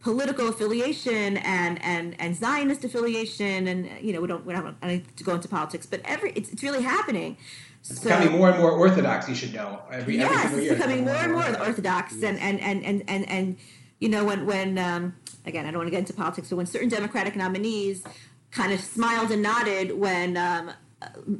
political 0.00 0.48
affiliation 0.48 1.38
and 1.38 1.82
and 1.82 2.14
and 2.20 2.36
Zionist 2.36 2.84
affiliation 2.84 3.66
and 3.66 3.88
you 4.00 4.12
know 4.12 4.20
we 4.20 4.28
don't 4.28 4.46
we 4.46 4.52
don't 4.52 4.76
I 4.80 4.86
need 4.86 5.16
to 5.16 5.24
go 5.24 5.34
into 5.34 5.48
politics 5.48 5.86
but 5.86 6.00
every 6.04 6.32
it's 6.32 6.50
it's 6.50 6.62
really 6.62 6.82
happening. 6.82 7.36
It's 7.80 8.00
so, 8.00 8.08
becoming 8.08 8.38
more 8.38 8.50
and 8.50 8.58
more 8.58 8.70
orthodox. 8.70 9.28
You 9.28 9.34
should 9.34 9.52
know 9.52 9.82
every 9.90 10.16
yes, 10.16 10.46
every 10.46 10.66
it's 10.66 10.74
becoming 10.74 11.04
more 11.04 11.16
and 11.16 11.32
more 11.32 11.46
orthodox, 11.58 12.14
and, 12.22 12.38
and 12.38 12.60
and 12.60 12.82
and 12.84 13.02
and 13.08 13.28
and 13.28 13.56
you 13.98 14.08
know 14.08 14.24
when 14.24 14.46
when 14.46 14.78
um, 14.78 15.14
again 15.44 15.66
I 15.66 15.70
don't 15.70 15.78
want 15.78 15.88
to 15.88 15.90
get 15.90 16.00
into 16.00 16.14
politics, 16.14 16.48
but 16.48 16.56
when 16.56 16.66
certain 16.66 16.88
Democratic 16.88 17.36
nominees 17.36 18.02
kind 18.54 18.72
of 18.72 18.80
smiled 18.80 19.30
and 19.30 19.42
nodded 19.42 19.98
when 19.98 20.36
um, 20.36 20.70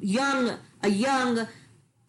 young 0.01 0.59
a 0.83 0.89
young 0.89 1.47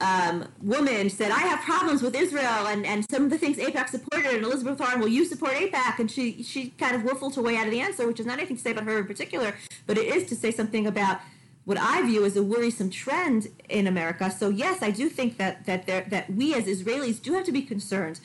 um, 0.02 0.48
woman 0.62 1.10
said, 1.10 1.32
"I 1.32 1.40
have 1.40 1.62
problems 1.62 2.02
with 2.02 2.16
Israel 2.16 2.68
and, 2.68 2.86
and 2.86 3.10
some 3.10 3.24
of 3.24 3.30
the 3.30 3.38
things 3.38 3.58
AIPAC 3.58 3.90
supported." 3.90 4.34
And 4.34 4.44
Elizabeth 4.44 4.80
Warren, 4.80 5.00
"Will 5.00 5.08
you 5.08 5.24
support 5.26 5.54
AIPAC?" 5.54 6.00
And 6.00 6.12
she 6.12 6.44
she 6.44 6.72
kind 6.72 6.96
of 6.96 7.04
waffled 7.04 7.36
her 7.36 7.42
way 7.42 7.56
out 7.56 7.68
of 7.68 7.72
the 7.72 7.80
answer, 7.80 8.06
which 8.08 8.20
is 8.20 8.26
not 8.26 8.40
anything 8.40 8.58
to 8.58 8.62
say 8.62 8.72
about 8.72 8.86
her 8.86 9.00
in 9.00 9.06
particular, 9.06 9.56
but 9.86 9.98
it 9.98 10.08
is 10.08 10.28
to 10.30 10.36
say 10.36 10.52
something 10.52 10.88
about 10.88 11.22
what 11.64 11.80
I 11.80 12.02
view 12.04 12.26
as 12.26 12.36
a 12.36 12.44
worrisome 12.44 12.90
trend 12.90 13.48
in 13.70 13.88
America. 13.88 14.30
So 14.32 14.50
yes, 14.50 14.82
I 14.82 14.92
do 14.92 15.08
think 15.10 15.38
that 15.38 15.66
that 15.66 15.86
there, 15.86 16.06
that 16.10 16.34
we 16.34 16.54
as 16.56 16.66
Israelis 16.66 17.22
do 17.22 17.34
have 17.34 17.46
to 17.46 17.52
be 17.52 17.62
concerned. 17.62 18.20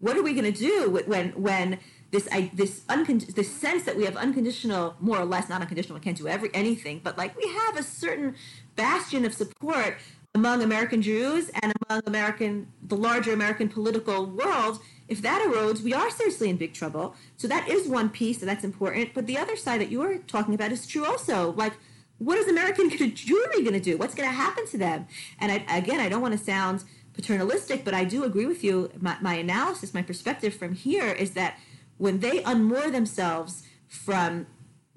What 0.00 0.16
are 0.16 0.22
we 0.22 0.32
going 0.32 0.52
to 0.52 0.58
do 0.58 0.90
when 0.90 1.30
when 1.30 1.78
this 2.10 2.28
I, 2.32 2.50
this 2.54 2.80
uncon- 2.88 3.34
this 3.34 3.52
sense 3.52 3.84
that 3.84 3.96
we 3.96 4.04
have 4.04 4.16
unconditional, 4.16 4.96
more 5.00 5.18
or 5.18 5.24
less 5.24 5.48
not 5.48 5.60
unconditional, 5.60 5.98
we 5.98 6.04
can't 6.04 6.16
do 6.16 6.28
every 6.28 6.50
anything, 6.54 7.00
but 7.02 7.18
like 7.18 7.36
we 7.36 7.46
have 7.48 7.76
a 7.76 7.82
certain 7.82 8.34
bastion 8.76 9.24
of 9.24 9.34
support 9.34 9.96
among 10.34 10.62
American 10.62 11.02
Jews 11.02 11.50
and 11.62 11.72
among 11.88 12.02
American 12.06 12.68
the 12.82 12.96
larger 12.96 13.32
American 13.32 13.68
political 13.68 14.26
world 14.26 14.80
if 15.08 15.22
that 15.22 15.42
erodes, 15.42 15.80
we 15.82 15.94
are 15.94 16.10
seriously 16.10 16.50
in 16.50 16.58
big 16.58 16.74
trouble. 16.74 17.14
So 17.38 17.48
that 17.48 17.68
is 17.68 17.88
one 17.88 18.10
piece, 18.10 18.40
and 18.40 18.48
that's 18.48 18.62
important. 18.62 19.14
But 19.14 19.26
the 19.26 19.38
other 19.38 19.56
side 19.56 19.80
that 19.80 19.90
you're 19.90 20.18
talking 20.18 20.54
about 20.54 20.70
is 20.70 20.86
true 20.86 21.06
also. 21.06 21.52
Like, 21.52 21.72
what 22.18 22.38
is 22.38 22.46
American 22.46 22.90
Jewry 22.90 23.64
going 23.64 23.72
to 23.72 23.80
do? 23.80 23.96
What's 23.96 24.14
going 24.14 24.28
to 24.28 24.34
happen 24.34 24.66
to 24.68 24.78
them? 24.78 25.06
And 25.40 25.50
I, 25.50 25.76
again, 25.76 25.98
I 25.98 26.10
don't 26.10 26.20
want 26.20 26.38
to 26.38 26.44
sound 26.44 26.84
paternalistic, 27.14 27.84
but 27.84 27.94
I 27.94 28.04
do 28.04 28.22
agree 28.22 28.46
with 28.46 28.62
you. 28.62 28.90
My, 29.00 29.16
my 29.20 29.34
analysis, 29.34 29.94
my 29.94 30.02
perspective 30.02 30.54
from 30.54 30.74
here 30.74 31.08
is 31.08 31.30
that 31.32 31.58
when 31.98 32.20
they 32.20 32.42
unmoor 32.42 32.90
themselves 32.90 33.64
from 33.86 34.46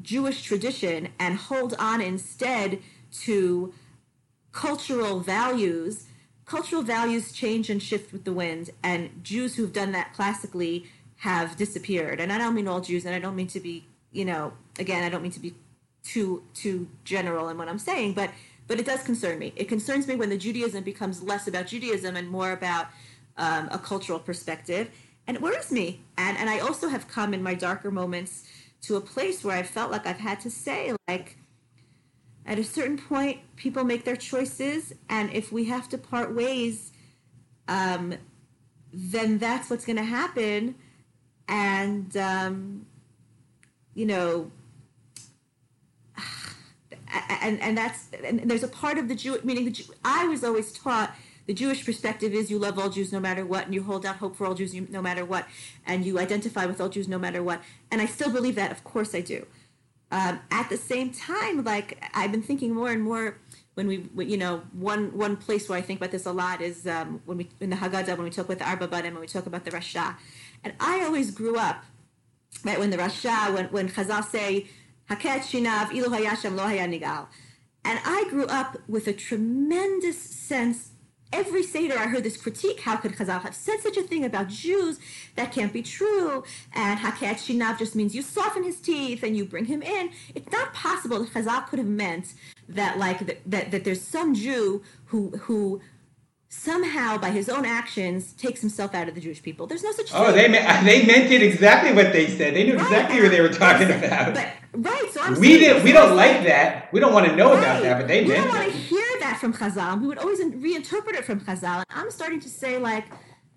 Jewish 0.01 0.43
tradition 0.43 1.09
and 1.19 1.35
hold 1.35 1.75
on 1.77 2.01
instead 2.01 2.79
to 3.23 3.73
cultural 4.51 5.19
values, 5.19 6.07
cultural 6.45 6.81
values 6.81 7.31
change 7.31 7.69
and 7.69 7.81
shift 7.81 8.11
with 8.11 8.23
the 8.23 8.33
wind, 8.33 8.69
and 8.83 9.23
Jews 9.23 9.55
who've 9.55 9.73
done 9.73 9.91
that 9.91 10.13
classically 10.13 10.85
have 11.17 11.55
disappeared. 11.55 12.19
And 12.19 12.31
I 12.31 12.37
don't 12.37 12.55
mean 12.55 12.67
all 12.67 12.81
Jews, 12.81 13.05
and 13.05 13.13
I 13.13 13.19
don't 13.19 13.35
mean 13.35 13.47
to 13.47 13.59
be, 13.59 13.85
you 14.11 14.25
know, 14.25 14.53
again, 14.79 15.03
I 15.03 15.09
don't 15.09 15.21
mean 15.21 15.31
to 15.33 15.39
be 15.39 15.53
too 16.03 16.43
too 16.53 16.87
general 17.03 17.49
in 17.49 17.57
what 17.57 17.67
I'm 17.67 17.79
saying, 17.79 18.13
but 18.13 18.31
but 18.67 18.79
it 18.79 18.85
does 18.85 19.03
concern 19.03 19.37
me. 19.37 19.53
It 19.55 19.67
concerns 19.67 20.07
me 20.07 20.15
when 20.15 20.29
the 20.29 20.37
Judaism 20.37 20.83
becomes 20.83 21.21
less 21.21 21.47
about 21.47 21.67
Judaism 21.67 22.15
and 22.15 22.27
more 22.29 22.51
about 22.53 22.87
um, 23.37 23.67
a 23.71 23.77
cultural 23.77 24.19
perspective, 24.19 24.89
and 25.27 25.37
it 25.37 25.41
worries 25.41 25.71
me. 25.71 26.01
And 26.17 26.37
and 26.37 26.49
I 26.49 26.59
also 26.59 26.87
have 26.89 27.07
come 27.07 27.33
in 27.33 27.43
my 27.43 27.53
darker 27.53 27.91
moments 27.91 28.47
to 28.83 28.95
a 28.95 29.01
place 29.01 29.43
where 29.43 29.57
I 29.57 29.63
felt 29.63 29.91
like 29.91 30.05
I've 30.05 30.19
had 30.19 30.39
to 30.41 30.49
say 30.49 30.95
like 31.07 31.37
at 32.45 32.57
a 32.57 32.63
certain 32.63 32.97
point, 32.97 33.39
people 33.55 33.83
make 33.83 34.03
their 34.03 34.15
choices, 34.15 34.93
and 35.09 35.31
if 35.31 35.51
we 35.51 35.65
have 35.65 35.87
to 35.89 35.97
part 35.97 36.33
ways, 36.33 36.91
um, 37.67 38.15
then 38.91 39.37
that's 39.37 39.69
what's 39.69 39.85
going 39.85 39.97
to 39.97 40.03
happen. 40.03 40.75
And, 41.47 42.15
um, 42.17 42.85
you 43.93 44.05
know, 44.05 44.51
and, 47.41 47.61
and 47.61 47.77
that's, 47.77 48.09
and 48.23 48.39
there's 48.49 48.63
a 48.63 48.67
part 48.67 48.97
of 48.97 49.07
the 49.07 49.15
Jew, 49.15 49.39
meaning 49.43 49.65
the 49.65 49.71
Jew, 49.71 49.93
I 50.03 50.27
was 50.27 50.43
always 50.43 50.71
taught 50.71 51.15
the 51.47 51.53
Jewish 51.53 51.85
perspective 51.85 52.33
is 52.33 52.51
you 52.51 52.59
love 52.59 52.77
all 52.77 52.89
Jews 52.89 53.11
no 53.11 53.19
matter 53.19 53.45
what, 53.45 53.65
and 53.65 53.73
you 53.73 53.83
hold 53.83 54.05
out 54.05 54.17
hope 54.17 54.35
for 54.35 54.45
all 54.45 54.53
Jews 54.53 54.73
no 54.73 55.01
matter 55.01 55.25
what, 55.25 55.47
and 55.85 56.05
you 56.05 56.19
identify 56.19 56.65
with 56.65 56.79
all 56.79 56.89
Jews 56.89 57.07
no 57.07 57.19
matter 57.19 57.41
what. 57.41 57.61
And 57.91 58.01
I 58.01 58.05
still 58.05 58.31
believe 58.31 58.55
that, 58.55 58.71
of 58.71 58.83
course 58.83 59.15
I 59.15 59.21
do. 59.21 59.45
Um, 60.11 60.41
at 60.51 60.69
the 60.69 60.77
same 60.77 61.11
time, 61.11 61.63
like 61.63 62.03
I've 62.13 62.31
been 62.31 62.41
thinking 62.43 62.73
more 62.73 62.89
and 62.91 63.01
more 63.01 63.37
when 63.75 63.87
we, 63.87 64.25
you 64.25 64.37
know, 64.37 64.61
one 64.73 65.15
one 65.17 65.37
place 65.37 65.69
where 65.69 65.77
I 65.77 65.81
think 65.81 65.99
about 65.99 66.11
this 66.11 66.25
a 66.25 66.31
lot 66.31 66.61
is 66.61 66.85
um, 66.85 67.21
when 67.25 67.37
we 67.37 67.49
in 67.61 67.69
the 67.69 67.77
Haggadah 67.77 68.17
when 68.17 68.23
we 68.25 68.29
talk 68.29 68.45
about 68.45 68.59
the 68.59 68.67
Arba 68.67 68.87
Banim, 68.87 69.13
when 69.13 69.21
we 69.21 69.27
talk 69.27 69.45
about 69.45 69.63
the 69.63 69.71
Rasha, 69.71 70.17
and 70.63 70.73
I 70.79 71.03
always 71.03 71.31
grew 71.31 71.57
up 71.57 71.85
right 72.65 72.77
when 72.77 72.89
the 72.89 72.97
Rasha 72.97 73.53
when 73.53 73.65
when 73.67 73.89
Chazal 73.89 74.25
say 74.25 74.67
Haket 75.09 75.43
Shinav 75.43 75.91
Ilu 75.91 76.09
Hayasham 76.09 76.55
Lo 76.55 76.65
Nigal, 76.65 77.27
and 77.85 77.99
I 78.05 78.25
grew 78.29 78.45
up 78.45 78.77
with 78.89 79.07
a 79.07 79.13
tremendous 79.13 80.19
sense 80.19 80.90
every 81.33 81.63
Seder 81.63 81.97
I 81.97 82.07
heard 82.07 82.23
this 82.23 82.37
critique. 82.37 82.81
How 82.81 82.97
could 82.97 83.13
Chazal 83.13 83.41
have 83.41 83.55
said 83.55 83.79
such 83.79 83.97
a 83.97 84.03
thing 84.03 84.25
about 84.25 84.49
Jews? 84.49 84.99
That 85.35 85.51
can't 85.51 85.73
be 85.73 85.81
true. 85.81 86.43
And 86.73 86.99
Haket 86.99 87.35
Shinav 87.35 87.77
just 87.77 87.95
means 87.95 88.15
you 88.15 88.21
soften 88.21 88.63
his 88.63 88.79
teeth 88.79 89.23
and 89.23 89.35
you 89.35 89.45
bring 89.45 89.65
him 89.65 89.81
in. 89.81 90.11
It's 90.35 90.51
not 90.51 90.73
possible 90.73 91.19
that 91.19 91.33
Chazal 91.33 91.67
could 91.67 91.79
have 91.79 91.87
meant 91.87 92.33
that 92.69 92.97
like 92.97 93.25
that, 93.25 93.41
that, 93.45 93.71
that 93.71 93.83
there's 93.83 94.01
some 94.01 94.33
Jew 94.33 94.83
who 95.05 95.29
who 95.31 95.81
somehow 96.53 97.17
by 97.17 97.29
his 97.29 97.47
own 97.47 97.65
actions 97.65 98.33
takes 98.33 98.59
himself 98.59 98.93
out 98.93 99.07
of 99.07 99.15
the 99.15 99.21
Jewish 99.21 99.41
people. 99.41 99.67
There's 99.67 99.83
no 99.83 99.93
such 99.93 100.11
oh, 100.13 100.33
thing. 100.33 100.53
Oh, 100.53 100.83
they 100.83 100.99
they 100.99 101.05
meant 101.05 101.31
it 101.31 101.41
exactly 101.41 101.93
what 101.93 102.11
they 102.11 102.27
said. 102.27 102.55
They 102.55 102.65
knew 102.65 102.75
right. 102.75 102.83
exactly 102.83 103.21
what 103.21 103.31
they 103.31 103.41
were 103.41 103.49
talking 103.49 103.89
about. 103.89 104.33
But, 104.35 104.47
right. 104.73 105.09
So 105.11 105.21
I'm 105.21 105.39
we 105.39 105.57
did. 105.57 105.83
We 105.83 105.91
don't 105.91 106.15
like 106.15 106.43
that. 106.43 106.91
We 106.91 106.99
don't 106.99 107.13
want 107.13 107.27
to 107.27 107.35
know 107.35 107.53
right. 107.53 107.59
about 107.59 107.83
that. 107.83 107.97
But 107.99 108.07
they 108.07 108.19
did 108.19 108.27
we 108.27 108.33
meant 108.33 108.47
don't 108.47 108.57
want 108.57 108.71
to 108.71 108.77
hear 108.77 109.10
that 109.31 109.39
from 109.39 109.53
Chazal. 109.53 109.99
We 110.01 110.07
would 110.07 110.17
always 110.17 110.39
reinterpret 110.39 111.13
it 111.13 111.25
from 111.25 111.39
Chazal. 111.39 111.77
And 111.77 111.85
I'm 111.89 112.11
starting 112.11 112.39
to 112.41 112.49
say 112.49 112.77
like 112.77 113.05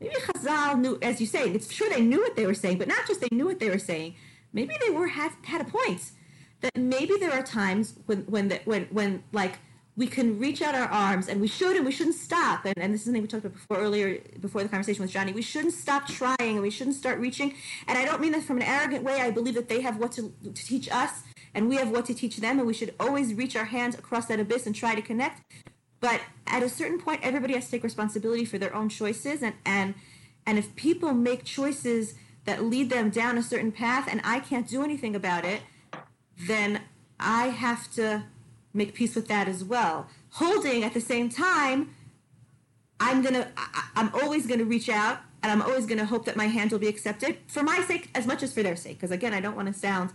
maybe 0.00 0.14
Chazal 0.14 0.78
knew, 0.78 0.98
as 1.02 1.20
you 1.20 1.26
say, 1.26 1.50
it's 1.50 1.72
sure 1.72 1.90
they 1.90 2.00
knew 2.00 2.20
what 2.20 2.36
they 2.36 2.46
were 2.46 2.54
saying, 2.54 2.78
but 2.78 2.88
not 2.88 3.06
just 3.06 3.20
they 3.20 3.28
knew 3.32 3.46
what 3.46 3.58
they 3.58 3.70
were 3.70 3.78
saying. 3.78 4.14
Maybe 4.52 4.76
they 4.84 4.90
were 4.90 5.08
had 5.08 5.32
had 5.42 5.60
a 5.60 5.64
point 5.64 6.12
that 6.60 6.76
maybe 6.76 7.14
there 7.18 7.32
are 7.32 7.42
times 7.42 7.94
when 8.06 8.20
when 8.20 8.48
the, 8.48 8.60
when 8.64 8.84
when 8.86 9.24
like 9.32 9.58
we 9.96 10.06
can 10.08 10.38
reach 10.40 10.60
out 10.60 10.74
our 10.74 10.88
arms 10.88 11.28
and 11.28 11.40
we 11.40 11.46
should 11.46 11.76
and 11.76 11.84
we 11.84 11.92
shouldn't 11.92 12.16
stop 12.16 12.64
and, 12.64 12.76
and 12.78 12.92
this 12.92 13.02
is 13.02 13.04
something 13.04 13.22
we 13.22 13.28
talked 13.28 13.44
about 13.44 13.54
before 13.54 13.78
earlier 13.78 14.20
before 14.40 14.60
the 14.64 14.68
conversation 14.68 15.02
with 15.02 15.10
johnny 15.10 15.32
we 15.32 15.42
shouldn't 15.42 15.72
stop 15.72 16.08
trying 16.08 16.34
and 16.40 16.62
we 16.62 16.70
shouldn't 16.70 16.96
start 16.96 17.20
reaching 17.20 17.54
and 17.86 17.96
i 17.96 18.04
don't 18.04 18.20
mean 18.20 18.32
that 18.32 18.42
from 18.42 18.56
an 18.56 18.64
arrogant 18.64 19.04
way 19.04 19.20
i 19.20 19.30
believe 19.30 19.54
that 19.54 19.68
they 19.68 19.80
have 19.80 19.98
what 19.98 20.10
to, 20.10 20.34
to 20.42 20.52
teach 20.52 20.90
us 20.90 21.22
and 21.54 21.68
we 21.68 21.76
have 21.76 21.90
what 21.90 22.04
to 22.06 22.14
teach 22.14 22.36
them 22.38 22.58
and 22.58 22.66
we 22.66 22.74
should 22.74 22.94
always 22.98 23.34
reach 23.34 23.56
our 23.56 23.66
hands 23.66 23.96
across 23.96 24.26
that 24.26 24.40
abyss 24.40 24.66
and 24.66 24.74
try 24.74 24.94
to 24.94 25.02
connect 25.02 25.42
but 26.00 26.20
at 26.46 26.62
a 26.62 26.68
certain 26.68 27.00
point 27.00 27.20
everybody 27.22 27.54
has 27.54 27.66
to 27.66 27.70
take 27.72 27.82
responsibility 27.82 28.44
for 28.44 28.58
their 28.58 28.74
own 28.74 28.88
choices 28.88 29.42
and 29.42 29.54
and 29.64 29.94
and 30.46 30.58
if 30.58 30.74
people 30.76 31.12
make 31.12 31.44
choices 31.44 32.14
that 32.44 32.62
lead 32.62 32.90
them 32.90 33.08
down 33.08 33.38
a 33.38 33.42
certain 33.42 33.72
path 33.72 34.06
and 34.10 34.20
i 34.24 34.38
can't 34.40 34.68
do 34.68 34.82
anything 34.82 35.14
about 35.14 35.44
it 35.44 35.62
then 36.46 36.80
i 37.18 37.48
have 37.48 37.90
to 37.92 38.24
make 38.74 38.92
peace 38.92 39.14
with 39.14 39.28
that 39.28 39.48
as 39.48 39.64
well. 39.64 40.08
Holding 40.30 40.82
at 40.82 40.92
the 40.92 41.00
same 41.00 41.30
time, 41.30 41.94
I'm 43.00 43.22
gonna, 43.22 43.52
I'm 43.94 44.12
always 44.14 44.46
gonna 44.46 44.64
reach 44.64 44.88
out 44.88 45.20
and 45.42 45.52
I'm 45.52 45.62
always 45.62 45.86
gonna 45.86 46.04
hope 46.04 46.24
that 46.26 46.36
my 46.36 46.48
hand 46.48 46.72
will 46.72 46.80
be 46.80 46.88
accepted 46.88 47.38
for 47.46 47.62
my 47.62 47.80
sake 47.82 48.10
as 48.14 48.26
much 48.26 48.42
as 48.42 48.52
for 48.52 48.62
their 48.62 48.76
sake. 48.76 48.96
Because 48.96 49.12
again, 49.12 49.32
I 49.32 49.40
don't 49.40 49.56
want 49.56 49.68
to 49.68 49.74
sound 49.74 50.10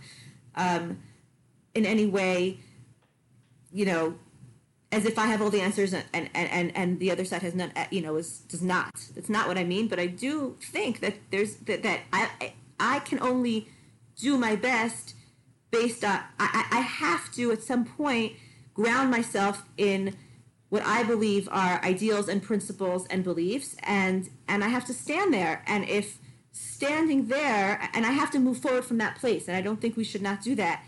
um, 0.54 0.98
in 1.74 1.86
any 1.86 2.06
way, 2.06 2.58
you 3.72 3.84
know, 3.84 4.14
as 4.92 5.06
if 5.06 5.18
I 5.18 5.26
have 5.26 5.40
all 5.40 5.50
the 5.50 5.60
answers 5.60 5.92
and, 5.92 6.04
and, 6.12 6.28
and, 6.34 6.76
and 6.76 6.98
the 6.98 7.10
other 7.10 7.24
side 7.24 7.42
has 7.42 7.54
none, 7.54 7.72
uh, 7.76 7.84
you 7.90 8.02
know, 8.02 8.16
is 8.16 8.38
does 8.40 8.62
not. 8.62 8.92
That's 9.14 9.28
not 9.28 9.46
what 9.46 9.56
I 9.56 9.64
mean. 9.64 9.86
But 9.88 10.00
I 10.00 10.06
do 10.06 10.56
think 10.60 11.00
that 11.00 11.14
there's 11.30 11.56
that, 11.56 11.82
that 11.82 12.00
I 12.12 12.52
I 12.78 12.98
can 13.00 13.20
only 13.20 13.68
do 14.16 14.36
my 14.36 14.56
best 14.56 15.14
based 15.70 16.04
on 16.04 16.20
I, 16.38 16.66
I 16.70 16.80
have 16.80 17.32
to 17.34 17.52
at 17.52 17.62
some 17.62 17.84
point 17.84 18.32
ground 18.74 19.10
myself 19.10 19.62
in 19.76 20.16
what 20.70 20.82
I 20.84 21.02
believe 21.02 21.48
are 21.50 21.82
ideals 21.84 22.28
and 22.28 22.42
principles 22.42 23.06
and 23.08 23.22
beliefs, 23.22 23.76
and 23.82 24.28
and 24.48 24.64
I 24.64 24.68
have 24.68 24.84
to 24.86 24.94
stand 24.94 25.32
there. 25.32 25.62
And 25.66 25.88
if 25.88 26.18
standing 26.52 27.28
there, 27.28 27.88
and 27.94 28.04
I 28.04 28.10
have 28.10 28.30
to 28.32 28.40
move 28.40 28.58
forward 28.58 28.84
from 28.84 28.98
that 28.98 29.16
place, 29.16 29.46
and 29.46 29.56
I 29.56 29.60
don't 29.60 29.80
think 29.80 29.96
we 29.96 30.04
should 30.04 30.22
not 30.22 30.42
do 30.42 30.56
that. 30.56 30.84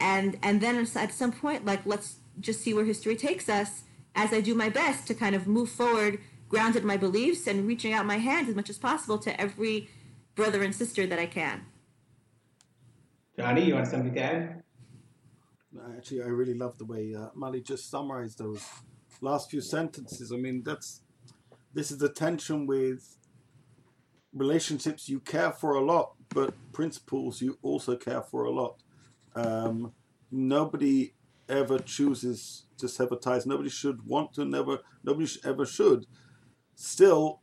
And 0.00 0.38
and 0.42 0.60
then 0.60 0.86
at 0.96 1.12
some 1.12 1.32
point, 1.32 1.64
like 1.64 1.84
let's 1.84 2.16
just 2.40 2.62
see 2.62 2.74
where 2.74 2.84
history 2.84 3.16
takes 3.16 3.48
us. 3.48 3.84
As 4.14 4.32
I 4.32 4.40
do 4.40 4.54
my 4.54 4.68
best 4.68 5.06
to 5.06 5.14
kind 5.14 5.36
of 5.36 5.46
move 5.46 5.70
forward, 5.70 6.18
grounded 6.48 6.84
my 6.84 6.96
beliefs, 6.96 7.46
and 7.46 7.66
reaching 7.66 7.92
out 7.92 8.06
my 8.06 8.16
hand 8.18 8.48
as 8.48 8.56
much 8.56 8.68
as 8.68 8.78
possible 8.78 9.18
to 9.18 9.40
every 9.40 9.88
brother 10.34 10.62
and 10.62 10.74
sister 10.74 11.06
that 11.06 11.18
I 11.18 11.26
can. 11.26 11.66
Johnny, 13.38 13.64
you 13.64 13.74
want 13.74 13.86
something 13.86 14.12
to 14.14 14.20
add? 14.20 14.62
Actually, 15.96 16.22
I 16.22 16.26
really 16.26 16.54
love 16.54 16.76
the 16.78 16.84
way 16.84 17.14
uh, 17.14 17.28
Mali 17.34 17.60
just 17.60 17.88
summarized 17.88 18.38
those 18.38 18.64
last 19.20 19.50
few 19.50 19.60
sentences. 19.60 20.32
I 20.32 20.36
mean, 20.36 20.62
that's 20.64 21.02
this 21.72 21.90
is 21.90 21.98
the 21.98 22.08
tension 22.08 22.66
with 22.66 23.16
relationships 24.32 25.08
you 25.08 25.20
care 25.20 25.52
for 25.52 25.74
a 25.74 25.84
lot, 25.84 26.14
but 26.30 26.54
principles 26.72 27.40
you 27.40 27.58
also 27.62 27.96
care 27.96 28.22
for 28.22 28.44
a 28.44 28.50
lot. 28.50 28.82
Um, 29.34 29.92
nobody 30.30 31.14
ever 31.48 31.78
chooses 31.78 32.64
to 32.78 32.88
sever 32.88 33.16
ties. 33.16 33.46
Nobody 33.46 33.70
should 33.70 34.06
want 34.06 34.34
to. 34.34 34.44
Never. 34.44 34.78
Nobody 35.04 35.30
ever 35.44 35.66
should. 35.66 36.06
Still, 36.74 37.40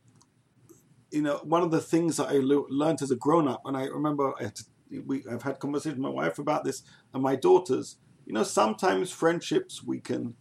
you 1.10 1.22
know, 1.22 1.40
one 1.44 1.62
of 1.62 1.70
the 1.70 1.80
things 1.80 2.16
that 2.16 2.28
I 2.28 2.40
learned 2.42 3.02
as 3.02 3.10
a 3.10 3.16
grown 3.16 3.48
up, 3.48 3.62
and 3.64 3.76
I 3.76 3.86
remember 3.86 4.34
I 4.38 4.44
to, 4.44 4.64
we, 5.06 5.24
I've 5.30 5.42
had 5.42 5.60
conversations 5.60 5.98
with 5.98 6.02
my 6.02 6.22
wife 6.22 6.38
about 6.38 6.64
this 6.64 6.82
and 7.14 7.22
my 7.22 7.36
daughters 7.36 7.96
you 8.28 8.34
know, 8.34 8.42
sometimes 8.42 9.10
friendships 9.10 9.82
weaken, 9.82 10.34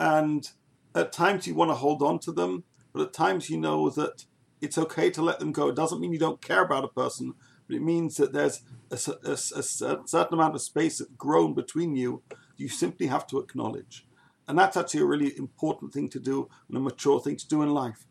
and 0.00 0.50
at 0.94 1.12
times 1.12 1.46
you 1.46 1.54
want 1.54 1.70
to 1.70 1.74
hold 1.74 2.02
on 2.02 2.18
to 2.20 2.32
them, 2.32 2.64
but 2.94 3.02
at 3.02 3.12
times 3.12 3.50
you 3.50 3.58
know 3.60 3.90
that 3.90 4.24
it's 4.62 4.78
okay 4.78 5.10
to 5.10 5.20
let 5.20 5.38
them 5.38 5.52
go. 5.52 5.68
It 5.68 5.76
doesn't 5.76 6.00
mean 6.00 6.14
you 6.14 6.18
don't 6.18 6.40
care 6.40 6.64
about 6.64 6.84
a 6.84 6.88
person, 6.88 7.34
but 7.66 7.76
it 7.76 7.82
means 7.82 8.16
that 8.16 8.32
there's 8.32 8.62
a, 8.90 8.98
a, 9.24 9.32
a 9.32 9.36
certain 9.36 10.34
amount 10.34 10.54
of 10.54 10.62
space 10.62 10.98
that's 10.98 11.10
grown 11.12 11.54
between 11.54 11.96
you. 11.96 12.22
You 12.56 12.68
simply 12.68 13.06
have 13.06 13.26
to 13.28 13.38
acknowledge. 13.38 14.06
And 14.48 14.58
that's 14.58 14.76
actually 14.76 15.00
a 15.00 15.06
really 15.06 15.36
important 15.36 15.92
thing 15.92 16.08
to 16.10 16.20
do 16.20 16.48
and 16.68 16.76
a 16.76 16.80
mature 16.80 17.20
thing 17.20 17.36
to 17.36 17.48
do 17.48 17.62
in 17.62 17.70
life. 17.74 18.06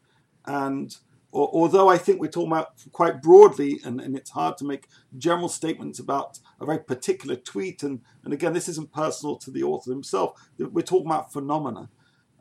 And 0.45 0.95
or, 1.31 1.49
although 1.53 1.89
I 1.89 1.97
think 1.97 2.21
we're 2.21 2.27
talking 2.27 2.51
about 2.51 2.69
quite 2.93 3.21
broadly, 3.21 3.81
and, 3.83 3.99
and 3.99 4.15
it's 4.15 4.29
hard 4.29 4.57
to 4.57 4.65
make 4.65 4.87
general 5.17 5.49
statements 5.49 5.99
about 5.99 6.39
a 6.61 6.65
very 6.65 6.79
particular 6.79 7.35
tweet, 7.35 7.83
and, 7.83 7.99
and 8.23 8.33
again, 8.33 8.53
this 8.53 8.69
isn't 8.69 8.93
personal 8.93 9.35
to 9.37 9.51
the 9.51 9.63
author 9.63 9.91
himself, 9.91 10.49
we're 10.57 10.81
talking 10.81 11.07
about 11.07 11.33
phenomena. 11.33 11.89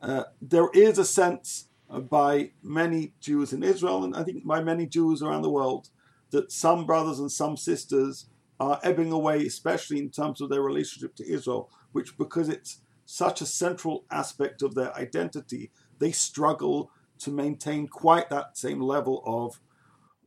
Uh, 0.01 0.23
there 0.41 0.69
is 0.73 0.97
a 0.97 1.03
sense, 1.03 1.67
uh, 1.89 1.99
by 1.99 2.51
many 2.63 3.13
Jews 3.19 3.51
in 3.51 3.63
Israel, 3.63 4.05
and 4.05 4.15
I 4.15 4.23
think 4.23 4.45
by 4.45 4.63
many 4.63 4.85
Jews 4.85 5.21
around 5.21 5.41
the 5.41 5.49
world, 5.49 5.89
that 6.31 6.51
some 6.51 6.85
brothers 6.85 7.19
and 7.19 7.31
some 7.31 7.57
sisters 7.57 8.27
are 8.59 8.79
ebbing 8.83 9.11
away, 9.11 9.45
especially 9.45 9.99
in 9.99 10.09
terms 10.09 10.41
of 10.41 10.49
their 10.49 10.61
relationship 10.61 11.15
to 11.15 11.29
Israel, 11.29 11.69
which, 11.91 12.17
because 12.17 12.49
it's 12.49 12.81
such 13.05 13.41
a 13.41 13.45
central 13.45 14.05
aspect 14.09 14.61
of 14.61 14.75
their 14.75 14.95
identity, 14.95 15.71
they 15.99 16.11
struggle 16.11 16.91
to 17.19 17.31
maintain 17.31 17.87
quite 17.87 18.29
that 18.29 18.57
same 18.57 18.81
level 18.81 19.21
of, 19.25 19.59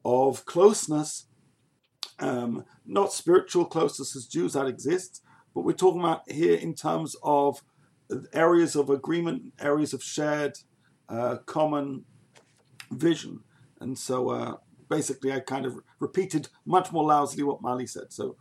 of 0.04 0.44
closeness. 0.44 1.26
Um, 2.20 2.64
not 2.84 3.12
spiritual 3.12 3.64
closeness 3.64 4.16
as 4.16 4.26
Jews 4.26 4.54
that 4.54 4.66
exists, 4.66 5.20
but 5.54 5.64
we're 5.64 5.72
talking 5.72 6.00
about 6.00 6.30
here 6.30 6.56
in 6.56 6.74
terms 6.74 7.14
of 7.22 7.62
areas 8.32 8.74
of 8.74 8.90
agreement, 8.90 9.52
areas 9.60 9.92
of 9.92 10.02
shared 10.02 10.58
uh, 11.08 11.36
common 11.46 12.04
vision. 12.90 13.40
And 13.80 13.98
so 13.98 14.30
uh, 14.30 14.56
basically, 14.88 15.32
I 15.32 15.40
kind 15.40 15.66
of 15.66 15.78
repeated 16.00 16.48
much 16.66 16.92
more 16.92 17.04
loudly 17.04 17.42
what 17.42 17.62
Mali 17.62 17.86
said. 17.86 18.12
So, 18.12 18.36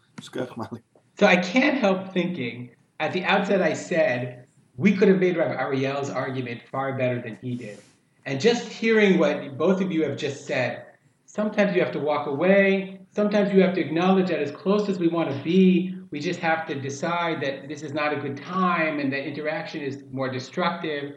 Mali. 0.58 0.82
So 1.20 1.26
I 1.26 1.38
can't 1.38 1.78
help 1.78 2.14
thinking 2.14 2.72
at 3.00 3.14
the 3.14 3.24
outset, 3.24 3.62
I 3.62 3.74
said 3.74 4.48
we 4.76 4.96
could 4.96 5.08
have 5.08 5.20
made 5.20 5.38
Rav 5.38 5.52
Ariel's 5.52 6.10
argument 6.10 6.62
far 6.72 6.98
better 6.98 7.22
than 7.22 7.38
he 7.42 7.56
did. 7.56 7.80
And 8.26 8.40
just 8.40 8.68
hearing 8.68 9.18
what 9.18 9.58
both 9.58 9.82
of 9.82 9.92
you 9.92 10.04
have 10.04 10.18
just 10.18 10.46
said, 10.46 10.86
sometimes 11.26 11.76
you 11.76 11.82
have 11.82 11.94
to 11.94 12.00
walk 12.00 12.28
away. 12.28 13.00
Sometimes 13.12 13.52
you 13.54 13.62
have 13.62 13.74
to 13.76 13.82
acknowledge 13.82 14.28
that 14.28 14.40
as 14.40 14.52
close 14.52 14.90
as 14.90 15.00
we 15.00 15.08
want 15.08 15.30
to 15.30 15.44
be, 15.44 15.96
we 16.12 16.20
just 16.20 16.40
have 16.40 16.68
to 16.68 16.76
decide 16.76 17.42
that 17.42 17.68
this 17.68 17.82
is 17.84 17.94
not 17.94 18.14
a 18.14 18.18
good 18.18 18.38
time 18.38 19.00
and 19.00 19.12
that 19.14 19.28
interaction 19.28 19.82
is 19.82 20.04
more 20.12 20.30
destructive. 20.30 21.16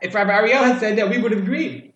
If 0.00 0.14
Rav 0.14 0.28
Ariel 0.28 0.62
had 0.62 0.78
said 0.78 0.96
that, 0.98 1.08
we 1.08 1.18
would 1.18 1.32
have 1.32 1.42
agreed. 1.42 1.91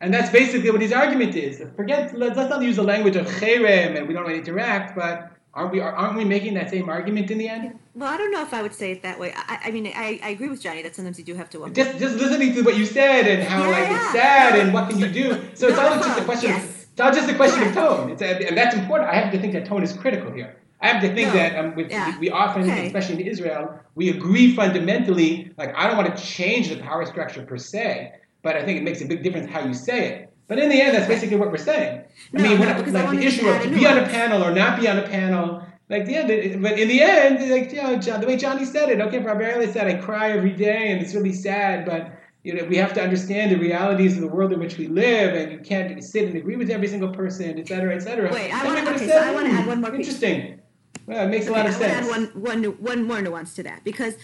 And 0.00 0.14
that's 0.14 0.30
basically 0.30 0.70
what 0.70 0.80
his 0.80 0.92
argument 0.92 1.34
is. 1.36 1.62
Forget, 1.76 2.16
let's, 2.16 2.36
let's 2.36 2.48
not 2.48 2.62
use 2.62 2.76
the 2.76 2.82
language 2.82 3.16
of 3.16 3.26
cherem 3.26 3.96
and 3.96 4.08
we 4.08 4.14
don't 4.14 4.24
want 4.24 4.34
to 4.34 4.38
interact, 4.38 4.96
but 4.96 5.30
aren't 5.52 5.72
we, 5.72 5.80
aren't 5.80 6.16
we 6.16 6.24
making 6.24 6.54
that 6.54 6.70
same 6.70 6.88
argument 6.88 7.30
in 7.30 7.38
the 7.38 7.48
end? 7.48 7.78
Well, 7.94 8.10
I 8.10 8.16
don't 8.16 8.30
know 8.30 8.42
if 8.42 8.54
I 8.54 8.62
would 8.62 8.72
say 8.72 8.92
it 8.92 9.02
that 9.02 9.18
way. 9.18 9.34
I, 9.36 9.58
I 9.64 9.70
mean, 9.72 9.86
I, 9.88 10.18
I 10.22 10.30
agree 10.30 10.48
with 10.48 10.62
Johnny 10.62 10.82
that 10.82 10.96
sometimes 10.96 11.18
you 11.18 11.24
do 11.24 11.34
have 11.34 11.50
to 11.50 11.60
walk. 11.60 11.74
Just, 11.74 11.98
just 11.98 12.16
listening 12.16 12.54
to 12.54 12.62
what 12.62 12.76
you 12.78 12.86
said 12.86 13.26
and 13.26 13.42
how 13.42 13.62
yeah, 13.62 13.68
like 13.68 13.88
yeah. 13.90 13.96
it's 13.96 14.12
sad 14.12 14.58
and 14.58 14.72
what 14.72 14.88
can 14.88 14.98
you 14.98 15.08
do. 15.08 15.32
So 15.54 15.66
no, 15.66 15.72
it's 15.72 15.78
all 15.78 15.98
just 15.98 16.18
a 16.18 16.24
question. 16.24 16.50
Yes. 16.50 16.64
Of, 16.64 16.70
it's 16.70 16.98
not 16.98 17.14
just 17.14 17.28
a 17.28 17.34
question 17.34 17.62
of 17.66 17.74
tone. 17.74 18.10
It's 18.10 18.22
a, 18.22 18.48
and 18.48 18.56
that's 18.56 18.74
important. 18.74 19.10
I 19.10 19.16
have 19.16 19.32
to 19.32 19.38
think 19.38 19.52
that 19.52 19.66
tone 19.66 19.82
is 19.82 19.92
critical 19.92 20.32
here. 20.32 20.56
I 20.80 20.88
have 20.88 21.02
to 21.02 21.14
think 21.14 21.28
no. 21.28 21.34
that 21.34 21.58
um, 21.58 21.74
with, 21.74 21.90
yeah. 21.90 22.18
we 22.18 22.30
often, 22.30 22.62
okay. 22.62 22.86
especially 22.86 23.20
in 23.20 23.26
Israel, 23.26 23.78
we 23.96 24.08
agree 24.08 24.54
fundamentally. 24.54 25.52
Like 25.58 25.74
I 25.76 25.86
don't 25.86 25.98
want 25.98 26.16
to 26.16 26.22
change 26.22 26.70
the 26.70 26.76
power 26.76 27.04
structure 27.04 27.42
per 27.42 27.58
se, 27.58 28.14
but 28.42 28.56
I 28.56 28.64
think 28.64 28.78
it 28.78 28.82
makes 28.82 29.00
a 29.00 29.06
big 29.06 29.22
difference 29.22 29.50
how 29.50 29.64
you 29.64 29.74
say 29.74 30.08
it. 30.08 30.32
But 30.48 30.58
in 30.58 30.68
the 30.68 30.80
end, 30.80 30.96
that's 30.96 31.06
basically 31.06 31.36
what 31.36 31.50
we're 31.52 31.58
saying. 31.58 32.02
No, 32.32 32.44
I 32.44 32.48
mean, 32.48 32.60
no, 32.60 32.66
like 32.66 33.10
the 33.10 33.24
issue 33.24 33.48
of 33.48 33.62
to 33.62 33.70
be 33.70 33.86
on 33.86 33.98
a 33.98 34.06
panel 34.06 34.42
or 34.42 34.52
not 34.52 34.80
be 34.80 34.88
on 34.88 34.98
a 34.98 35.06
panel, 35.06 35.64
like 35.88 36.08
yeah, 36.08 36.22
but 36.22 36.78
in 36.78 36.88
the 36.88 37.02
end, 37.02 37.50
like 37.50 37.72
you 37.72 37.82
know, 37.82 37.96
John, 37.98 38.20
the 38.20 38.26
way 38.26 38.36
Johnny 38.36 38.64
said 38.64 38.88
it, 38.88 39.00
okay, 39.00 39.20
primarily 39.20 39.70
said 39.70 39.86
I 39.86 39.94
cry 39.94 40.32
every 40.32 40.52
day 40.52 40.90
and 40.90 41.00
it's 41.00 41.14
really 41.14 41.32
sad, 41.32 41.84
but 41.84 42.12
you 42.42 42.54
know, 42.54 42.64
we 42.64 42.76
have 42.76 42.94
to 42.94 43.02
understand 43.02 43.52
the 43.52 43.58
realities 43.58 44.14
of 44.14 44.22
the 44.22 44.28
world 44.28 44.52
in 44.52 44.60
which 44.60 44.78
we 44.78 44.88
live, 44.88 45.34
and 45.34 45.52
you 45.52 45.58
can't 45.58 46.02
sit 46.02 46.26
and 46.26 46.36
agree 46.36 46.56
with 46.56 46.70
every 46.70 46.88
single 46.88 47.10
person, 47.10 47.58
et 47.58 47.68
cetera, 47.68 47.94
et 47.94 48.00
cetera. 48.00 48.32
Wait, 48.32 48.50
I 48.52 48.64
want 48.64 48.86
to. 48.86 48.94
Okay, 48.94 49.08
so 49.08 49.18
I 49.18 49.32
want 49.32 49.46
to 49.46 49.52
add 49.52 49.66
one 49.66 49.80
more. 49.82 49.94
Interesting. 49.94 50.60
Well, 51.06 51.26
it 51.26 51.28
makes 51.28 51.46
okay, 51.46 51.54
a 51.54 51.56
lot 51.56 51.66
of 51.66 51.74
sense. 51.74 52.06
I 52.06 52.08
want 52.08 52.32
to 52.32 52.38
add 52.38 52.42
one, 52.42 52.62
one, 52.62 52.72
one 52.78 53.04
more 53.04 53.20
nuance 53.20 53.54
to 53.56 53.62
that 53.64 53.84
because 53.84 54.14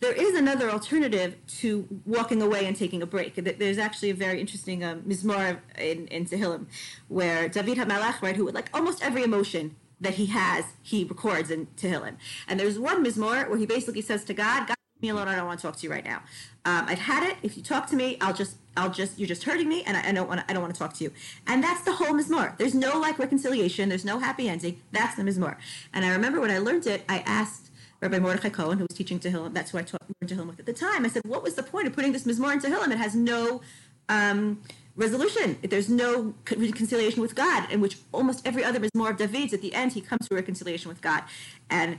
there 0.00 0.12
is 0.12 0.34
another 0.34 0.70
alternative 0.70 1.36
to 1.46 1.88
walking 2.04 2.42
away 2.42 2.66
and 2.66 2.76
taking 2.76 3.02
a 3.02 3.06
break. 3.06 3.34
There's 3.34 3.78
actually 3.78 4.10
a 4.10 4.14
very 4.14 4.40
interesting 4.40 4.84
um, 4.84 5.02
mizmor 5.02 5.60
in, 5.78 6.06
in 6.08 6.26
Tehillim 6.26 6.66
where 7.08 7.48
David 7.48 7.78
HaMelech, 7.78 8.20
right, 8.20 8.36
who 8.36 8.50
like 8.50 8.68
almost 8.74 9.02
every 9.02 9.22
emotion 9.22 9.76
that 10.00 10.14
he 10.14 10.26
has, 10.26 10.64
he 10.82 11.04
records 11.04 11.50
in 11.50 11.66
Tehillim. 11.76 12.16
And 12.46 12.60
there's 12.60 12.78
one 12.78 13.04
mizmor 13.04 13.48
where 13.48 13.58
he 13.58 13.64
basically 13.64 14.02
says 14.02 14.24
to 14.24 14.34
God, 14.34 14.68
God, 14.68 14.76
leave 14.96 15.02
me 15.02 15.08
alone, 15.08 15.28
I 15.28 15.36
don't 15.36 15.46
want 15.46 15.58
to 15.60 15.66
talk 15.66 15.76
to 15.76 15.82
you 15.84 15.90
right 15.90 16.04
now. 16.04 16.22
Um, 16.66 16.84
I've 16.88 16.98
had 16.98 17.26
it. 17.26 17.36
If 17.42 17.56
you 17.56 17.62
talk 17.62 17.86
to 17.88 17.96
me, 17.96 18.18
I'll 18.20 18.34
just, 18.34 18.56
I'll 18.76 18.90
just, 18.90 19.18
you're 19.18 19.28
just 19.28 19.44
hurting 19.44 19.68
me, 19.68 19.82
and 19.84 19.96
I, 19.96 20.08
I 20.08 20.12
don't 20.12 20.28
want, 20.28 20.42
I 20.48 20.52
don't 20.52 20.60
want 20.60 20.74
to 20.74 20.78
talk 20.78 20.92
to 20.94 21.04
you. 21.04 21.12
And 21.46 21.64
that's 21.64 21.82
the 21.84 21.92
whole 21.92 22.08
mizmor. 22.08 22.58
There's 22.58 22.74
no 22.74 22.98
like 22.98 23.18
reconciliation. 23.18 23.88
There's 23.88 24.04
no 24.04 24.18
happy 24.18 24.48
ending. 24.48 24.82
That's 24.92 25.14
the 25.14 25.22
mizmor. 25.22 25.56
And 25.94 26.04
I 26.04 26.10
remember 26.10 26.40
when 26.40 26.50
I 26.50 26.58
learned 26.58 26.86
it, 26.86 27.04
I 27.08 27.20
asked 27.20 27.65
Rabbi 28.00 28.18
Mordechai 28.18 28.50
Cohen, 28.50 28.78
who 28.78 28.86
was 28.88 28.96
teaching 28.96 29.18
Tehillim, 29.18 29.54
that's 29.54 29.70
who 29.70 29.78
I 29.78 29.82
taught 29.82 30.02
Tehillim 30.24 30.46
with 30.46 30.60
at 30.60 30.66
the 30.66 30.72
time. 30.72 31.04
I 31.04 31.08
said, 31.08 31.22
what 31.26 31.42
was 31.42 31.54
the 31.54 31.62
point 31.62 31.86
of 31.86 31.92
putting 31.94 32.12
this 32.12 32.24
mizmor 32.24 32.52
in 32.52 32.60
Tehillim? 32.60 32.90
It 32.90 32.98
has 32.98 33.14
no 33.14 33.62
um, 34.08 34.62
resolution. 34.96 35.58
There's 35.62 35.88
no 35.88 36.34
reconciliation 36.50 37.20
with 37.22 37.34
God, 37.34 37.70
in 37.70 37.80
which 37.80 37.98
almost 38.12 38.46
every 38.46 38.64
other 38.64 38.80
mizmor 38.80 39.10
of 39.10 39.16
David's, 39.16 39.54
at 39.54 39.62
the 39.62 39.74
end, 39.74 39.92
he 39.92 40.00
comes 40.00 40.28
to 40.28 40.34
a 40.34 40.36
reconciliation 40.36 40.88
with 40.88 41.00
God. 41.00 41.22
And 41.70 41.98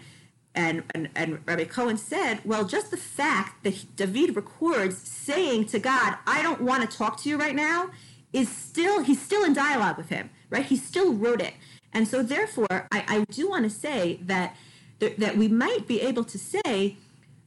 and, 0.56 0.84
and, 0.96 1.10
and 1.16 1.40
Rabbi 1.46 1.66
Cohen 1.66 1.98
said, 1.98 2.40
well, 2.44 2.66
just 2.66 2.90
the 2.90 2.98
fact 2.98 3.64
that 3.64 3.96
David 3.96 4.36
records 4.36 4.98
saying 4.98 5.66
to 5.66 5.78
God, 5.78 6.16
I 6.26 6.42
don't 6.42 6.62
want 6.62 6.90
to 6.90 6.98
talk 6.98 7.22
to 7.22 7.30
you 7.30 7.38
right 7.38 7.56
now, 7.56 7.92
is 8.34 8.50
still, 8.50 9.04
he's 9.04 9.22
still 9.22 9.44
in 9.46 9.54
dialogue 9.54 9.98
with 9.98 10.10
him, 10.10 10.32
right? 10.50 10.66
He 10.66 10.76
still 10.76 11.14
wrote 11.14 11.42
it. 11.42 11.54
And 11.94 12.08
so 12.08 12.24
therefore, 12.24 12.88
I, 12.92 13.04
I 13.08 13.26
do 13.30 13.48
want 13.48 13.66
to 13.66 13.70
say 13.70 14.20
that 14.24 14.56
that 15.00 15.38
we 15.38 15.48
might 15.48 15.88
be 15.88 16.02
able 16.02 16.24
to 16.24 16.38
say 16.38 16.98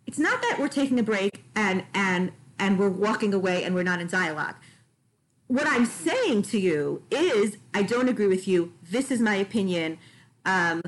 it's 0.06 0.18
not 0.18 0.40
that 0.42 0.56
we're 0.58 0.68
taking 0.68 0.98
a 0.98 1.02
break 1.02 1.44
and 1.54 1.84
and 1.94 2.32
and 2.58 2.78
we're 2.78 2.90
walking 2.90 3.32
away 3.32 3.64
and 3.64 3.74
we're 3.74 3.82
not 3.82 4.00
in 4.00 4.06
dialogue. 4.06 4.56
What 5.46 5.66
i'm 5.66 5.86
saying 5.86 6.42
to 6.42 6.60
you 6.60 7.02
is 7.10 7.56
i 7.74 7.82
don't 7.82 8.08
agree 8.08 8.28
with 8.28 8.46
you. 8.46 8.72
This 8.90 9.10
is 9.10 9.20
my 9.20 9.36
opinion. 9.36 9.98
Um, 10.44 10.82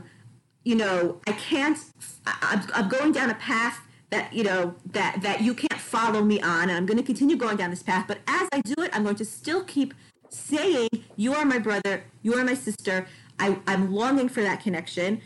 you 0.65 0.77
know 0.77 1.21
i 1.27 1.33
can't 1.33 1.79
I'm, 2.25 2.63
I'm 2.73 2.89
going 2.89 3.13
down 3.13 3.31
a 3.31 3.35
path 3.35 3.81
that 4.11 4.33
you 4.33 4.45
know 4.45 4.75
that 4.93 5.21
that 5.23 5.41
you 5.41 5.55
can't 5.55 5.81
follow 5.81 6.23
me 6.23 6.41
on 6.41 6.63
and 6.63 6.73
i'm 6.73 6.87
going 6.87 6.99
to 6.99 7.03
continue 7.03 7.37
going 7.37 7.57
down 7.57 7.71
this 7.71 7.83
path 7.83 8.05
but 8.07 8.19
as 8.29 8.49
i 8.53 8.61
do 8.61 8.75
it 8.83 8.91
i'm 8.95 9.03
going 9.03 9.17
to 9.17 9.25
still 9.25 9.65
keep 9.65 9.93
saying 10.33 10.89
you 11.17 11.35
are 11.35 11.45
my 11.45 11.59
brother. 11.59 12.05
You 12.23 12.35
are 12.35 12.45
my 12.45 12.55
sister. 12.55 13.07
I, 13.39 13.59
i'm 13.67 13.93
longing 13.93 14.29
for 14.29 14.43
that 14.43 14.63
connection 14.63 15.21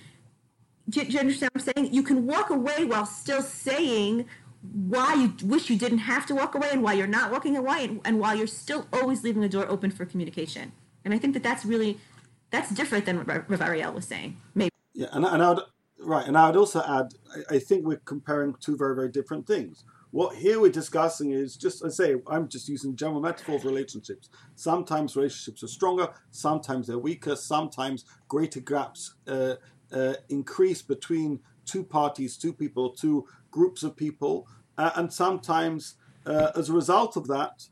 do, 0.88 1.02
you 1.02 1.18
understand 1.18 1.50
what 1.52 1.68
I'm 1.68 1.74
saying? 1.74 1.94
You 1.94 2.02
can 2.02 2.26
walk 2.26 2.50
away 2.50 2.84
while 2.84 3.06
still 3.06 3.42
saying 3.42 4.26
why 4.72 5.14
you 5.14 5.34
wish 5.46 5.70
you 5.70 5.78
didn't 5.78 5.98
have 5.98 6.26
to 6.26 6.34
walk 6.34 6.54
away 6.54 6.68
and 6.72 6.82
why 6.82 6.92
you're 6.92 7.06
not 7.06 7.30
walking 7.30 7.56
away 7.56 7.84
and, 7.84 8.00
and 8.04 8.18
while 8.20 8.34
you're 8.34 8.46
still 8.46 8.86
always 8.92 9.22
leaving 9.22 9.42
the 9.42 9.48
door 9.48 9.68
open 9.68 9.90
for 9.90 10.04
communication. 10.04 10.72
And 11.04 11.14
I 11.14 11.18
think 11.18 11.34
that 11.34 11.42
that's 11.42 11.64
really 11.64 11.98
that's 12.50 12.70
different 12.70 13.06
than 13.06 13.18
what 13.18 13.48
Rav 13.50 13.60
Ariel 13.60 13.92
was 13.92 14.06
saying. 14.06 14.36
Maybe. 14.54 14.70
Yeah, 14.94 15.08
and, 15.12 15.24
and 15.24 15.42
I 15.42 15.52
would 15.52 15.62
right, 16.00 16.26
and 16.26 16.36
I 16.36 16.46
would 16.46 16.56
also 16.56 16.80
add, 16.80 17.14
I, 17.34 17.56
I 17.56 17.58
think 17.58 17.86
we're 17.86 17.96
comparing 17.98 18.54
two 18.60 18.76
very 18.76 18.94
very 18.94 19.08
different 19.08 19.46
things. 19.46 19.84
What 20.12 20.36
here 20.36 20.60
we're 20.60 20.70
discussing 20.70 21.32
is 21.32 21.56
just, 21.56 21.84
I 21.84 21.88
say, 21.88 22.14
I'm 22.28 22.48
just 22.48 22.68
using 22.68 22.96
general 22.96 23.20
metaphor 23.20 23.56
of 23.56 23.64
relationships. 23.64 24.30
Sometimes 24.54 25.14
relationships 25.14 25.62
are 25.62 25.68
stronger, 25.68 26.08
sometimes 26.30 26.86
they're 26.86 26.98
weaker, 26.98 27.36
sometimes 27.36 28.04
greater 28.26 28.60
gaps 28.60 29.14
uh, 29.26 29.56
uh, 29.92 30.14
increase 30.28 30.82
between 30.82 31.40
two 31.64 31.82
parties, 31.82 32.36
two 32.36 32.52
people, 32.52 32.90
two 32.90 33.26
groups 33.50 33.82
of 33.82 33.96
people, 33.96 34.46
uh, 34.78 34.90
and 34.96 35.12
sometimes 35.12 35.94
uh, 36.26 36.50
as 36.54 36.68
a 36.68 36.72
result 36.72 37.16
of 37.16 37.26
that, 37.28 37.64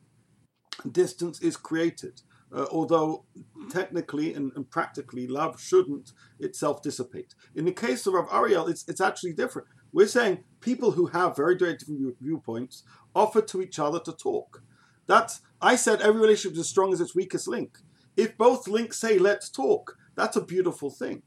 distance 0.90 1.40
is 1.40 1.56
created. 1.56 2.22
Uh, 2.52 2.66
although 2.70 3.24
technically 3.68 4.32
and, 4.32 4.52
and, 4.54 4.70
practically 4.70 5.26
love 5.26 5.60
shouldn't 5.60 6.12
itself 6.38 6.80
dissipate. 6.82 7.34
In 7.56 7.64
the 7.64 7.72
case 7.72 8.06
of 8.06 8.14
Rav 8.14 8.28
Ariel, 8.32 8.68
it's, 8.68 8.86
it's 8.86 9.00
actually 9.00 9.32
different. 9.32 9.66
We're 9.92 10.06
saying 10.06 10.44
people 10.60 10.92
who 10.92 11.06
have 11.06 11.36
very, 11.36 11.56
very 11.56 11.76
different 11.76 12.14
viewpoints 12.20 12.84
offer 13.12 13.40
to 13.40 13.60
each 13.60 13.80
other 13.80 13.98
to 14.00 14.12
talk. 14.12 14.62
That's 15.06 15.40
I 15.60 15.76
said 15.76 16.00
every 16.00 16.20
relationship 16.20 16.52
is 16.52 16.60
as 16.60 16.68
strong 16.68 16.92
as 16.92 17.00
its 17.00 17.14
weakest 17.14 17.48
link. 17.48 17.78
If 18.16 18.36
both 18.36 18.68
links 18.68 18.98
say 18.98 19.18
let's 19.18 19.48
talk, 19.48 19.96
that's 20.14 20.36
a 20.36 20.44
beautiful 20.44 20.90
thing. 20.90 21.22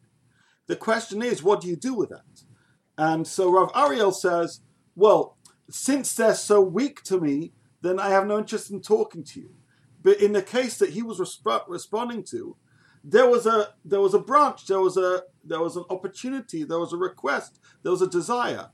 The 0.68 0.76
question 0.76 1.22
is, 1.22 1.44
what 1.44 1.62
do 1.62 1.68
you 1.68 1.76
do 1.76 1.94
with 1.94 2.10
that? 2.10 2.44
And 2.98 3.28
so 3.28 3.52
Rav 3.52 3.72
Ariel 3.76 4.12
says, 4.12 4.62
well, 4.96 5.38
since 5.70 6.14
they're 6.14 6.36
so 6.36 6.62
weak 6.62 7.04
to 7.04 7.20
me, 7.20 7.54
then 7.82 8.00
I 8.00 8.10
have 8.10 8.28
no 8.28 8.40
interest 8.40 8.72
in 8.72 8.82
talking 8.82 9.24
to 9.24 9.40
you. 9.40 9.50
But 10.02 10.22
in 10.22 10.34
the 10.34 10.42
case 10.42 10.78
that 10.80 10.92
he 10.92 11.02
was 11.02 11.20
resp- 11.20 11.66
responding 11.68 12.24
to, 12.32 12.58
there 13.04 13.30
was 13.30 13.46
a 13.46 13.70
there 13.86 14.02
was 14.02 14.14
a 14.14 14.20
branch, 14.20 14.66
there 14.66 14.82
was 14.82 14.98
a 14.98 15.24
there 15.44 15.62
was 15.62 15.78
an 15.78 15.86
opportunity, 15.90 16.64
there 16.64 16.80
was 16.80 16.92
a 16.92 16.98
request, 16.98 17.60
there 17.84 17.92
was 17.92 18.02
a 18.02 18.10
desire. 18.10 18.70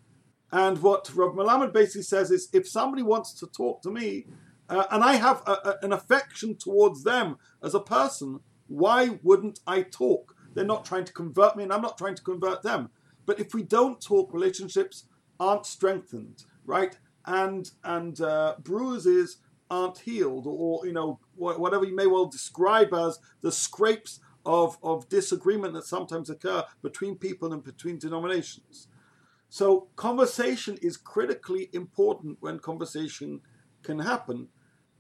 And 0.52 0.82
what 0.82 1.12
Rav 1.14 1.34
Melamed 1.34 1.74
basically 1.74 2.04
says 2.04 2.32
is, 2.32 2.50
if 2.54 2.68
somebody 2.68 3.04
wants 3.04 3.34
to 3.40 3.48
talk 3.48 3.82
to 3.82 3.92
me, 3.92 4.28
uh, 4.70 4.86
and 4.92 5.04
I 5.04 5.16
have 5.16 5.42
a, 5.46 5.52
a, 5.52 5.76
an 5.82 5.94
affection 5.94 6.56
towards 6.56 7.04
them 7.04 7.38
as 7.64 7.74
a 7.74 7.80
person, 7.80 8.40
why 8.68 9.20
wouldn't 9.24 9.60
I 9.68 9.82
talk? 9.82 10.33
They're 10.54 10.66
not 10.66 10.86
trying 10.86 11.06
to 11.06 11.14
convert 11.14 11.56
me, 11.56 11.64
and 11.64 11.74
I'm 11.74 11.82
not 11.82 11.98
trying 11.98 12.16
to 12.16 12.24
convert 12.24 12.64
them. 12.64 12.90
But 13.26 13.40
if 13.40 13.54
we 13.54 13.64
don't 13.64 14.02
talk, 14.02 14.34
relationships 14.34 15.06
aren't 15.40 15.66
strengthened, 15.66 16.44
right? 16.66 16.98
And 17.26 17.70
and 17.84 18.20
uh, 18.22 18.56
bruises 18.60 19.38
aren't 19.70 20.00
healed, 20.00 20.46
or 20.48 20.86
you 20.86 20.94
know 20.94 21.20
whatever 21.36 21.86
you 21.86 21.96
may 21.96 22.08
well 22.08 22.26
describe 22.26 22.94
as 22.94 23.20
the 23.42 23.52
scrapes 23.52 24.20
of, 24.46 24.78
of 24.84 25.08
disagreement 25.10 25.74
that 25.74 25.86
sometimes 25.86 26.30
occur 26.30 26.64
between 26.82 27.16
people 27.16 27.54
and 27.54 27.64
between 27.64 27.98
denominations. 27.98 28.88
So 29.50 29.88
conversation 29.96 30.78
is 30.82 30.98
critically 30.98 31.70
important 31.74 32.38
when 32.42 32.60
conversation 32.60 33.42
can 33.84 34.00
happen. 34.00 34.50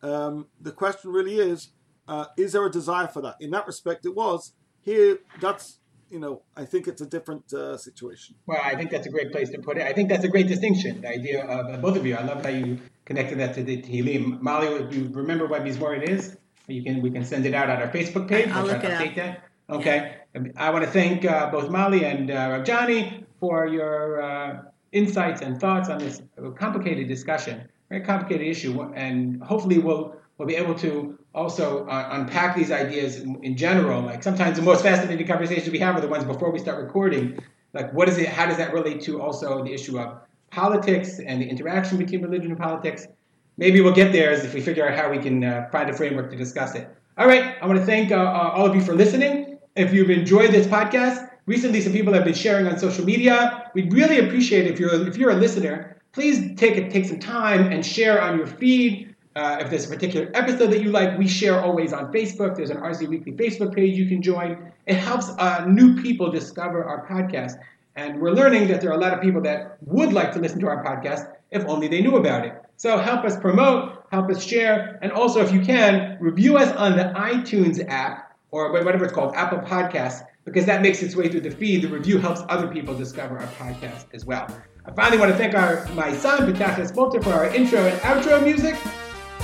Um, 0.01 0.47
the 0.61 0.71
question 0.71 1.11
really 1.11 1.39
is, 1.39 1.69
uh, 2.07 2.25
is 2.37 2.51
there 2.51 2.65
a 2.65 2.71
desire 2.71 3.07
for 3.07 3.21
that? 3.21 3.35
In 3.39 3.51
that 3.51 3.67
respect, 3.67 4.05
it 4.05 4.15
was. 4.15 4.53
Here, 4.83 5.19
that's 5.39 5.79
you 6.13 6.19
know, 6.19 6.43
I 6.55 6.65
think 6.65 6.87
it's 6.87 7.01
a 7.01 7.07
different 7.07 7.51
uh, 7.51 7.75
situation. 7.75 8.35
Well, 8.45 8.61
I 8.63 8.75
think 8.75 8.91
that's 8.91 9.07
a 9.07 9.09
great 9.09 9.31
place 9.31 9.49
to 9.49 9.57
put 9.57 9.77
it. 9.77 9.83
I 9.83 9.93
think 9.93 10.09
that's 10.09 10.23
a 10.23 10.27
great 10.27 10.47
distinction. 10.47 11.01
The 11.01 11.09
idea 11.09 11.43
of 11.43 11.73
uh, 11.73 11.77
both 11.77 11.97
of 11.97 12.05
you. 12.05 12.15
I 12.15 12.23
love 12.23 12.43
how 12.43 12.51
you 12.51 12.79
connected 13.05 13.39
that 13.39 13.55
to 13.55 13.63
the 13.63 13.81
Tehillim. 13.81 14.39
Mali, 14.39 14.67
if 14.67 14.93
you 14.93 15.09
remember 15.11 15.47
what 15.47 15.63
Mizmor 15.63 15.97
it 15.97 16.07
is, 16.07 16.37
you 16.67 16.83
can 16.83 17.01
we 17.01 17.09
can 17.09 17.25
send 17.25 17.47
it 17.47 17.55
out 17.55 17.69
on 17.69 17.81
our 17.81 17.87
Facebook 17.87 18.27
page. 18.27 18.47
I'll 18.49 18.63
we'll 18.63 18.73
look 18.73 18.83
it 18.83 18.91
up. 18.91 19.15
That. 19.15 19.43
Okay. 19.69 20.17
Yeah. 20.35 20.41
I 20.55 20.69
want 20.69 20.85
to 20.85 20.91
thank 20.91 21.25
uh, 21.25 21.49
both 21.49 21.69
Mali 21.71 22.05
and 22.05 22.29
uh, 22.29 22.63
Johnny 22.63 23.25
for 23.39 23.67
your 23.67 24.21
uh, 24.21 24.61
insights 24.91 25.41
and 25.41 25.59
thoughts 25.59 25.89
on 25.89 25.97
this 25.97 26.21
complicated 26.55 27.07
discussion, 27.07 27.67
very 27.89 28.01
complicated 28.01 28.45
issue, 28.45 28.81
and 28.93 29.41
hopefully 29.41 29.79
we'll 29.79 30.15
we'll 30.43 30.53
be 30.53 30.61
able 30.61 30.75
to 30.75 31.17
also 31.33 31.87
uh, 31.87 32.09
unpack 32.11 32.53
these 32.53 32.69
ideas 32.69 33.19
in, 33.19 33.41
in, 33.43 33.55
general. 33.55 34.01
Like 34.01 34.21
sometimes 34.21 34.57
the 34.57 34.61
most 34.61 34.83
fascinating 34.83 35.25
conversations 35.25 35.69
we 35.69 35.79
have 35.79 35.95
are 35.95 36.01
the 36.01 36.07
ones 36.07 36.25
before 36.25 36.51
we 36.51 36.59
start 36.59 36.83
recording. 36.83 37.39
Like 37.73 37.93
what 37.93 38.09
is 38.09 38.17
it? 38.17 38.27
How 38.27 38.45
does 38.45 38.57
that 38.57 38.73
relate 38.73 39.01
to 39.03 39.21
also 39.21 39.63
the 39.63 39.73
issue 39.73 39.97
of 39.97 40.19
politics 40.51 41.19
and 41.19 41.41
the 41.41 41.47
interaction 41.47 41.97
between 41.97 42.21
religion 42.21 42.51
and 42.51 42.59
politics? 42.59 43.07
Maybe 43.55 43.79
we'll 43.79 43.93
get 43.93 44.11
there 44.11 44.33
if 44.33 44.53
we 44.53 44.59
figure 44.59 44.87
out 44.87 44.97
how 44.97 45.09
we 45.09 45.17
can 45.17 45.43
uh, 45.43 45.69
find 45.71 45.89
a 45.89 45.93
framework 45.93 46.29
to 46.31 46.35
discuss 46.35 46.75
it. 46.75 46.89
All 47.17 47.27
right, 47.27 47.55
I 47.61 47.65
want 47.65 47.79
to 47.79 47.85
thank 47.85 48.11
uh, 48.11 48.15
uh, 48.15 48.51
all 48.53 48.65
of 48.65 48.75
you 48.75 48.81
for 48.81 48.93
listening. 48.93 49.59
If 49.77 49.93
you've 49.93 50.09
enjoyed 50.09 50.51
this 50.51 50.67
podcast, 50.67 51.29
recently 51.45 51.79
some 51.79 51.93
people 51.93 52.13
have 52.13 52.25
been 52.25 52.33
sharing 52.33 52.67
on 52.67 52.77
social 52.77 53.05
media. 53.05 53.71
We'd 53.73 53.93
really 53.93 54.19
appreciate 54.19 54.65
it 54.65 54.73
if 54.73 54.79
you're 54.79 55.07
if 55.07 55.17
you're 55.17 55.31
a 55.31 55.35
listener, 55.35 56.01
please 56.11 56.59
take 56.59 56.91
take 56.91 57.05
some 57.05 57.19
time 57.19 57.71
and 57.71 57.85
share 57.85 58.21
on 58.21 58.37
your 58.37 58.47
feed 58.47 59.12
uh, 59.35 59.57
if 59.59 59.69
there's 59.69 59.85
a 59.85 59.89
particular 59.89 60.29
episode 60.33 60.67
that 60.67 60.81
you 60.81 60.91
like, 60.91 61.17
we 61.17 61.27
share 61.27 61.59
always 61.61 61.91
on 61.91 62.11
Facebook. 62.11 62.55
There's 62.55 62.69
an 62.69 62.77
RZ 62.77 63.07
Weekly 63.07 63.31
Facebook 63.31 63.75
page 63.75 63.97
you 63.97 64.07
can 64.07 64.21
join. 64.21 64.71
It 64.85 64.95
helps 64.95 65.29
uh, 65.37 65.65
new 65.67 66.01
people 66.01 66.29
discover 66.29 66.83
our 66.83 67.07
podcast. 67.07 67.53
And 67.95 68.19
we're 68.19 68.31
learning 68.31 68.67
that 68.67 68.81
there 68.81 68.91
are 68.91 68.97
a 68.97 68.99
lot 68.99 69.13
of 69.13 69.21
people 69.21 69.41
that 69.41 69.77
would 69.81 70.13
like 70.13 70.31
to 70.33 70.39
listen 70.39 70.59
to 70.61 70.67
our 70.67 70.83
podcast 70.83 71.31
if 71.51 71.65
only 71.65 71.87
they 71.87 72.01
knew 72.01 72.15
about 72.17 72.45
it. 72.45 72.53
So 72.77 72.97
help 72.97 73.23
us 73.23 73.37
promote, 73.37 74.03
help 74.11 74.29
us 74.29 74.43
share, 74.43 74.99
and 75.01 75.11
also, 75.11 75.41
if 75.41 75.51
you 75.51 75.61
can, 75.61 76.17
review 76.19 76.57
us 76.57 76.75
on 76.75 76.97
the 76.97 77.13
iTunes 77.15 77.83
app 77.87 78.35
or 78.51 78.71
whatever 78.71 79.03
it's 79.05 79.13
called, 79.13 79.35
Apple 79.35 79.59
Podcasts, 79.59 80.25
because 80.45 80.65
that 80.65 80.81
makes 80.81 81.01
its 81.01 81.15
way 81.15 81.29
through 81.29 81.41
the 81.41 81.51
feed. 81.51 81.83
The 81.83 81.87
review 81.87 82.17
helps 82.17 82.41
other 82.49 82.67
people 82.67 82.95
discover 82.95 83.39
our 83.39 83.47
podcast 83.47 84.05
as 84.13 84.25
well. 84.25 84.47
I 84.85 84.91
finally 84.91 85.17
want 85.17 85.31
to 85.31 85.37
thank 85.37 85.55
our, 85.55 85.87
my 85.93 86.11
son, 86.13 86.51
Pitachas 86.51 86.93
Bolter, 86.93 87.21
for 87.21 87.31
our 87.31 87.53
intro 87.53 87.79
and 87.79 87.99
outro 88.01 88.43
music. 88.43 88.75